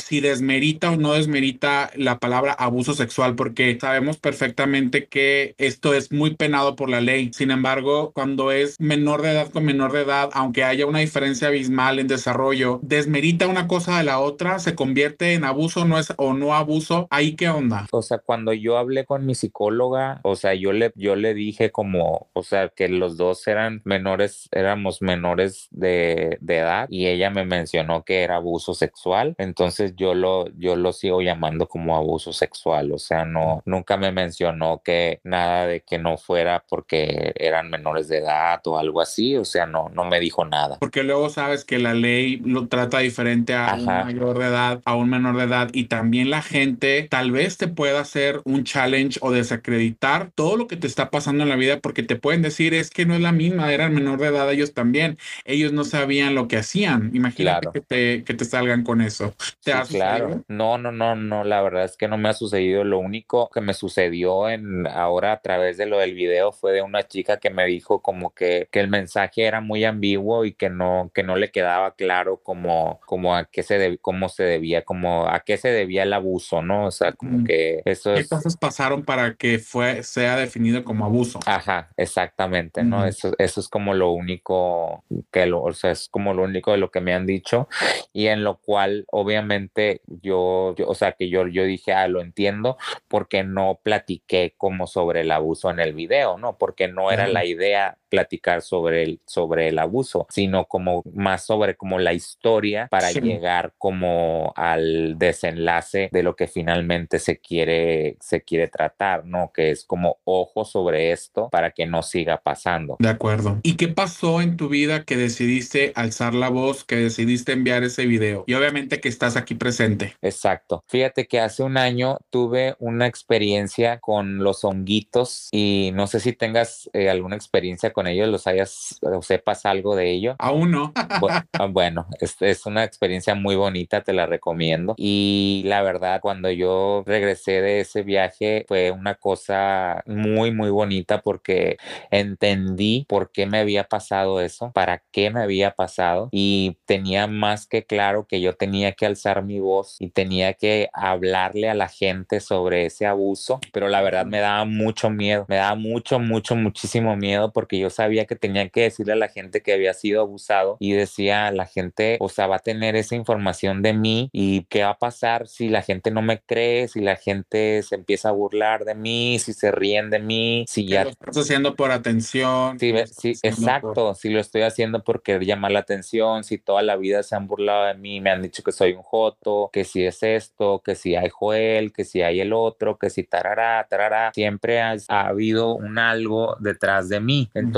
si 0.03 0.19
desmerita 0.19 0.91
o 0.91 0.97
no 0.97 1.13
desmerita 1.13 1.91
la 1.95 2.19
palabra 2.19 2.53
abuso 2.53 2.93
sexual? 2.93 3.35
Porque 3.35 3.77
sabemos 3.79 4.17
perfectamente 4.17 5.05
que 5.07 5.55
esto 5.57 5.93
es 5.93 6.11
muy 6.11 6.35
penado 6.35 6.75
por 6.75 6.89
la 6.89 7.01
ley. 7.01 7.31
Sin 7.33 7.51
embargo, 7.51 8.11
cuando 8.13 8.51
es 8.51 8.79
menor 8.79 9.21
de 9.21 9.31
edad 9.31 9.49
con 9.49 9.65
menor 9.65 9.91
de 9.91 10.01
edad, 10.01 10.29
aunque 10.33 10.63
haya 10.63 10.85
una 10.85 10.99
diferencia 10.99 11.47
abismal 11.47 11.99
en 11.99 12.07
desarrollo, 12.07 12.79
desmerita 12.83 13.47
una 13.47 13.67
cosa 13.67 13.97
de 13.97 14.03
la 14.03 14.19
otra, 14.19 14.59
se 14.59 14.75
convierte 14.75 15.33
en 15.33 15.45
abuso 15.45 15.85
no 15.85 15.97
es, 15.97 16.13
o 16.17 16.33
no 16.33 16.53
abuso. 16.53 17.07
¿Ahí 17.09 17.35
qué 17.35 17.49
onda? 17.49 17.87
O 17.91 18.01
sea, 18.01 18.17
cuando 18.19 18.53
yo 18.53 18.77
hablé 18.77 19.05
con 19.05 19.25
mi 19.25 19.35
psicóloga, 19.35 20.19
o 20.23 20.35
sea, 20.35 20.53
yo 20.53 20.73
le, 20.73 20.91
yo 20.95 21.15
le 21.15 21.33
dije 21.33 21.71
como, 21.71 22.29
o 22.33 22.43
sea, 22.43 22.69
que 22.69 22.89
los 22.89 23.17
dos 23.17 23.47
eran 23.47 23.81
menores, 23.85 24.49
éramos 24.51 25.01
menores 25.01 25.67
de, 25.71 26.37
de 26.41 26.57
edad 26.57 26.87
y 26.89 27.07
ella 27.07 27.29
me 27.29 27.45
mencionó 27.45 28.03
que 28.03 28.21
era 28.21 28.35
abuso 28.35 28.73
sexual. 28.73 29.35
Entonces 29.37 29.92
yo 29.95 30.13
lo, 30.13 30.47
yo 30.57 30.75
lo 30.75 30.93
sigo 30.93 31.21
llamando 31.21 31.67
como 31.67 31.95
abuso 31.95 32.33
sexual. 32.33 32.91
O 32.91 32.99
sea, 32.99 33.25
no, 33.25 33.61
nunca 33.65 33.97
me 33.97 34.11
mencionó 34.11 34.81
que 34.83 35.19
nada 35.23 35.67
de 35.67 35.81
que 35.81 35.97
no 35.97 36.17
fuera 36.17 36.63
porque 36.67 37.33
eran 37.35 37.69
menores 37.69 38.07
de 38.07 38.19
edad 38.19 38.61
o 38.65 38.77
algo 38.77 39.01
así. 39.01 39.35
O 39.37 39.45
sea, 39.45 39.65
no, 39.65 39.89
no 39.89 40.05
me 40.05 40.19
dijo 40.19 40.45
nada. 40.45 40.77
Porque 40.79 41.03
luego 41.03 41.29
sabes 41.29 41.65
que 41.65 41.79
la 41.79 41.93
ley 41.93 42.37
lo 42.37 42.67
trata 42.67 42.99
diferente 42.99 43.53
a 43.53 43.75
un 43.75 43.85
mayor 43.85 44.37
de 44.37 44.45
edad, 44.45 44.81
a 44.85 44.95
un 44.95 45.09
menor 45.09 45.37
de 45.37 45.43
edad 45.43 45.69
y 45.73 45.85
también 45.85 46.29
la 46.29 46.41
gente 46.41 47.07
tal 47.09 47.31
vez 47.31 47.57
te 47.57 47.67
pueda 47.67 48.01
hacer 48.01 48.41
un 48.45 48.63
challenge 48.63 49.19
o 49.21 49.31
desacreditar 49.31 50.31
todo 50.35 50.57
lo 50.57 50.67
que 50.67 50.77
te 50.77 50.87
está 50.87 51.09
pasando 51.09 51.43
en 51.43 51.49
la 51.49 51.55
vida 51.55 51.79
porque 51.79 52.03
te 52.03 52.15
pueden 52.15 52.41
decir 52.41 52.73
es 52.73 52.89
que 52.89 53.05
no 53.05 53.15
es 53.15 53.21
la 53.21 53.31
misma, 53.31 53.71
eran 53.73 53.93
menor 53.93 54.19
de 54.19 54.27
edad 54.27 54.51
ellos 54.51 54.73
también, 54.73 55.17
ellos 55.45 55.73
no 55.73 55.83
sabían 55.83 56.35
lo 56.35 56.47
que 56.47 56.57
hacían. 56.57 57.11
Imagínate 57.13 57.69
que, 57.73 57.81
te, 57.81 58.23
que 58.23 58.33
te 58.33 58.45
salgan 58.45 58.83
con 58.83 59.01
eso. 59.01 59.33
¿Te 59.63 59.73
claro. 59.85 60.43
No, 60.47 60.77
no, 60.77 60.91
no, 60.91 61.15
no, 61.15 61.43
la 61.43 61.61
verdad 61.61 61.85
es 61.85 61.97
que 61.97 62.07
no 62.07 62.17
me 62.17 62.29
ha 62.29 62.33
sucedido. 62.33 62.83
Lo 62.83 62.99
único 62.99 63.49
que 63.49 63.61
me 63.61 63.73
sucedió 63.73 64.49
en 64.49 64.87
ahora 64.87 65.33
a 65.33 65.41
través 65.41 65.77
de 65.77 65.85
lo 65.85 65.99
del 65.99 66.13
video 66.13 66.51
fue 66.51 66.71
de 66.73 66.81
una 66.81 67.03
chica 67.03 67.37
que 67.37 67.49
me 67.49 67.65
dijo 67.65 68.01
como 68.01 68.33
que, 68.33 68.67
que 68.71 68.79
el 68.79 68.87
mensaje 68.87 69.45
era 69.45 69.61
muy 69.61 69.85
ambiguo 69.85 70.45
y 70.45 70.53
que 70.53 70.69
no, 70.69 71.11
que 71.13 71.23
no 71.23 71.35
le 71.35 71.51
quedaba 71.51 71.95
claro 71.95 72.41
como, 72.43 72.99
como 73.05 73.35
a 73.35 73.45
qué 73.45 73.63
se 73.63 73.97
cómo 74.01 74.29
se 74.29 74.43
debía, 74.43 74.83
como 74.83 75.27
a 75.27 75.41
qué 75.41 75.57
se 75.57 75.69
debía 75.69 76.03
el 76.03 76.13
abuso, 76.13 76.61
¿no? 76.61 76.85
O 76.85 76.91
sea, 76.91 77.13
como 77.13 77.43
que 77.43 77.81
eso 77.85 78.13
es... 78.13 78.23
¿Qué 78.23 78.35
cosas 78.35 78.57
pasaron 78.57 79.03
para 79.03 79.35
que 79.35 79.59
fue, 79.59 80.03
sea 80.03 80.37
definido 80.37 80.83
como 80.83 81.05
abuso? 81.05 81.39
Ajá, 81.45 81.89
exactamente, 81.97 82.83
¿no? 82.83 83.05
Eso, 83.05 83.33
eso 83.37 83.59
es 83.59 83.67
como 83.67 83.93
lo 83.93 84.11
único 84.11 85.03
que 85.31 85.45
lo, 85.45 85.61
o 85.61 85.73
sea, 85.73 85.91
es 85.91 86.07
como 86.09 86.33
lo 86.33 86.43
único 86.43 86.71
de 86.71 86.77
lo 86.77 86.91
que 86.91 87.01
me 87.01 87.13
han 87.13 87.25
dicho 87.25 87.67
y 88.11 88.27
en 88.27 88.43
lo 88.43 88.57
cual 88.57 89.05
obviamente 89.11 89.72
yo, 90.07 90.75
o 90.85 90.95
sea, 90.95 91.13
que 91.13 91.29
yo, 91.29 91.47
yo 91.47 91.63
dije, 91.63 91.93
ah, 91.93 92.07
lo 92.07 92.21
entiendo 92.21 92.77
porque 93.07 93.43
no 93.43 93.79
platiqué 93.83 94.53
como 94.57 94.87
sobre 94.87 95.21
el 95.21 95.31
abuso 95.31 95.69
en 95.69 95.79
el 95.79 95.93
video, 95.93 96.37
¿no? 96.37 96.57
Porque 96.57 96.87
no 96.87 97.11
era 97.11 97.27
la 97.27 97.45
idea 97.45 97.97
platicar 98.13 98.61
sobre 98.61 99.01
el, 99.01 99.19
sobre 99.25 99.69
el 99.69 99.79
abuso, 99.79 100.27
sino 100.29 100.65
como 100.65 101.01
más 101.15 101.47
sobre 101.47 101.75
como 101.75 101.97
la 101.97 102.13
historia 102.13 102.87
para 102.91 103.11
llegar 103.11 103.73
como 103.79 104.53
al 104.55 105.17
desenlace 105.17 106.09
de 106.11 106.21
lo 106.21 106.35
que 106.35 106.45
finalmente 106.45 107.17
se 107.17 107.39
quiere, 107.39 108.17
se 108.19 108.43
quiere 108.43 108.67
tratar, 108.67 109.25
¿no? 109.25 109.51
Que 109.51 109.71
es 109.71 109.83
como 109.83 110.19
ojo 110.25 110.63
sobre 110.63 111.11
esto 111.11 111.49
para 111.49 111.71
que 111.71 111.87
no 111.87 112.03
siga 112.03 112.37
pasando. 112.37 112.97
De 112.99 113.09
acuerdo. 113.09 113.59
¿Y 113.63 113.77
qué 113.77 113.87
pasó 113.87 114.41
en 114.41 114.57
tu 114.57 114.69
vida 114.69 115.05
que 115.05 115.17
decidiste 115.17 115.91
alzar 115.95 116.35
la 116.35 116.49
voz, 116.49 116.83
que 116.83 116.97
decidiste 116.97 117.53
enviar 117.53 117.83
ese 117.83 118.05
video? 118.05 118.43
Y 118.45 118.53
obviamente 118.53 118.99
que 118.99 119.09
estás 119.09 119.37
aquí 119.37 119.55
presente. 119.55 120.15
Exacto. 120.21 120.83
Fíjate 120.87 121.25
que 121.25 121.39
hace 121.39 121.63
un 121.63 121.77
año 121.77 122.19
tuve 122.29 122.75
una 122.77 123.07
experiencia 123.07 123.99
con 123.99 124.37
los 124.37 124.63
honguitos 124.63 125.49
y 125.51 125.89
no 125.95 126.05
sé 126.05 126.19
si 126.19 126.33
tengas 126.33 126.91
eh, 126.93 127.09
alguna 127.09 127.35
experiencia 127.35 127.91
con 127.91 128.02
ellos, 128.07 128.27
los 128.29 128.47
hayas 128.47 128.99
o 129.01 129.21
sepas 129.21 129.65
algo 129.65 129.95
de 129.95 130.11
ello. 130.11 130.35
Aún 130.39 130.71
no. 130.71 130.93
Ah, 130.95 131.67
bueno, 131.67 132.07
es, 132.19 132.35
es 132.41 132.65
una 132.65 132.83
experiencia 132.83 133.35
muy 133.35 133.55
bonita, 133.55 134.01
te 134.01 134.13
la 134.13 134.25
recomiendo. 134.25 134.95
Y 134.97 135.63
la 135.65 135.81
verdad, 135.81 136.19
cuando 136.21 136.49
yo 136.51 137.03
regresé 137.05 137.61
de 137.61 137.81
ese 137.81 138.03
viaje 138.03 138.65
fue 138.67 138.91
una 138.91 139.15
cosa 139.15 140.03
muy, 140.05 140.51
muy 140.51 140.69
bonita 140.69 141.21
porque 141.21 141.77
entendí 142.11 143.05
por 143.07 143.31
qué 143.31 143.45
me 143.45 143.59
había 143.59 143.85
pasado 143.85 144.41
eso, 144.41 144.71
para 144.73 145.03
qué 145.11 145.29
me 145.29 145.41
había 145.41 145.71
pasado 145.71 146.29
y 146.31 146.77
tenía 146.85 147.27
más 147.27 147.67
que 147.67 147.85
claro 147.85 148.25
que 148.27 148.41
yo 148.41 148.53
tenía 148.55 148.93
que 148.93 149.05
alzar 149.05 149.43
mi 149.43 149.59
voz 149.59 149.97
y 149.99 150.09
tenía 150.09 150.53
que 150.53 150.89
hablarle 150.93 151.69
a 151.69 151.73
la 151.73 151.87
gente 151.87 152.39
sobre 152.39 152.85
ese 152.85 153.05
abuso, 153.05 153.59
pero 153.71 153.87
la 153.87 154.01
verdad 154.01 154.25
me 154.25 154.39
daba 154.39 154.65
mucho 154.65 155.09
miedo, 155.09 155.45
me 155.47 155.57
daba 155.57 155.75
mucho, 155.75 156.19
mucho, 156.19 156.55
muchísimo 156.55 157.15
miedo 157.15 157.51
porque 157.51 157.79
yo 157.79 157.89
sabía 157.93 158.25
que 158.25 158.35
tenía 158.35 158.67
que 158.69 158.81
decirle 158.81 159.13
a 159.13 159.17
la 159.17 159.29
gente 159.29 159.61
que 159.61 159.73
había 159.73 159.93
sido 159.93 160.21
abusado 160.21 160.77
y 160.79 160.93
decía, 160.93 161.51
la 161.51 161.65
gente, 161.65 162.17
o 162.19 162.29
sea, 162.29 162.47
va 162.47 162.57
a 162.57 162.59
tener 162.59 162.95
esa 162.95 163.15
información 163.15 163.81
de 163.81 163.93
mí 163.93 164.29
y 164.33 164.63
qué 164.65 164.83
va 164.83 164.91
a 164.91 164.97
pasar 164.97 165.47
si 165.47 165.69
la 165.69 165.81
gente 165.81 166.11
no 166.11 166.21
me 166.21 166.41
cree, 166.41 166.87
si 166.87 166.99
la 166.99 167.15
gente 167.15 167.81
se 167.83 167.95
empieza 167.95 168.29
a 168.29 168.33
burlar 168.33 168.85
de 168.85 168.95
mí, 168.95 169.39
si 169.39 169.53
se 169.53 169.71
ríen 169.71 170.09
de 170.09 170.19
mí, 170.19 170.65
si 170.67 170.87
ya... 170.87 171.05
Lo 171.05 171.11
estás 171.11 171.37
haciendo 171.37 171.75
por 171.75 171.91
atención. 171.91 172.79
Sí, 172.79 172.93
sí 173.11 173.33
exacto, 173.43 174.13
si 174.15 174.29
lo 174.29 174.39
estoy 174.39 174.63
haciendo 174.63 175.03
por 175.03 175.21
querer 175.21 175.45
llamar 175.45 175.71
la 175.71 175.79
atención, 175.79 176.43
si 176.43 176.57
toda 176.57 176.81
la 176.81 176.95
vida 176.95 177.23
se 177.23 177.35
han 177.35 177.47
burlado 177.47 177.85
de 177.85 177.93
mí, 177.95 178.19
me 178.21 178.31
han 178.31 178.41
dicho 178.41 178.63
que 178.63 178.71
soy 178.71 178.93
un 178.93 179.03
joto, 179.03 179.69
que 179.71 179.83
si 179.83 180.05
es 180.05 180.23
esto, 180.23 180.81
que 180.83 180.95
si 180.95 181.15
hay 181.15 181.29
Joel, 181.29 181.91
que 181.93 182.05
si 182.05 182.21
hay 182.21 182.39
el 182.41 182.53
otro, 182.53 182.97
que 182.97 183.09
si 183.09 183.23
tarará, 183.23 183.85
tarará, 183.89 184.31
siempre 184.33 184.81
ha, 184.81 184.95
habido 185.09 185.75
un 185.75 185.97
algo 185.97 186.55
detrás 186.59 187.09
de 187.09 187.19
mí. 187.19 187.49
Entonces, 187.53 187.72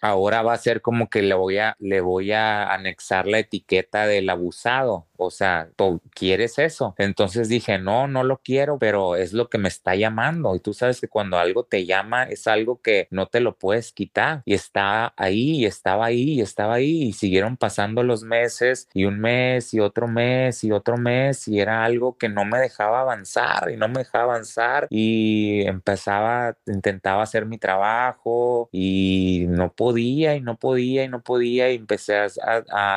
ahora 0.00 0.42
va 0.42 0.54
a 0.54 0.58
ser 0.58 0.82
como 0.82 1.08
que 1.08 1.22
le 1.22 1.34
voy 1.34 1.58
a, 1.58 1.76
le 1.78 2.00
voy 2.00 2.32
a 2.32 2.72
anexar 2.72 3.26
la 3.26 3.38
etiqueta 3.38 4.06
del 4.06 4.28
abusado 4.28 5.06
o 5.18 5.30
sea, 5.30 5.68
¿tú 5.76 6.00
quieres 6.14 6.58
eso? 6.58 6.94
Entonces 6.98 7.48
dije, 7.48 7.78
no, 7.78 8.08
no 8.08 8.24
lo 8.24 8.38
quiero, 8.38 8.78
pero 8.78 9.16
es 9.16 9.32
lo 9.32 9.48
que 9.48 9.58
me 9.58 9.68
está 9.68 9.94
llamando. 9.94 10.54
Y 10.54 10.60
tú 10.60 10.74
sabes 10.74 11.00
que 11.00 11.08
cuando 11.08 11.38
algo 11.38 11.64
te 11.64 11.86
llama 11.86 12.24
es 12.24 12.46
algo 12.46 12.80
que 12.80 13.08
no 13.10 13.26
te 13.28 13.40
lo 13.40 13.56
puedes 13.56 13.92
quitar. 13.92 14.42
Y 14.44 14.54
está 14.54 15.12
ahí, 15.16 15.62
y 15.62 15.66
estaba 15.66 16.06
ahí, 16.06 16.34
y 16.34 16.40
estaba 16.40 16.74
ahí. 16.74 17.04
Y 17.04 17.12
siguieron 17.12 17.56
pasando 17.56 18.02
los 18.02 18.22
meses, 18.22 18.88
y 18.94 19.04
un 19.04 19.20
mes, 19.20 19.74
y 19.74 19.80
otro 19.80 20.08
mes, 20.08 20.64
y 20.64 20.72
otro 20.72 20.96
mes. 20.96 21.48
Y 21.48 21.60
era 21.60 21.84
algo 21.84 22.16
que 22.18 22.28
no 22.28 22.44
me 22.44 22.58
dejaba 22.58 23.00
avanzar, 23.00 23.70
y 23.70 23.76
no 23.76 23.88
me 23.88 24.00
dejaba 24.00 24.34
avanzar. 24.34 24.86
Y 24.90 25.66
empezaba, 25.66 26.56
intentaba 26.66 27.22
hacer 27.22 27.46
mi 27.46 27.58
trabajo, 27.58 28.68
y 28.72 29.46
no 29.48 29.72
podía, 29.72 30.34
y 30.36 30.40
no 30.40 30.56
podía, 30.58 31.04
y 31.04 31.08
no 31.08 31.22
podía. 31.22 31.70
Y 31.70 31.76
empecé 31.76 32.16
a, 32.16 32.28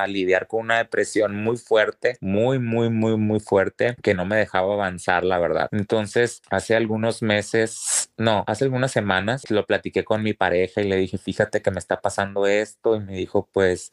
a 0.04 0.08
lidiar 0.08 0.48
con 0.48 0.62
una 0.62 0.78
depresión 0.80 1.36
muy 1.36 1.58
fuerte 1.58 2.09
muy, 2.22 2.60
muy, 2.60 2.90
muy, 2.90 3.18
muy 3.18 3.40
fuerte 3.40 3.96
que 4.02 4.14
no 4.14 4.26
me 4.26 4.38
dejaba 4.38 4.74
avanzar, 4.74 5.24
la 5.24 5.40
verdad. 5.40 5.70
Entonces, 5.72 6.42
hace 6.50 6.76
algunos 6.76 7.22
meses, 7.22 8.12
no, 8.18 8.44
hace 8.48 8.66
algunas 8.66 8.92
semanas 8.92 9.50
lo 9.50 9.66
platiqué 9.66 10.04
con 10.04 10.24
mi 10.24 10.34
pareja 10.34 10.82
y 10.82 10.88
le 10.88 10.98
dije, 10.98 11.18
fíjate 11.18 11.62
que 11.62 11.72
me 11.72 11.80
está 11.80 12.02
pasando 12.02 12.48
esto 12.48 12.96
y 12.96 13.00
me 13.00 13.14
dijo, 13.14 13.48
pues, 13.52 13.92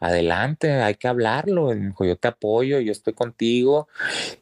adelante, 0.00 0.72
hay 0.82 0.94
que 0.96 1.08
hablarlo. 1.08 1.72
Y 1.72 1.76
me 1.76 1.86
dijo, 1.88 2.04
yo 2.04 2.16
te 2.16 2.28
apoyo, 2.28 2.80
yo 2.80 2.92
estoy 2.92 3.14
contigo 3.14 3.88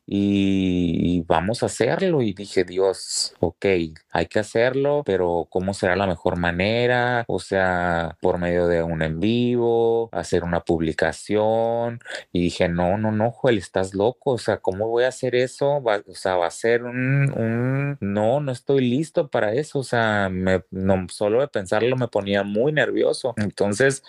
y 0.07 1.23
vamos 1.27 1.63
a 1.63 1.67
hacerlo. 1.67 2.23
Y 2.23 2.33
dije, 2.33 2.65
Dios, 2.65 3.35
ok, 3.41 3.67
hay 4.13 4.27
que 4.27 4.39
hacerlo, 4.39 5.03
pero 5.05 5.47
¿cómo 5.51 5.75
será 5.75 5.97
la 5.97 6.07
mejor 6.07 6.37
manera? 6.37 7.25
O 7.29 7.39
sea, 7.39 8.17
por 8.21 8.39
medio 8.39 8.67
de 8.67 8.83
un 8.83 9.03
en 9.03 9.21
vivo, 9.21 10.09
hacer 10.13 10.45
una 10.45 10.61
publicación. 10.61 12.01
Y 12.33 12.43
dije, 12.43 12.69
no, 12.69 12.99
no, 12.99 13.10
no, 13.11 13.31
Joel, 13.31 13.59
estás 13.59 13.95
loco, 13.95 14.33
o 14.33 14.39
sea, 14.39 14.59
¿cómo 14.59 14.89
voy 14.89 15.05
a 15.05 15.09
hacer 15.09 15.35
eso? 15.35 15.83
o 15.83 16.15
sea, 16.15 16.37
va 16.37 16.47
a 16.47 16.51
ser 16.51 16.85
un, 16.85 17.97
no, 18.01 18.41
no 18.41 18.53
estoy 18.53 18.89
listo 18.89 19.29
para 19.29 19.55
eso, 19.55 19.81
o 19.81 19.85
sea, 19.85 20.29
me, 20.31 20.65
no, 20.71 21.07
solo 21.11 21.41
de 21.41 21.49
pensarlo 21.49 21.97
me 21.97 22.09
ponía 22.09 22.43
muy 22.43 22.73
nervioso. 22.73 23.35
Entonces 23.37 24.03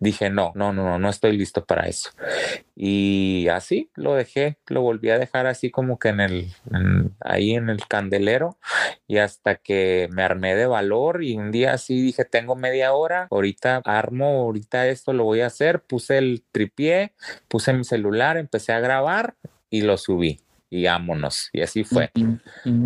dije, 0.00 0.30
no, 0.30 0.52
no, 0.54 0.72
no, 0.72 0.84
no, 0.84 0.98
no 0.98 1.08
estoy 1.08 1.36
listo 1.36 1.64
para 1.64 1.86
eso. 1.86 2.10
Y 2.74 3.48
así 3.48 3.90
lo 3.94 4.14
dejé, 4.14 4.58
lo 4.68 4.82
volví 4.82 5.10
a 5.10 5.18
dejar 5.18 5.46
así 5.46 5.70
como 5.70 5.98
que 5.98 6.10
en 6.10 6.20
el, 6.20 6.52
ahí 7.20 7.54
en 7.54 7.70
el 7.70 7.86
candelero 7.86 8.56
y 9.08 9.18
hasta 9.18 9.56
que 9.56 10.08
me 10.12 10.22
armé 10.22 10.54
de 10.54 10.66
valor 10.66 11.24
y 11.24 11.36
un 11.36 11.50
día 11.50 11.72
así 11.72 12.00
dije, 12.00 12.24
tengo 12.24 12.54
media 12.54 12.92
hora, 12.92 13.26
ahorita 13.30 13.82
armo, 13.84 14.42
ahorita 14.42 14.86
esto 14.86 15.12
lo 15.12 15.24
voy 15.24 15.40
a 15.40 15.46
hacer, 15.46 15.80
puse 15.82 16.18
el 16.18 16.44
tripié, 16.52 17.14
puse 17.48 17.72
mi 17.72 17.84
celular, 17.84 18.36
empecé 18.48 18.72
a 18.72 18.80
grabar 18.80 19.36
y 19.68 19.82
lo 19.82 19.98
subí. 19.98 20.40
Y 20.70 20.86
ámonos. 20.86 21.50
Y 21.52 21.62
así 21.62 21.84
fue. 21.84 22.10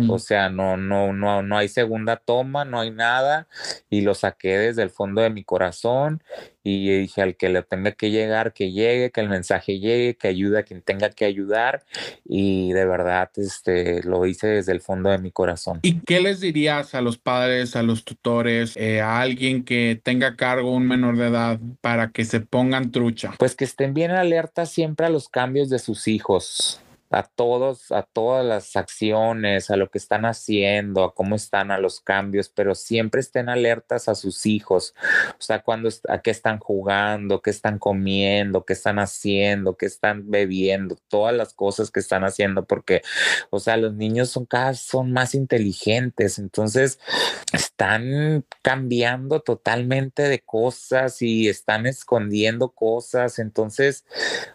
O 0.09 0.19
sea, 0.19 0.49
no, 0.49 0.77
no, 0.77 1.13
no, 1.13 1.41
no 1.41 1.57
hay 1.57 1.67
segunda 1.67 2.17
toma, 2.17 2.65
no 2.65 2.79
hay 2.79 2.91
nada. 2.91 3.47
Y 3.89 4.01
lo 4.01 4.13
saqué 4.13 4.57
desde 4.57 4.83
el 4.83 4.89
fondo 4.89 5.21
de 5.21 5.29
mi 5.29 5.43
corazón 5.43 6.23
y 6.63 6.89
dije 6.99 7.21
al 7.21 7.35
que 7.35 7.49
le 7.49 7.61
tenga 7.61 7.91
que 7.91 8.09
llegar, 8.09 8.53
que 8.53 8.71
llegue, 8.71 9.11
que 9.11 9.21
el 9.21 9.27
mensaje 9.29 9.79
llegue, 9.79 10.15
que 10.15 10.29
ayude 10.29 10.59
a 10.59 10.63
quien 10.63 10.81
tenga 10.81 11.09
que 11.09 11.25
ayudar 11.25 11.83
y 12.23 12.71
de 12.71 12.85
verdad 12.85 13.29
este, 13.35 14.01
lo 14.03 14.25
hice 14.25 14.47
desde 14.47 14.71
el 14.71 14.79
fondo 14.79 15.09
de 15.09 15.17
mi 15.17 15.31
corazón. 15.31 15.79
¿Y 15.81 15.99
qué 16.01 16.21
les 16.21 16.39
dirías 16.39 16.95
a 16.95 17.01
los 17.01 17.17
padres, 17.17 17.75
a 17.75 17.83
los 17.83 18.05
tutores, 18.05 18.77
eh, 18.77 19.01
a 19.01 19.19
alguien 19.19 19.65
que 19.65 19.99
tenga 20.01 20.37
cargo 20.37 20.71
un 20.73 20.87
menor 20.87 21.17
de 21.17 21.27
edad 21.27 21.59
para 21.81 22.11
que 22.11 22.23
se 22.23 22.39
pongan 22.39 22.91
trucha? 22.91 23.33
Pues 23.37 23.55
que 23.55 23.65
estén 23.65 23.93
bien 23.93 24.11
alertas 24.11 24.71
siempre 24.71 25.05
a 25.05 25.09
los 25.09 25.27
cambios 25.27 25.69
de 25.69 25.79
sus 25.79 26.07
hijos 26.07 26.82
a 27.13 27.23
todos, 27.23 27.91
a 27.91 28.01
todas 28.01 28.43
las 28.43 28.75
acciones, 28.75 29.69
a 29.69 29.75
lo 29.75 29.89
que 29.91 29.99
están 29.99 30.25
haciendo, 30.25 31.03
a 31.03 31.13
cómo 31.13 31.35
están, 31.35 31.69
a 31.69 31.77
los 31.77 32.01
cambios, 32.01 32.49
pero 32.49 32.73
siempre 32.73 33.21
estén 33.21 33.49
alertas 33.49 34.09
a 34.09 34.15
sus 34.15 34.45
hijos, 34.47 34.95
o 35.31 35.41
sea, 35.41 35.61
cuando, 35.61 35.89
a 36.09 36.21
qué 36.21 36.31
están 36.31 36.57
jugando, 36.57 37.41
qué 37.41 37.51
están 37.51 37.77
comiendo, 37.77 38.65
qué 38.65 38.73
están 38.73 38.97
haciendo, 38.97 39.77
qué 39.77 39.85
están 39.85 40.31
bebiendo, 40.31 40.97
todas 41.07 41.35
las 41.35 41.53
cosas 41.53 41.91
que 41.91 41.99
están 41.99 42.23
haciendo, 42.23 42.65
porque, 42.65 43.03
o 43.51 43.59
sea, 43.59 43.77
los 43.77 43.93
niños 43.93 44.29
son 44.29 44.45
cada 44.45 44.73
son 44.73 45.11
más 45.11 45.35
inteligentes, 45.35 46.39
entonces 46.39 46.99
están 47.51 48.43
cambiando 48.63 49.41
totalmente 49.41 50.23
de 50.23 50.39
cosas 50.39 51.21
y 51.21 51.47
están 51.47 51.85
escondiendo 51.85 52.69
cosas, 52.69 53.37
entonces, 53.37 54.05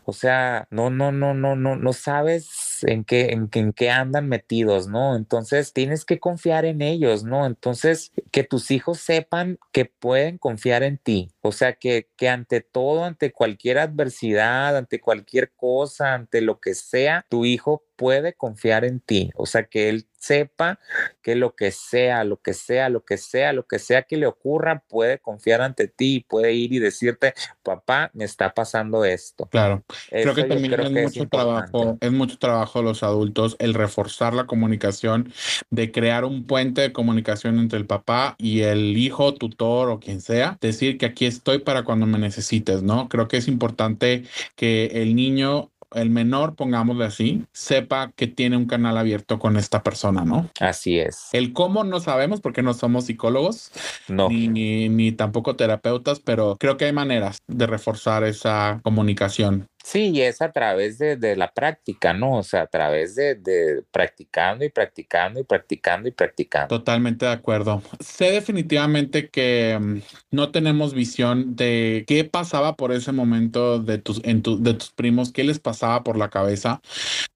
o 0.05 0.13
sea, 0.13 0.67
no, 0.71 0.91
no, 0.91 1.13
no, 1.13 1.35
no, 1.35 1.55
no, 1.55 1.77
no 1.77 1.93
sabes 1.93 2.48
en 2.83 3.05
qué, 3.05 3.31
en, 3.33 3.49
en 3.53 3.73
qué 3.73 3.91
andan 3.91 4.29
metidos, 4.29 4.89
¿no? 4.89 5.17
Entonces 5.17 5.73
tienes 5.73 6.05
que 6.05 6.21
confiar 6.21 6.65
en 6.65 6.83
ellos, 6.83 7.25
¿no? 7.25 7.47
Entonces, 7.47 8.13
que 8.31 8.45
tus 8.45 8.71
hijos 8.71 8.99
sepan 8.99 9.59
que 9.73 9.85
pueden 9.87 10.39
confiar 10.39 10.83
en 10.83 10.99
ti. 10.99 11.31
O 11.49 11.53
sea, 11.53 11.73
que, 11.73 12.09
que 12.17 12.29
ante 12.29 12.61
todo, 12.61 13.05
ante 13.05 13.33
cualquier 13.33 13.79
adversidad, 13.79 14.77
ante 14.77 15.01
cualquier 15.01 15.53
cosa, 15.53 16.15
ante 16.15 16.41
lo 16.43 16.61
que 16.61 16.75
sea, 16.75 17.25
tu 17.29 17.45
hijo 17.45 17.83
puede 17.97 18.35
confiar 18.35 18.85
en 18.85 19.01
ti. 19.01 19.31
O 19.35 19.45
sea, 19.45 19.65
que 19.65 19.89
él 19.89 20.07
sepa 20.19 20.79
que 21.23 21.35
lo 21.35 21.55
que 21.55 21.71
sea, 21.71 22.25
lo 22.25 22.41
que 22.41 22.55
sea, 22.55 22.89
lo 22.89 23.05
que 23.05 23.17
sea, 23.17 23.53
lo 23.53 23.67
que 23.67 23.79
sea 23.79 24.03
que 24.03 24.17
le 24.17 24.27
ocurra, 24.27 24.85
puede 24.89 25.19
confiar 25.19 25.61
ante 25.63 25.89
ti, 25.89 26.25
puede 26.29 26.53
ir 26.53 26.73
y 26.73 26.79
decirte, 26.79 27.35
papá, 27.63 28.11
me 28.15 28.25
está 28.25 28.55
pasando 28.55 29.05
esto. 29.05 29.47
Claro, 29.47 29.85
creo 30.11 30.35
que 30.35 30.45
también 30.45 30.79
es 30.81 30.91
mucho 30.91 31.29
trabajo, 31.29 31.99
es 32.01 32.13
mucho 32.13 32.39
trabajo 32.39 32.81
de 32.81 32.85
los 32.85 33.03
adultos 33.03 33.57
el 33.59 33.75
reforzar 33.75 34.35
la 34.35 34.47
comunicación, 34.47 35.33
de 35.71 35.91
crear 35.91 36.25
un 36.25 36.47
puente 36.47 36.81
de 36.83 36.93
comunicación 36.93 37.59
entre 37.59 37.79
el 37.79 37.87
papá 37.87 38.37
y 38.39 38.63
el 38.63 38.97
hijo, 38.97 39.35
tutor 39.35 39.91
o 39.91 40.01
quien 40.01 40.21
sea, 40.21 40.57
decir 40.61 40.99
que 40.99 41.07
aquí 41.07 41.27
estoy 41.39 41.59
para 41.61 41.85
cuando 41.85 42.07
me 42.07 42.19
necesites, 42.19 42.83
¿no? 42.83 43.09
Creo 43.09 43.29
que 43.29 43.39
es 43.39 43.49
importante 43.49 44.25
que 44.57 44.87
el 45.03 45.15
niño 45.15 45.71
el 45.95 46.11
menor, 46.11 46.55
pongámosle 46.55 47.05
así, 47.05 47.45
sepa 47.53 48.13
que 48.15 48.27
tiene 48.27 48.57
un 48.57 48.67
canal 48.67 48.99
abierto 48.99 49.39
con 49.39 49.57
esta 49.57 49.83
persona, 49.83 50.25
¿no? 50.25 50.51
Así 50.61 50.99
es. 50.99 51.29
El 51.33 51.53
cómo 51.53 51.85
no 51.85 52.01
sabemos 52.01 52.41
porque 52.41 52.63
no 52.63 52.75
somos 52.75 53.07
psicólogos, 53.07 53.71
no. 54.09 54.29
Ni, 54.29 54.89
ni 54.89 55.13
tampoco 55.13 55.57
terapeutas, 55.57 56.21
pero 56.21 56.57
creo 56.59 56.77
que 56.77 56.85
hay 56.85 56.93
maneras 56.93 57.39
de 57.47 57.67
reforzar 57.67 58.25
esa 58.25 58.81
comunicación. 58.83 59.69
Sí, 59.91 60.11
y 60.11 60.21
es 60.21 60.43
a 60.43 60.53
través 60.53 60.99
de, 60.99 61.17
de, 61.17 61.35
la 61.35 61.51
práctica, 61.51 62.13
¿no? 62.13 62.37
O 62.37 62.43
sea, 62.43 62.61
a 62.61 62.67
través 62.67 63.15
de, 63.15 63.83
practicando 63.91 64.63
y 64.63 64.69
practicando 64.69 65.41
y 65.41 65.45
practicando 65.45 66.09
y 66.11 66.13
practicando. 66.13 66.69
Totalmente 66.69 67.25
de 67.25 67.33
acuerdo. 67.33 67.81
Sé 67.99 68.31
definitivamente 68.31 69.31
que 69.31 69.79
mm, 69.81 70.01
no 70.31 70.51
tenemos 70.51 70.93
visión 70.93 71.57
de 71.57 72.05
qué 72.07 72.25
pasaba 72.25 72.77
por 72.77 72.93
ese 72.93 73.13
momento 73.13 73.79
de 73.79 73.97
tus, 73.97 74.21
en 74.25 74.43
tu, 74.43 74.63
de 74.63 74.75
tus 74.75 74.91
primos, 74.91 75.33
qué 75.33 75.43
les 75.43 75.59
pasaba 75.59 76.05
por 76.05 76.19
la 76.19 76.29
cabeza, 76.29 76.83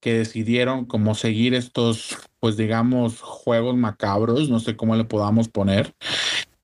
que 0.00 0.12
decidieron 0.12 0.84
como 0.84 1.14
seguir 1.14 1.55
estos, 1.55 2.18
pues 2.38 2.59
digamos, 2.59 3.22
juegos 3.22 3.76
macabros, 3.76 4.50
no 4.50 4.61
sé 4.61 4.76
cómo 4.76 4.94
le 4.94 5.05
podamos 5.05 5.48
poner 5.48 5.94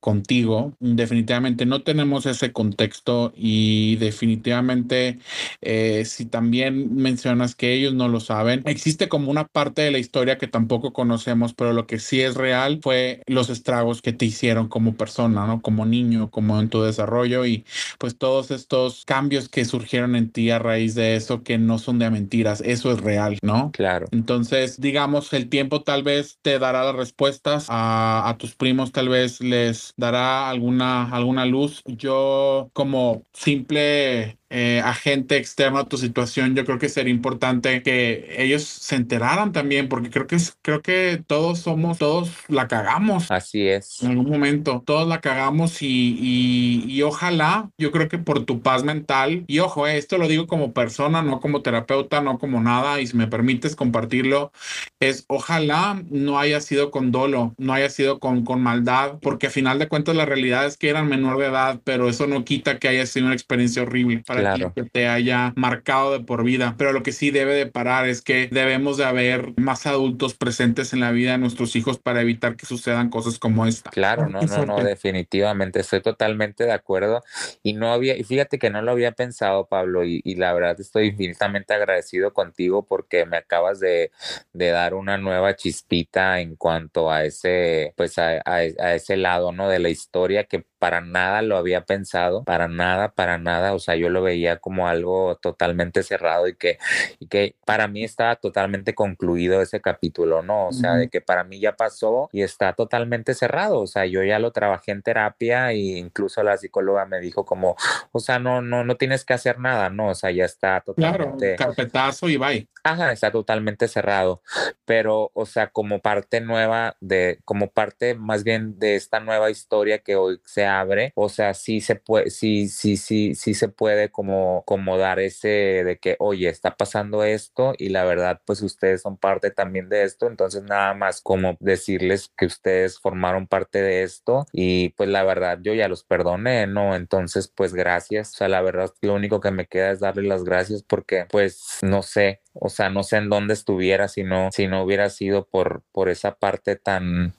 contigo. 0.01 0.75
Definitivamente 0.81 1.67
no 1.67 1.83
tenemos 1.83 2.27
ese 2.27 2.53
contexto 2.53 3.33
y 3.37 3.97
definitivamente 3.97 5.19
eh, 5.61 6.05
si 6.05 6.27
también 6.27 6.95
mencionas 6.95 7.55
que 7.55 7.73
ellos 7.73 7.95
no 7.95 8.09
lo 8.09 8.21
saben, 8.21 8.63
existe 8.67 9.09
como 9.09 9.31
una 9.31 9.47
parte 9.47 9.83
de 9.83 9.91
la 9.91 9.99
historia 9.99 10.39
que 10.39 10.47
tampoco 10.47 10.93
conocemos, 10.93 11.55
pero 11.55 11.73
lo 11.73 11.87
que 11.87 11.99
sí 11.99 12.21
es 12.21 12.35
real 12.35 12.81
fue 12.83 13.23
los 13.27 13.51
estragos 13.51 14.03
que 14.03 14.13
te 14.13 14.25
hicieron 14.25 14.69
como 14.69 14.95
persona, 14.95 15.47
¿no? 15.47 15.61
Como 15.63 15.85
niño, 15.85 16.31
como 16.31 16.61
en 16.61 16.69
tu 16.69 16.83
desarrollo 16.83 17.45
y 17.45 17.65
pues 17.99 18.17
todos 18.17 18.51
estos 18.51 19.05
cambios 19.05 19.49
que 19.49 19.65
surgieron 19.65 20.15
en 20.17 20.31
ti 20.31 20.51
a 20.51 20.59
raíz 20.59 20.95
de 20.95 21.17
eso 21.17 21.43
que 21.43 21.59
no 21.59 21.79
son 21.79 21.99
de 21.99 22.11
mentiras, 22.11 22.63
eso 22.65 22.93
es 22.93 23.01
real, 23.01 23.39
¿no? 23.43 23.71
Claro. 23.73 24.07
Entonces, 24.13 24.81
digamos, 24.81 25.33
el 25.33 25.49
tiempo 25.49 25.83
tal 25.83 26.03
vez 26.03 26.39
te 26.43 26.59
dará 26.59 26.85
las 26.85 26.95
respuestas 26.95 27.67
a, 27.69 28.29
a 28.29 28.39
tus 28.39 28.55
primos, 28.55 28.93
tal 28.93 29.09
vez 29.09 29.41
les 29.41 29.88
dará 29.97 30.49
alguna, 30.49 31.09
alguna 31.11 31.45
luz. 31.45 31.83
Yo 31.87 32.71
como 32.73 33.25
simple 33.33 34.39
eh, 34.51 34.81
agente 34.83 35.37
externo 35.37 35.79
a 35.79 35.89
tu 35.89 35.99
situación, 35.99 36.55
yo 36.55 36.65
creo 36.65 36.79
que 36.79 36.89
sería 36.89 37.13
importante 37.13 37.83
que 37.83 38.35
ellos 38.39 38.65
se 38.65 38.97
enteraran 38.97 39.53
también, 39.53 39.89
porque 39.89 40.11
creo 40.11 40.27
que 40.27 40.39
creo 40.63 40.81
que 40.81 41.23
todos 41.27 41.59
somos, 41.59 41.99
todos 41.99 42.31
la 42.49 42.67
cagamos. 42.67 43.31
Así 43.31 43.69
es. 43.69 44.03
En 44.03 44.13
algún 44.13 44.31
momento, 44.31 44.83
todos 44.87 45.07
la 45.07 45.21
cagamos 45.21 45.83
y, 45.83 46.87
y, 46.87 47.03
ojalá, 47.03 47.71
yo 47.77 47.91
creo 47.91 48.09
que 48.09 48.19
por 48.19 48.45
tu 48.45 48.63
paz 48.63 48.85
mental, 48.85 49.45
y 49.47 49.59
ojo, 49.59 49.87
eh, 49.87 49.99
esto 49.99 50.17
lo 50.17 50.29
digo 50.29 50.47
como 50.47 50.73
persona, 50.73 51.23
no 51.23 51.41
como 51.41 51.63
terapeuta, 51.63 52.23
no 52.23 52.39
como 52.39 52.61
nada, 52.61 53.01
y 53.01 53.07
si 53.07 53.17
me 53.17 53.27
permites 53.27 53.77
compartirlo, 53.77 54.53
es 55.01 55.25
ojalá 55.29 56.03
no 56.11 56.39
haya 56.39 56.61
sido 56.61 56.91
con 56.91 57.13
dolo, 57.13 57.55
no 57.59 57.75
haya 57.75 57.91
sido 57.91 58.19
con, 58.19 58.45
con 58.45 58.63
maldad, 58.63 59.19
porque 59.21 59.49
a 59.49 59.51
final 59.51 59.79
de 59.79 59.89
cuentas 59.89 60.17
la 60.17 60.25
realidad 60.25 60.67
es 60.67 60.77
que 60.77 60.89
eran 60.89 61.09
menor 61.09 61.39
de 61.39 61.47
edad, 61.47 61.81
pero 61.85 62.09
eso 62.09 62.27
no 62.27 62.45
quita 62.45 62.79
que 62.79 62.89
haya 62.89 63.05
sido 63.07 63.27
una 63.27 63.35
experiencia 63.35 63.83
horrible 63.83 64.23
para 64.27 64.38
claro. 64.41 64.73
que 64.75 64.85
te 64.85 65.09
haya 65.09 65.53
marcado 65.57 66.13
de 66.13 66.21
por 66.21 66.45
vida. 66.45 66.75
Pero 66.79 66.93
lo 66.93 67.03
que 67.03 67.13
sí 67.13 67.31
debe 67.31 67.55
de 67.55 67.67
parar 67.67 68.09
es 68.09 68.23
que 68.23 68.49
debemos 68.51 68.97
de 68.97 69.05
haber 69.05 69.53
más 69.59 69.87
adultos 69.87 70.35
presentes 70.35 70.93
en 70.93 71.01
la 71.01 71.11
vida 71.11 71.33
de 71.33 71.39
nuestros 71.39 71.77
hijos 71.77 71.99
para 71.99 72.21
evitar 72.21 72.57
que 72.57 72.67
sucedan 72.67 73.11
cosas 73.11 73.39
como 73.39 73.67
esta. 73.67 73.91
Claro, 73.91 74.29
no, 74.29 74.41
no, 74.43 74.67
no, 74.67 74.83
definitivamente 74.83 75.81
estoy 75.81 76.01
totalmente 76.01 76.65
de 76.65 76.73
acuerdo 76.73 77.23
y 77.63 77.75
no 77.75 77.93
había, 77.93 78.17
y 78.17 78.25
fíjate 78.25 78.59
que 78.59 78.71
no 78.71 78.83
lo 78.83 78.93
había 78.93 79.13
pensado, 79.13 79.67
Pablo, 79.67 80.05
y, 80.05 80.21
y 80.25 80.37
la 80.37 80.53
verdad 80.53 80.81
estoy 80.81 81.09
infinitamente 81.09 81.75
agradecido 81.75 82.33
contigo 82.33 82.85
porque 82.85 83.27
me 83.27 83.37
acabas 83.37 83.81
de, 83.81 84.11
de, 84.53 84.69
dar 84.69 84.95
una 84.95 85.19
nueva 85.19 85.57
chispita 85.57 86.41
en 86.41 86.57
cuanto 86.57 87.11
a 87.11 87.25
ese, 87.25 87.95
pues 87.97 88.19
a, 88.19 88.39
a, 88.45 88.57
a 88.57 88.95
ese 88.95 89.17
lado, 89.17 89.53
¿no? 89.53 89.69
De 89.69 89.79
la 89.79 89.89
historia 89.89 90.45
que 90.45 90.65
para 90.79 91.01
nada 91.01 91.43
lo 91.43 91.57
había 91.57 91.85
pensado, 91.85 92.45
para 92.45 92.69
nada, 92.69 93.13
para 93.13 93.39
nada, 93.39 93.75
o 93.75 93.79
sea, 93.79 93.97
yo 93.97 94.09
lo 94.09 94.23
veía 94.23 94.59
como 94.59 94.89
algo 94.89 95.37
totalmente 95.37 96.03
cerrado 96.03 96.49
y 96.49 96.55
que, 96.55 96.79
y 97.19 97.27
que 97.27 97.57
para 97.65 97.89
mí 97.89 98.05
estaba 98.05 98.37
totalmente 98.37 98.95
concluido 98.95 99.61
ese 99.61 99.81
capítulo, 99.81 100.43
¿no? 100.43 100.69
O 100.69 100.73
sea, 100.73 100.95
de 100.95 101.09
que 101.09 101.21
para 101.21 101.45
mí 101.45 101.61
ya 101.61 101.77
pasó 101.77 102.29
y 102.33 102.43
está 102.43 102.73
totalmente 102.75 103.35
cerrado, 103.35 103.81
o 103.81 103.87
sea, 103.87 104.07
yo 104.07 104.23
ya 104.23 104.39
lo 104.39 104.53
trabajé 104.53 104.93
en 104.93 105.03
terapia 105.03 105.73
e 105.73 105.79
incluso 105.79 106.43
la 106.43 106.57
psicóloga 106.57 107.07
me 107.07 107.21
dijo 107.21 107.45
como, 107.45 107.77
o 108.13 108.21
sea, 108.21 108.39
no, 108.39 108.63
no, 108.63 108.85
no 108.85 108.97
tienes 108.97 109.25
que 109.25 109.35
hacer 109.35 109.59
nada, 109.59 109.91
¿no? 109.91 110.09
O 110.09 110.15
sea, 110.15 110.31
ya 110.31 110.45
está 110.45 110.81
totalmente... 110.81 111.57
Claro, 111.57 111.75
carpetazo 111.75 112.29
y 112.29 112.37
bye. 112.37 112.69
Ajá, 112.85 113.13
está 113.13 113.31
totalmente 113.31 113.89
cerrado, 113.89 114.43
pero, 114.85 115.31
o 115.35 115.47
sea, 115.47 115.69
como 115.69 116.01
parte 116.01 116.41
nueva 116.41 116.97
de, 117.01 117.41
como 117.45 117.71
parte 117.71 118.15
más 118.15 118.45
bien 118.45 118.79
de 118.79 118.97
esta 118.97 119.21
nueva 119.21 119.51
historia 119.51 119.99
que 119.99 120.17
hoy 120.17 120.41
se 120.45 120.68
abre, 120.69 121.13
o 121.17 121.29
sea, 121.29 121.55
sí 121.55 121.81
se 121.81 121.97
puede, 121.97 122.31
sí, 122.31 122.69
sí, 122.69 122.97
sí, 122.97 123.35
sí 123.35 123.55
se 123.55 123.69
puede 123.69 124.11
como, 124.11 124.63
como 124.67 124.99
dar 124.99 125.19
ese 125.19 125.49
de 125.85 125.99
que, 125.99 126.17
oye, 126.21 126.49
está 126.49 126.77
pasando 126.77 127.25
esto 127.25 127.75
y 127.79 127.89
la 127.91 128.05
verdad, 128.05 128.41
pues 128.45 128.63
ustedes 128.63 129.03
son 129.03 129.17
parte 129.17 129.51
también 129.51 129.89
de 129.89 130.05
esto, 130.05 130.27
entonces 130.29 130.63
nada 130.63 130.95
más 130.95 131.21
como 131.21 131.57
decirles 131.61 132.31
que 132.37 132.47
ustedes 132.47 132.99
formaron 133.01 133.47
parte 133.47 133.83
de 133.83 134.03
esto 134.03 134.47
y 134.53 134.91
pues 134.91 135.09
la 135.09 135.25
verdad 135.25 135.59
yo 135.63 135.75
ya 135.75 135.89
los 135.89 136.05
perdoné, 136.05 136.67
¿no? 136.67 136.95
Entonces, 136.97 137.49
pues 137.49 137.75
gracias, 137.75 138.35
o 138.35 138.37
sea, 138.39 138.49
la 138.49 138.63
verdad 138.63 138.93
lo 139.03 139.15
único 139.15 139.41
que 139.41 139.51
me 139.51 139.67
queda 139.67 139.91
es 139.91 140.01
darles 140.01 140.27
las 140.27 140.45
gracias 140.45 140.83
porque, 140.83 141.27
pues, 141.31 141.79
no 141.83 142.03
sé, 142.03 142.43
o 142.55 142.69
sea, 142.69 142.91
no 142.91 143.03
sé 143.03 143.17
en 143.17 143.31
dónde 143.31 143.55
estuviera 143.55 144.09
si 144.09 144.25
no, 144.25 144.51
si 144.53 144.67
no 144.67 144.83
hubiera 144.83 145.11
sido 145.11 145.47
por, 145.47 145.83
por 145.93 146.09
esa 146.09 146.35
parte 146.37 146.77
tan 146.77 147.35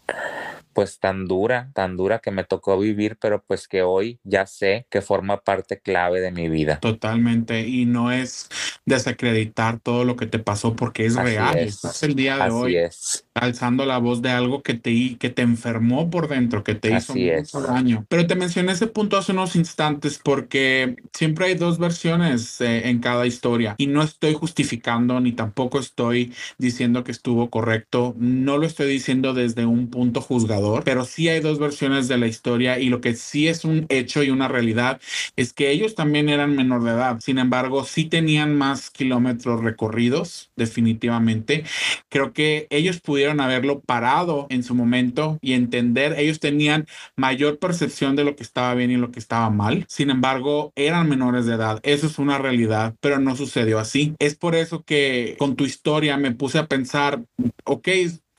pues 0.80 0.98
tan 0.98 1.28
dura, 1.28 1.72
tan 1.74 1.98
dura 1.98 2.20
que 2.20 2.32
me 2.32 2.46
tocó 2.46 2.80
vivir, 2.80 3.18
pero 3.20 3.44
pues 3.46 3.68
que 3.68 3.82
hoy 3.82 4.18
ya 4.24 4.46
sé 4.46 4.88
que 4.90 5.02
forma 5.02 5.42
parte 5.42 5.82
clave 5.82 6.22
de 6.22 6.32
mi 6.32 6.48
vida. 6.48 6.80
Totalmente, 6.80 7.68
y 7.68 7.86
no 7.86 8.14
es 8.14 8.48
desacreditar 8.86 9.82
todo 9.82 10.06
lo 10.06 10.16
que 10.16 10.26
te 10.26 10.40
pasó 10.40 10.78
porque 10.78 11.06
es 11.06 11.18
real, 11.18 11.58
es. 11.58 12.02
el 12.02 12.16
día 12.16 12.38
de 12.38 12.44
Así 12.44 12.54
hoy 12.54 12.78
es. 12.78 13.26
Alzando 13.40 13.86
la 13.86 13.98
voz 13.98 14.22
de 14.22 14.30
algo 14.30 14.62
que 14.62 14.74
te, 14.74 15.18
que 15.18 15.30
te 15.30 15.42
enfermó 15.42 16.10
por 16.10 16.28
dentro, 16.28 16.64
que 16.64 16.76
te 16.76 16.96
hizo 16.96 17.16
mucho 17.16 17.62
daño. 17.62 18.06
Pero 18.10 18.28
te 18.28 18.36
mencioné 18.36 18.74
ese 18.74 18.88
punto 18.88 19.18
hace 19.18 19.32
unos 19.32 19.56
instantes 19.56 20.20
porque 20.24 20.96
siempre 21.14 21.48
hay 21.48 21.56
dos 21.56 21.80
versiones 21.80 22.62
eh, 22.62 22.90
en 22.90 23.00
cada 23.00 23.26
historia 23.26 23.76
y 23.78 23.88
no 23.88 24.02
estoy 24.04 24.34
justificando 24.34 25.20
ni 25.20 25.32
tampoco 25.32 25.80
estoy 25.80 26.34
diciendo 26.58 27.04
que 27.04 27.12
estuvo 27.12 27.50
correcto, 27.50 28.16
no 28.18 28.58
lo 28.58 28.66
estoy 28.66 28.90
diciendo 28.90 29.34
desde 29.34 29.66
un 29.66 29.90
punto 29.90 30.22
juzgador, 30.22 30.84
pero 30.84 31.06
sí 31.06 31.30
hay 31.30 31.40
dos 31.40 31.60
versiones 31.60 32.08
de 32.08 32.18
la 32.18 32.28
historia 32.28 32.80
y 32.80 32.90
lo 32.90 33.02
que 33.02 33.16
sí 33.16 33.48
es 33.48 33.66
un 33.66 33.86
hecho 33.90 34.24
y 34.24 34.30
una 34.30 34.48
realidad 34.48 35.00
es 35.36 35.54
que 35.54 35.72
ellos 35.72 35.96
también 35.96 36.30
eran 36.30 36.56
menor 36.56 36.84
de 36.84 36.92
edad, 36.92 37.20
sin 37.20 37.40
embargo 37.40 37.84
sí 37.84 38.06
tenían 38.06 38.56
más 38.56 38.90
kilómetros 38.90 39.64
recorridos 39.64 40.52
definitivamente. 40.56 41.64
Creo 42.10 42.34
que 42.34 42.68
ellos 42.70 43.00
pudieron 43.00 43.29
haberlo 43.40 43.82
parado 43.82 44.48
en 44.50 44.64
su 44.64 44.76
momento 44.76 45.38
y 45.42 45.54
entender, 45.54 46.16
ellos 46.18 46.40
tenían 46.40 46.86
mayor 47.16 47.60
percepción 47.60 48.16
de 48.16 48.24
lo 48.24 48.36
que 48.36 48.44
estaba 48.44 48.74
bien 48.74 48.92
y 48.92 48.98
lo 48.98 49.12
que 49.12 49.20
estaba 49.20 49.50
mal, 49.50 49.86
sin 49.88 50.10
embargo 50.10 50.72
eran 50.76 51.10
menores 51.10 51.46
de 51.46 51.56
edad, 51.56 51.80
eso 51.84 52.08
es 52.08 52.20
una 52.20 52.38
realidad, 52.38 52.96
pero 53.02 53.20
no 53.20 53.36
sucedió 53.36 53.80
así. 53.80 54.16
Es 54.20 54.36
por 54.36 54.56
eso 54.56 54.84
que 54.84 55.36
con 55.38 55.56
tu 55.56 55.66
historia 55.66 56.18
me 56.18 56.32
puse 56.32 56.60
a 56.60 56.68
pensar, 56.68 57.24
ok, 57.66 57.88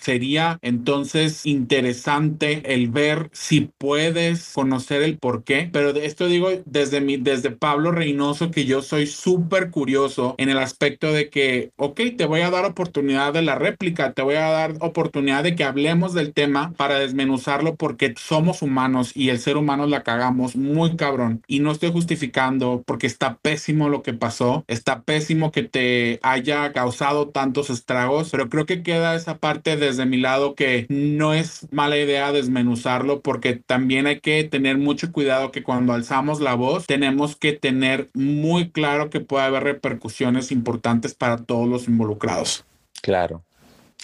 Sería 0.00 0.58
entonces 0.62 1.44
interesante 1.44 2.62
el 2.72 2.88
ver 2.88 3.28
si 3.32 3.70
puedes 3.76 4.52
conocer 4.54 5.02
el 5.02 5.18
por 5.18 5.44
qué, 5.44 5.68
pero 5.70 5.90
esto 5.90 6.26
digo 6.26 6.48
desde 6.64 7.02
mi, 7.02 7.18
desde 7.18 7.50
Pablo 7.50 7.92
Reynoso 7.92 8.50
que 8.50 8.64
yo 8.64 8.80
soy 8.80 9.06
súper 9.06 9.70
curioso 9.70 10.34
en 10.38 10.48
el 10.48 10.56
aspecto 10.56 11.12
de 11.12 11.28
que, 11.28 11.72
ok, 11.76 12.00
te 12.16 12.24
voy 12.24 12.40
a 12.40 12.50
dar 12.50 12.64
oportunidad 12.64 13.34
de 13.34 13.42
la 13.42 13.56
réplica, 13.56 14.14
te 14.14 14.22
voy 14.22 14.36
a 14.36 14.48
dar 14.50 14.74
oportunidad 14.80 15.42
de 15.44 15.54
que 15.54 15.64
hablemos 15.64 16.14
del 16.14 16.32
tema 16.32 16.72
para 16.78 16.98
desmenuzarlo 16.98 17.76
porque 17.76 18.14
somos 18.16 18.62
humanos 18.62 19.12
y 19.14 19.28
el 19.28 19.38
ser 19.38 19.58
humano 19.58 19.86
la 19.86 20.02
cagamos 20.02 20.56
muy 20.56 20.96
cabrón. 20.96 21.42
Y 21.46 21.60
no 21.60 21.72
estoy 21.72 21.92
justificando 21.92 22.82
porque 22.86 23.06
está 23.06 23.36
pésimo 23.36 23.90
lo 23.90 24.02
que 24.02 24.14
pasó, 24.14 24.64
está 24.66 25.02
pésimo 25.02 25.52
que 25.52 25.62
te 25.62 26.20
haya 26.22 26.72
causado 26.72 27.28
tantos 27.28 27.68
estragos, 27.68 28.30
pero 28.30 28.48
creo 28.48 28.64
que 28.64 28.82
queda 28.82 29.14
esa 29.14 29.36
parte 29.38 29.76
de 29.76 29.89
desde 29.90 30.06
mi 30.06 30.16
lado 30.18 30.54
que 30.54 30.86
no 30.88 31.34
es 31.34 31.66
mala 31.72 31.98
idea 31.98 32.32
desmenuzarlo 32.32 33.20
porque 33.20 33.56
también 33.56 34.06
hay 34.06 34.20
que 34.20 34.44
tener 34.44 34.78
mucho 34.78 35.10
cuidado 35.10 35.50
que 35.50 35.64
cuando 35.64 35.92
alzamos 35.92 36.40
la 36.40 36.54
voz 36.54 36.86
tenemos 36.86 37.34
que 37.34 37.52
tener 37.52 38.08
muy 38.14 38.70
claro 38.70 39.10
que 39.10 39.20
puede 39.20 39.44
haber 39.44 39.64
repercusiones 39.64 40.52
importantes 40.52 41.14
para 41.14 41.38
todos 41.38 41.68
los 41.68 41.88
involucrados. 41.88 42.64
Claro. 43.02 43.42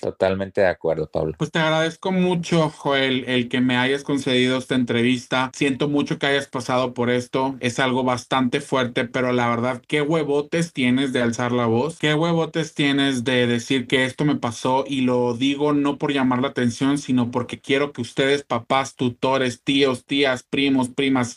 Totalmente 0.01 0.61
de 0.61 0.67
acuerdo, 0.67 1.09
Pablo. 1.11 1.35
Pues 1.39 1.51
te 1.51 1.59
agradezco 1.59 2.13
mucho, 2.13 2.69
Joel, 2.69 3.25
el 3.27 3.49
que 3.49 3.61
me 3.61 3.77
hayas 3.77 4.03
concedido 4.03 4.59
esta 4.59 4.75
entrevista. 4.75 5.51
Siento 5.55 5.89
mucho 5.89 6.19
que 6.19 6.27
hayas 6.27 6.47
pasado 6.47 6.93
por 6.93 7.09
esto. 7.09 7.57
Es 7.61 7.79
algo 7.79 8.05
bastante 8.05 8.61
fuerte, 8.61 9.07
pero 9.07 9.33
la 9.33 9.49
verdad, 9.49 9.83
qué 9.89 10.03
huevotes 10.03 10.73
tienes 10.73 11.13
de 11.13 11.23
alzar 11.23 11.53
la 11.53 11.67
voz. 11.67 11.99
Qué 11.99 12.15
huevotes 12.15 12.75
tienes 12.75 13.25
de 13.25 13.47
decir 13.47 13.87
que 13.87 14.05
esto 14.05 14.25
me 14.25 14.37
pasó 14.37 14.85
y 14.87 15.01
lo 15.01 15.35
digo 15.35 15.73
no 15.73 15.97
por 15.97 16.13
llamar 16.13 16.43
la 16.43 16.49
atención, 16.49 16.99
sino 16.99 17.31
porque 17.31 17.59
quiero 17.59 17.93
que 17.93 18.03
ustedes, 18.03 18.43
papás, 18.43 18.97
tutores, 18.97 19.63
tíos, 19.63 20.05
tías, 20.05 20.43
primos, 20.43 20.91
primas, 20.91 21.37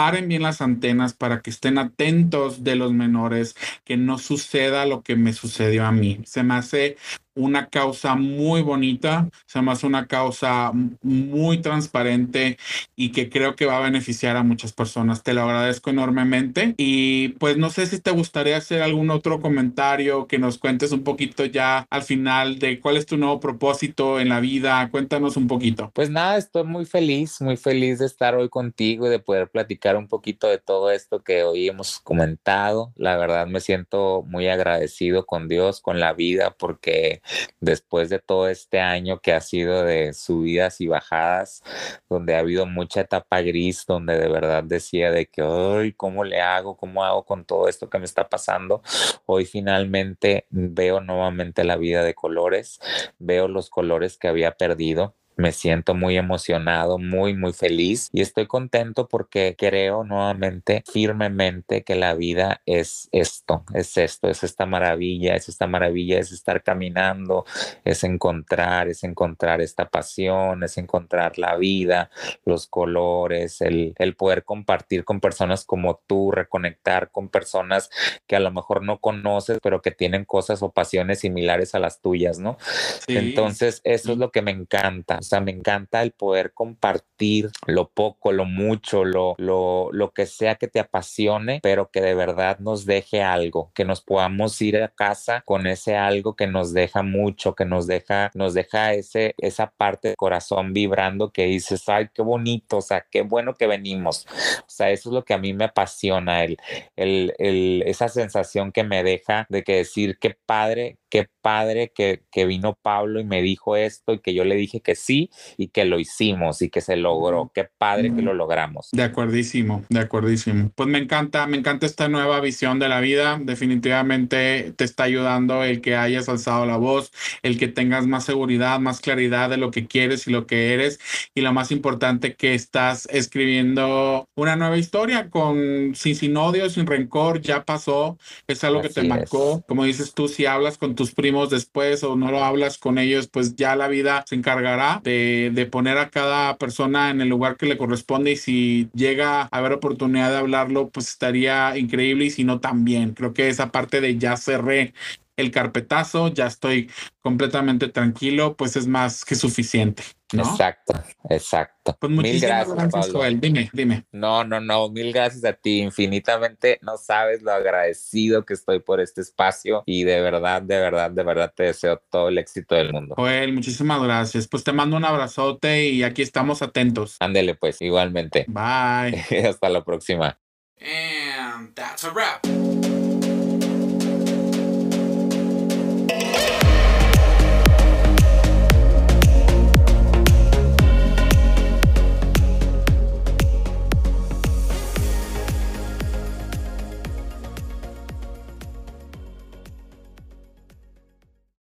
paren 0.00 0.28
bien 0.28 0.40
las 0.40 0.62
antenas 0.62 1.12
para 1.12 1.42
que 1.42 1.50
estén 1.50 1.76
atentos 1.76 2.64
de 2.64 2.74
los 2.74 2.90
menores, 2.90 3.54
que 3.84 3.98
no 3.98 4.16
suceda 4.16 4.86
lo 4.86 5.02
que 5.02 5.14
me 5.14 5.34
sucedió 5.34 5.84
a 5.84 5.92
mí. 5.92 6.20
Se 6.24 6.42
me 6.42 6.54
hace 6.54 6.96
una 7.40 7.68
causa 7.68 8.14
muy 8.14 8.62
bonita, 8.62 9.28
se 9.46 9.58
hace 9.58 9.86
una 9.86 10.06
causa 10.06 10.72
muy 11.02 11.58
transparente 11.58 12.58
y 12.96 13.12
que 13.12 13.28
creo 13.28 13.56
que 13.56 13.66
va 13.66 13.78
a 13.78 13.80
beneficiar 13.80 14.36
a 14.36 14.42
muchas 14.42 14.72
personas. 14.72 15.22
Te 15.22 15.34
lo 15.34 15.42
agradezco 15.42 15.90
enormemente 15.90 16.74
y 16.76 17.28
pues 17.38 17.56
no 17.56 17.70
sé 17.70 17.86
si 17.86 18.00
te 18.00 18.10
gustaría 18.10 18.56
hacer 18.56 18.82
algún 18.82 19.10
otro 19.10 19.40
comentario, 19.40 20.26
que 20.26 20.38
nos 20.38 20.58
cuentes 20.58 20.92
un 20.92 21.04
poquito 21.04 21.44
ya 21.44 21.86
al 21.90 22.02
final 22.02 22.58
de 22.58 22.80
cuál 22.80 22.96
es 22.96 23.06
tu 23.06 23.16
nuevo 23.16 23.40
propósito 23.40 24.20
en 24.20 24.28
la 24.28 24.40
vida. 24.40 24.88
Cuéntanos 24.90 25.36
un 25.36 25.46
poquito. 25.46 25.90
Pues 25.94 26.10
nada, 26.10 26.36
estoy 26.36 26.64
muy 26.64 26.84
feliz, 26.84 27.40
muy 27.40 27.56
feliz 27.56 27.98
de 27.98 28.06
estar 28.06 28.34
hoy 28.34 28.48
contigo 28.48 29.06
y 29.06 29.10
de 29.10 29.18
poder 29.18 29.48
platicar 29.48 29.96
un 29.96 30.08
poquito 30.08 30.48
de 30.48 30.58
todo 30.58 30.90
esto 30.90 31.22
que 31.22 31.44
hoy 31.44 31.68
hemos 31.68 32.00
comentado. 32.00 32.92
La 32.96 33.16
verdad 33.16 33.46
me 33.46 33.60
siento 33.60 34.24
muy 34.26 34.48
agradecido 34.48 35.26
con 35.26 35.48
Dios, 35.48 35.80
con 35.80 36.00
la 36.00 36.12
vida, 36.12 36.54
porque 36.58 37.22
después 37.60 38.10
de 38.10 38.18
todo 38.18 38.48
este 38.48 38.80
año 38.80 39.20
que 39.20 39.32
ha 39.32 39.40
sido 39.40 39.84
de 39.84 40.12
subidas 40.12 40.80
y 40.80 40.88
bajadas, 40.88 41.62
donde 42.08 42.34
ha 42.34 42.40
habido 42.40 42.66
mucha 42.66 43.02
etapa 43.02 43.40
gris, 43.42 43.84
donde 43.86 44.18
de 44.18 44.28
verdad 44.28 44.64
decía 44.64 45.10
de 45.10 45.26
que, 45.26 45.42
ay, 45.42 45.92
¿cómo 45.92 46.24
le 46.24 46.40
hago? 46.40 46.76
¿Cómo 46.76 47.04
hago 47.04 47.24
con 47.24 47.44
todo 47.44 47.68
esto 47.68 47.88
que 47.90 47.98
me 47.98 48.04
está 48.04 48.28
pasando? 48.28 48.82
Hoy 49.26 49.44
finalmente 49.46 50.46
veo 50.50 51.00
nuevamente 51.00 51.64
la 51.64 51.76
vida 51.76 52.02
de 52.02 52.14
colores, 52.14 52.80
veo 53.18 53.48
los 53.48 53.70
colores 53.70 54.18
que 54.18 54.28
había 54.28 54.52
perdido 54.56 55.14
me 55.40 55.52
siento 55.52 55.94
muy 55.94 56.16
emocionado, 56.16 56.98
muy, 56.98 57.34
muy 57.34 57.52
feliz 57.52 58.08
y 58.12 58.20
estoy 58.20 58.46
contento 58.46 59.08
porque 59.08 59.56
creo 59.58 60.04
nuevamente 60.04 60.84
firmemente 60.90 61.82
que 61.82 61.94
la 61.94 62.14
vida 62.14 62.60
es 62.66 63.08
esto, 63.10 63.64
es 63.74 63.96
esto, 63.96 64.28
es 64.28 64.44
esta 64.44 64.66
maravilla, 64.66 65.34
es 65.34 65.48
esta 65.48 65.66
maravilla, 65.66 66.18
es 66.18 66.30
estar 66.30 66.62
caminando, 66.62 67.44
es 67.84 68.04
encontrar, 68.04 68.88
es 68.88 69.02
encontrar 69.02 69.60
esta 69.60 69.88
pasión, 69.88 70.62
es 70.62 70.76
encontrar 70.76 71.38
la 71.38 71.56
vida, 71.56 72.10
los 72.44 72.66
colores, 72.66 73.60
el, 73.62 73.94
el 73.98 74.14
poder 74.14 74.44
compartir 74.44 75.04
con 75.04 75.20
personas 75.20 75.64
como 75.64 76.00
tú, 76.06 76.30
reconectar 76.30 77.10
con 77.10 77.30
personas 77.30 77.90
que 78.26 78.36
a 78.36 78.40
lo 78.40 78.50
mejor 78.50 78.82
no 78.82 79.00
conoces, 79.00 79.58
pero 79.62 79.80
que 79.80 79.90
tienen 79.90 80.24
cosas 80.24 80.62
o 80.62 80.70
pasiones 80.70 81.20
similares 81.20 81.74
a 81.74 81.78
las 81.78 82.00
tuyas, 82.00 82.38
¿no? 82.38 82.58
Entonces, 83.06 83.80
eso 83.84 84.12
es 84.12 84.18
lo 84.18 84.30
que 84.30 84.42
me 84.42 84.50
encanta 84.50 85.18
sea, 85.30 85.40
me 85.40 85.52
encanta 85.52 86.02
el 86.02 86.12
poder 86.12 86.52
compartir 86.52 87.50
lo 87.66 87.90
poco, 87.90 88.32
lo 88.32 88.44
mucho, 88.44 89.04
lo, 89.04 89.34
lo, 89.38 89.90
lo 89.92 90.12
que 90.12 90.26
sea 90.26 90.56
que 90.56 90.68
te 90.68 90.80
apasione, 90.80 91.60
pero 91.62 91.90
que 91.90 92.00
de 92.00 92.14
verdad 92.14 92.58
nos 92.58 92.86
deje 92.86 93.22
algo, 93.22 93.70
que 93.74 93.84
nos 93.84 94.00
podamos 94.00 94.60
ir 94.62 94.76
a 94.82 94.88
casa 94.88 95.42
con 95.44 95.66
ese 95.66 95.96
algo 95.96 96.34
que 96.36 96.46
nos 96.46 96.72
deja 96.72 97.02
mucho, 97.02 97.54
que 97.54 97.64
nos 97.64 97.86
deja, 97.86 98.30
nos 98.34 98.54
deja 98.54 98.94
ese, 98.94 99.34
esa 99.38 99.70
parte 99.70 100.08
del 100.08 100.16
corazón 100.16 100.72
vibrando 100.72 101.32
que 101.32 101.44
dices, 101.46 101.88
ay, 101.88 102.08
qué 102.14 102.22
bonito, 102.22 102.78
o 102.78 102.82
sea, 102.82 103.06
qué 103.10 103.22
bueno 103.22 103.54
que 103.54 103.66
venimos. 103.66 104.26
O 104.60 104.64
sea, 104.70 104.90
eso 104.90 105.10
es 105.10 105.14
lo 105.14 105.24
que 105.24 105.34
a 105.34 105.38
mí 105.38 105.52
me 105.52 105.64
apasiona, 105.64 106.44
el, 106.44 106.58
el, 106.96 107.34
el, 107.38 107.82
esa 107.86 108.08
sensación 108.08 108.72
que 108.72 108.84
me 108.84 109.02
deja 109.02 109.46
de 109.48 109.62
que 109.62 109.76
decir, 109.76 110.18
qué 110.18 110.36
padre 110.46 110.98
qué 111.10 111.28
padre 111.42 111.92
que, 111.94 112.22
que, 112.30 112.46
vino 112.46 112.78
Pablo 112.80 113.20
y 113.20 113.24
me 113.24 113.42
dijo 113.42 113.76
esto 113.76 114.14
y 114.14 114.20
que 114.20 114.32
yo 114.32 114.44
le 114.44 114.54
dije 114.54 114.80
que 114.80 114.94
sí 114.94 115.30
y 115.56 115.68
que 115.68 115.84
lo 115.84 115.98
hicimos 115.98 116.62
y 116.62 116.70
que 116.70 116.80
se 116.80 116.96
logró. 116.96 117.50
Qué 117.54 117.68
padre 117.78 118.14
que 118.14 118.22
lo 118.22 118.32
logramos. 118.32 118.88
De 118.92 119.02
acuerdísimo, 119.02 119.84
de 119.88 120.00
acuerdísimo. 120.00 120.70
Pues 120.74 120.88
me 120.88 120.98
encanta, 120.98 121.46
me 121.46 121.56
encanta 121.56 121.86
esta 121.86 122.08
nueva 122.08 122.40
visión 122.40 122.78
de 122.78 122.88
la 122.88 123.00
vida. 123.00 123.38
Definitivamente 123.42 124.72
te 124.76 124.84
está 124.84 125.04
ayudando 125.04 125.64
el 125.64 125.80
que 125.80 125.96
hayas 125.96 126.28
alzado 126.28 126.64
la 126.64 126.76
voz, 126.76 127.12
el 127.42 127.58
que 127.58 127.68
tengas 127.68 128.06
más 128.06 128.24
seguridad, 128.24 128.78
más 128.78 129.00
claridad 129.00 129.50
de 129.50 129.56
lo 129.56 129.70
que 129.70 129.86
quieres 129.86 130.26
y 130.26 130.30
lo 130.30 130.46
que 130.46 130.74
eres. 130.74 131.00
Y 131.34 131.40
lo 131.40 131.52
más 131.52 131.72
importante 131.72 132.34
que 132.34 132.54
estás 132.54 133.08
escribiendo 133.10 134.28
una 134.36 134.56
nueva 134.56 134.78
historia 134.78 135.28
con 135.30 135.94
sin, 135.94 136.14
sin 136.14 136.36
odio, 136.36 136.70
sin 136.70 136.86
rencor, 136.86 137.40
ya 137.40 137.64
pasó. 137.64 138.16
Es 138.46 138.62
algo 138.62 138.80
que 138.80 138.90
te 138.90 139.02
marcó. 139.02 139.64
Como 139.66 139.84
dices 139.84 140.14
tú, 140.14 140.28
si 140.28 140.46
hablas 140.46 140.78
con 140.78 140.94
tus 141.00 141.14
primos 141.14 141.48
después 141.48 142.04
o 142.04 142.14
no 142.14 142.30
lo 142.30 142.44
hablas 142.44 142.76
con 142.76 142.98
ellos, 142.98 143.26
pues 143.26 143.56
ya 143.56 143.74
la 143.74 143.88
vida 143.88 144.22
se 144.26 144.34
encargará 144.34 145.00
de, 145.02 145.50
de 145.50 145.64
poner 145.64 145.96
a 145.96 146.10
cada 146.10 146.58
persona 146.58 147.08
en 147.08 147.22
el 147.22 147.28
lugar 147.30 147.56
que 147.56 147.64
le 147.64 147.78
corresponde 147.78 148.32
y 148.32 148.36
si 148.36 148.90
llega 148.92 149.44
a 149.44 149.48
haber 149.50 149.72
oportunidad 149.72 150.30
de 150.30 150.36
hablarlo, 150.36 150.90
pues 150.90 151.08
estaría 151.08 151.78
increíble 151.78 152.26
y 152.26 152.30
si 152.30 152.44
no 152.44 152.60
también. 152.60 153.14
Creo 153.14 153.32
que 153.32 153.48
esa 153.48 153.72
parte 153.72 154.02
de 154.02 154.18
ya 154.18 154.36
cerré 154.36 154.92
el 155.40 155.50
carpetazo, 155.50 156.28
ya 156.28 156.46
estoy 156.46 156.90
completamente 157.22 157.88
tranquilo, 157.88 158.56
pues 158.56 158.76
es 158.76 158.86
más 158.86 159.24
que 159.24 159.34
suficiente. 159.34 160.02
¿no? 160.32 160.42
Exacto, 160.42 160.94
exacto. 161.28 161.96
Pues 161.98 162.12
muchísimas 162.12 162.68
mil 162.68 162.76
gracias, 162.76 163.12
Joel. 163.12 163.40
Dime, 163.40 163.70
dime. 163.72 164.06
No, 164.12 164.44
no, 164.44 164.60
no, 164.60 164.88
mil 164.90 165.12
gracias 165.12 165.44
a 165.44 165.52
ti. 165.52 165.80
Infinitamente 165.80 166.78
no 166.82 166.96
sabes 166.96 167.42
lo 167.42 167.52
agradecido 167.52 168.44
que 168.44 168.54
estoy 168.54 168.80
por 168.80 169.00
este 169.00 169.20
espacio 169.20 169.82
y 169.86 170.04
de 170.04 170.20
verdad, 170.20 170.62
de 170.62 170.78
verdad, 170.78 171.10
de 171.10 171.22
verdad 171.22 171.52
te 171.54 171.64
deseo 171.64 172.00
todo 172.10 172.28
el 172.28 172.38
éxito 172.38 172.74
del 172.74 172.92
mundo. 172.92 173.14
Joel, 173.16 173.52
muchísimas 173.52 174.02
gracias. 174.02 174.46
Pues 174.46 174.64
te 174.64 174.72
mando 174.72 174.96
un 174.96 175.04
abrazote 175.04 175.88
y 175.88 176.02
aquí 176.02 176.22
estamos 176.22 176.62
atentos. 176.62 177.16
Ándele, 177.20 177.54
pues, 177.54 177.80
igualmente. 177.82 178.44
Bye. 178.48 179.46
Hasta 179.48 179.68
la 179.68 179.84
próxima. 179.84 180.38
And 180.80 181.74
that's 181.74 182.04
a 182.04 182.10
wrap. 182.10 182.46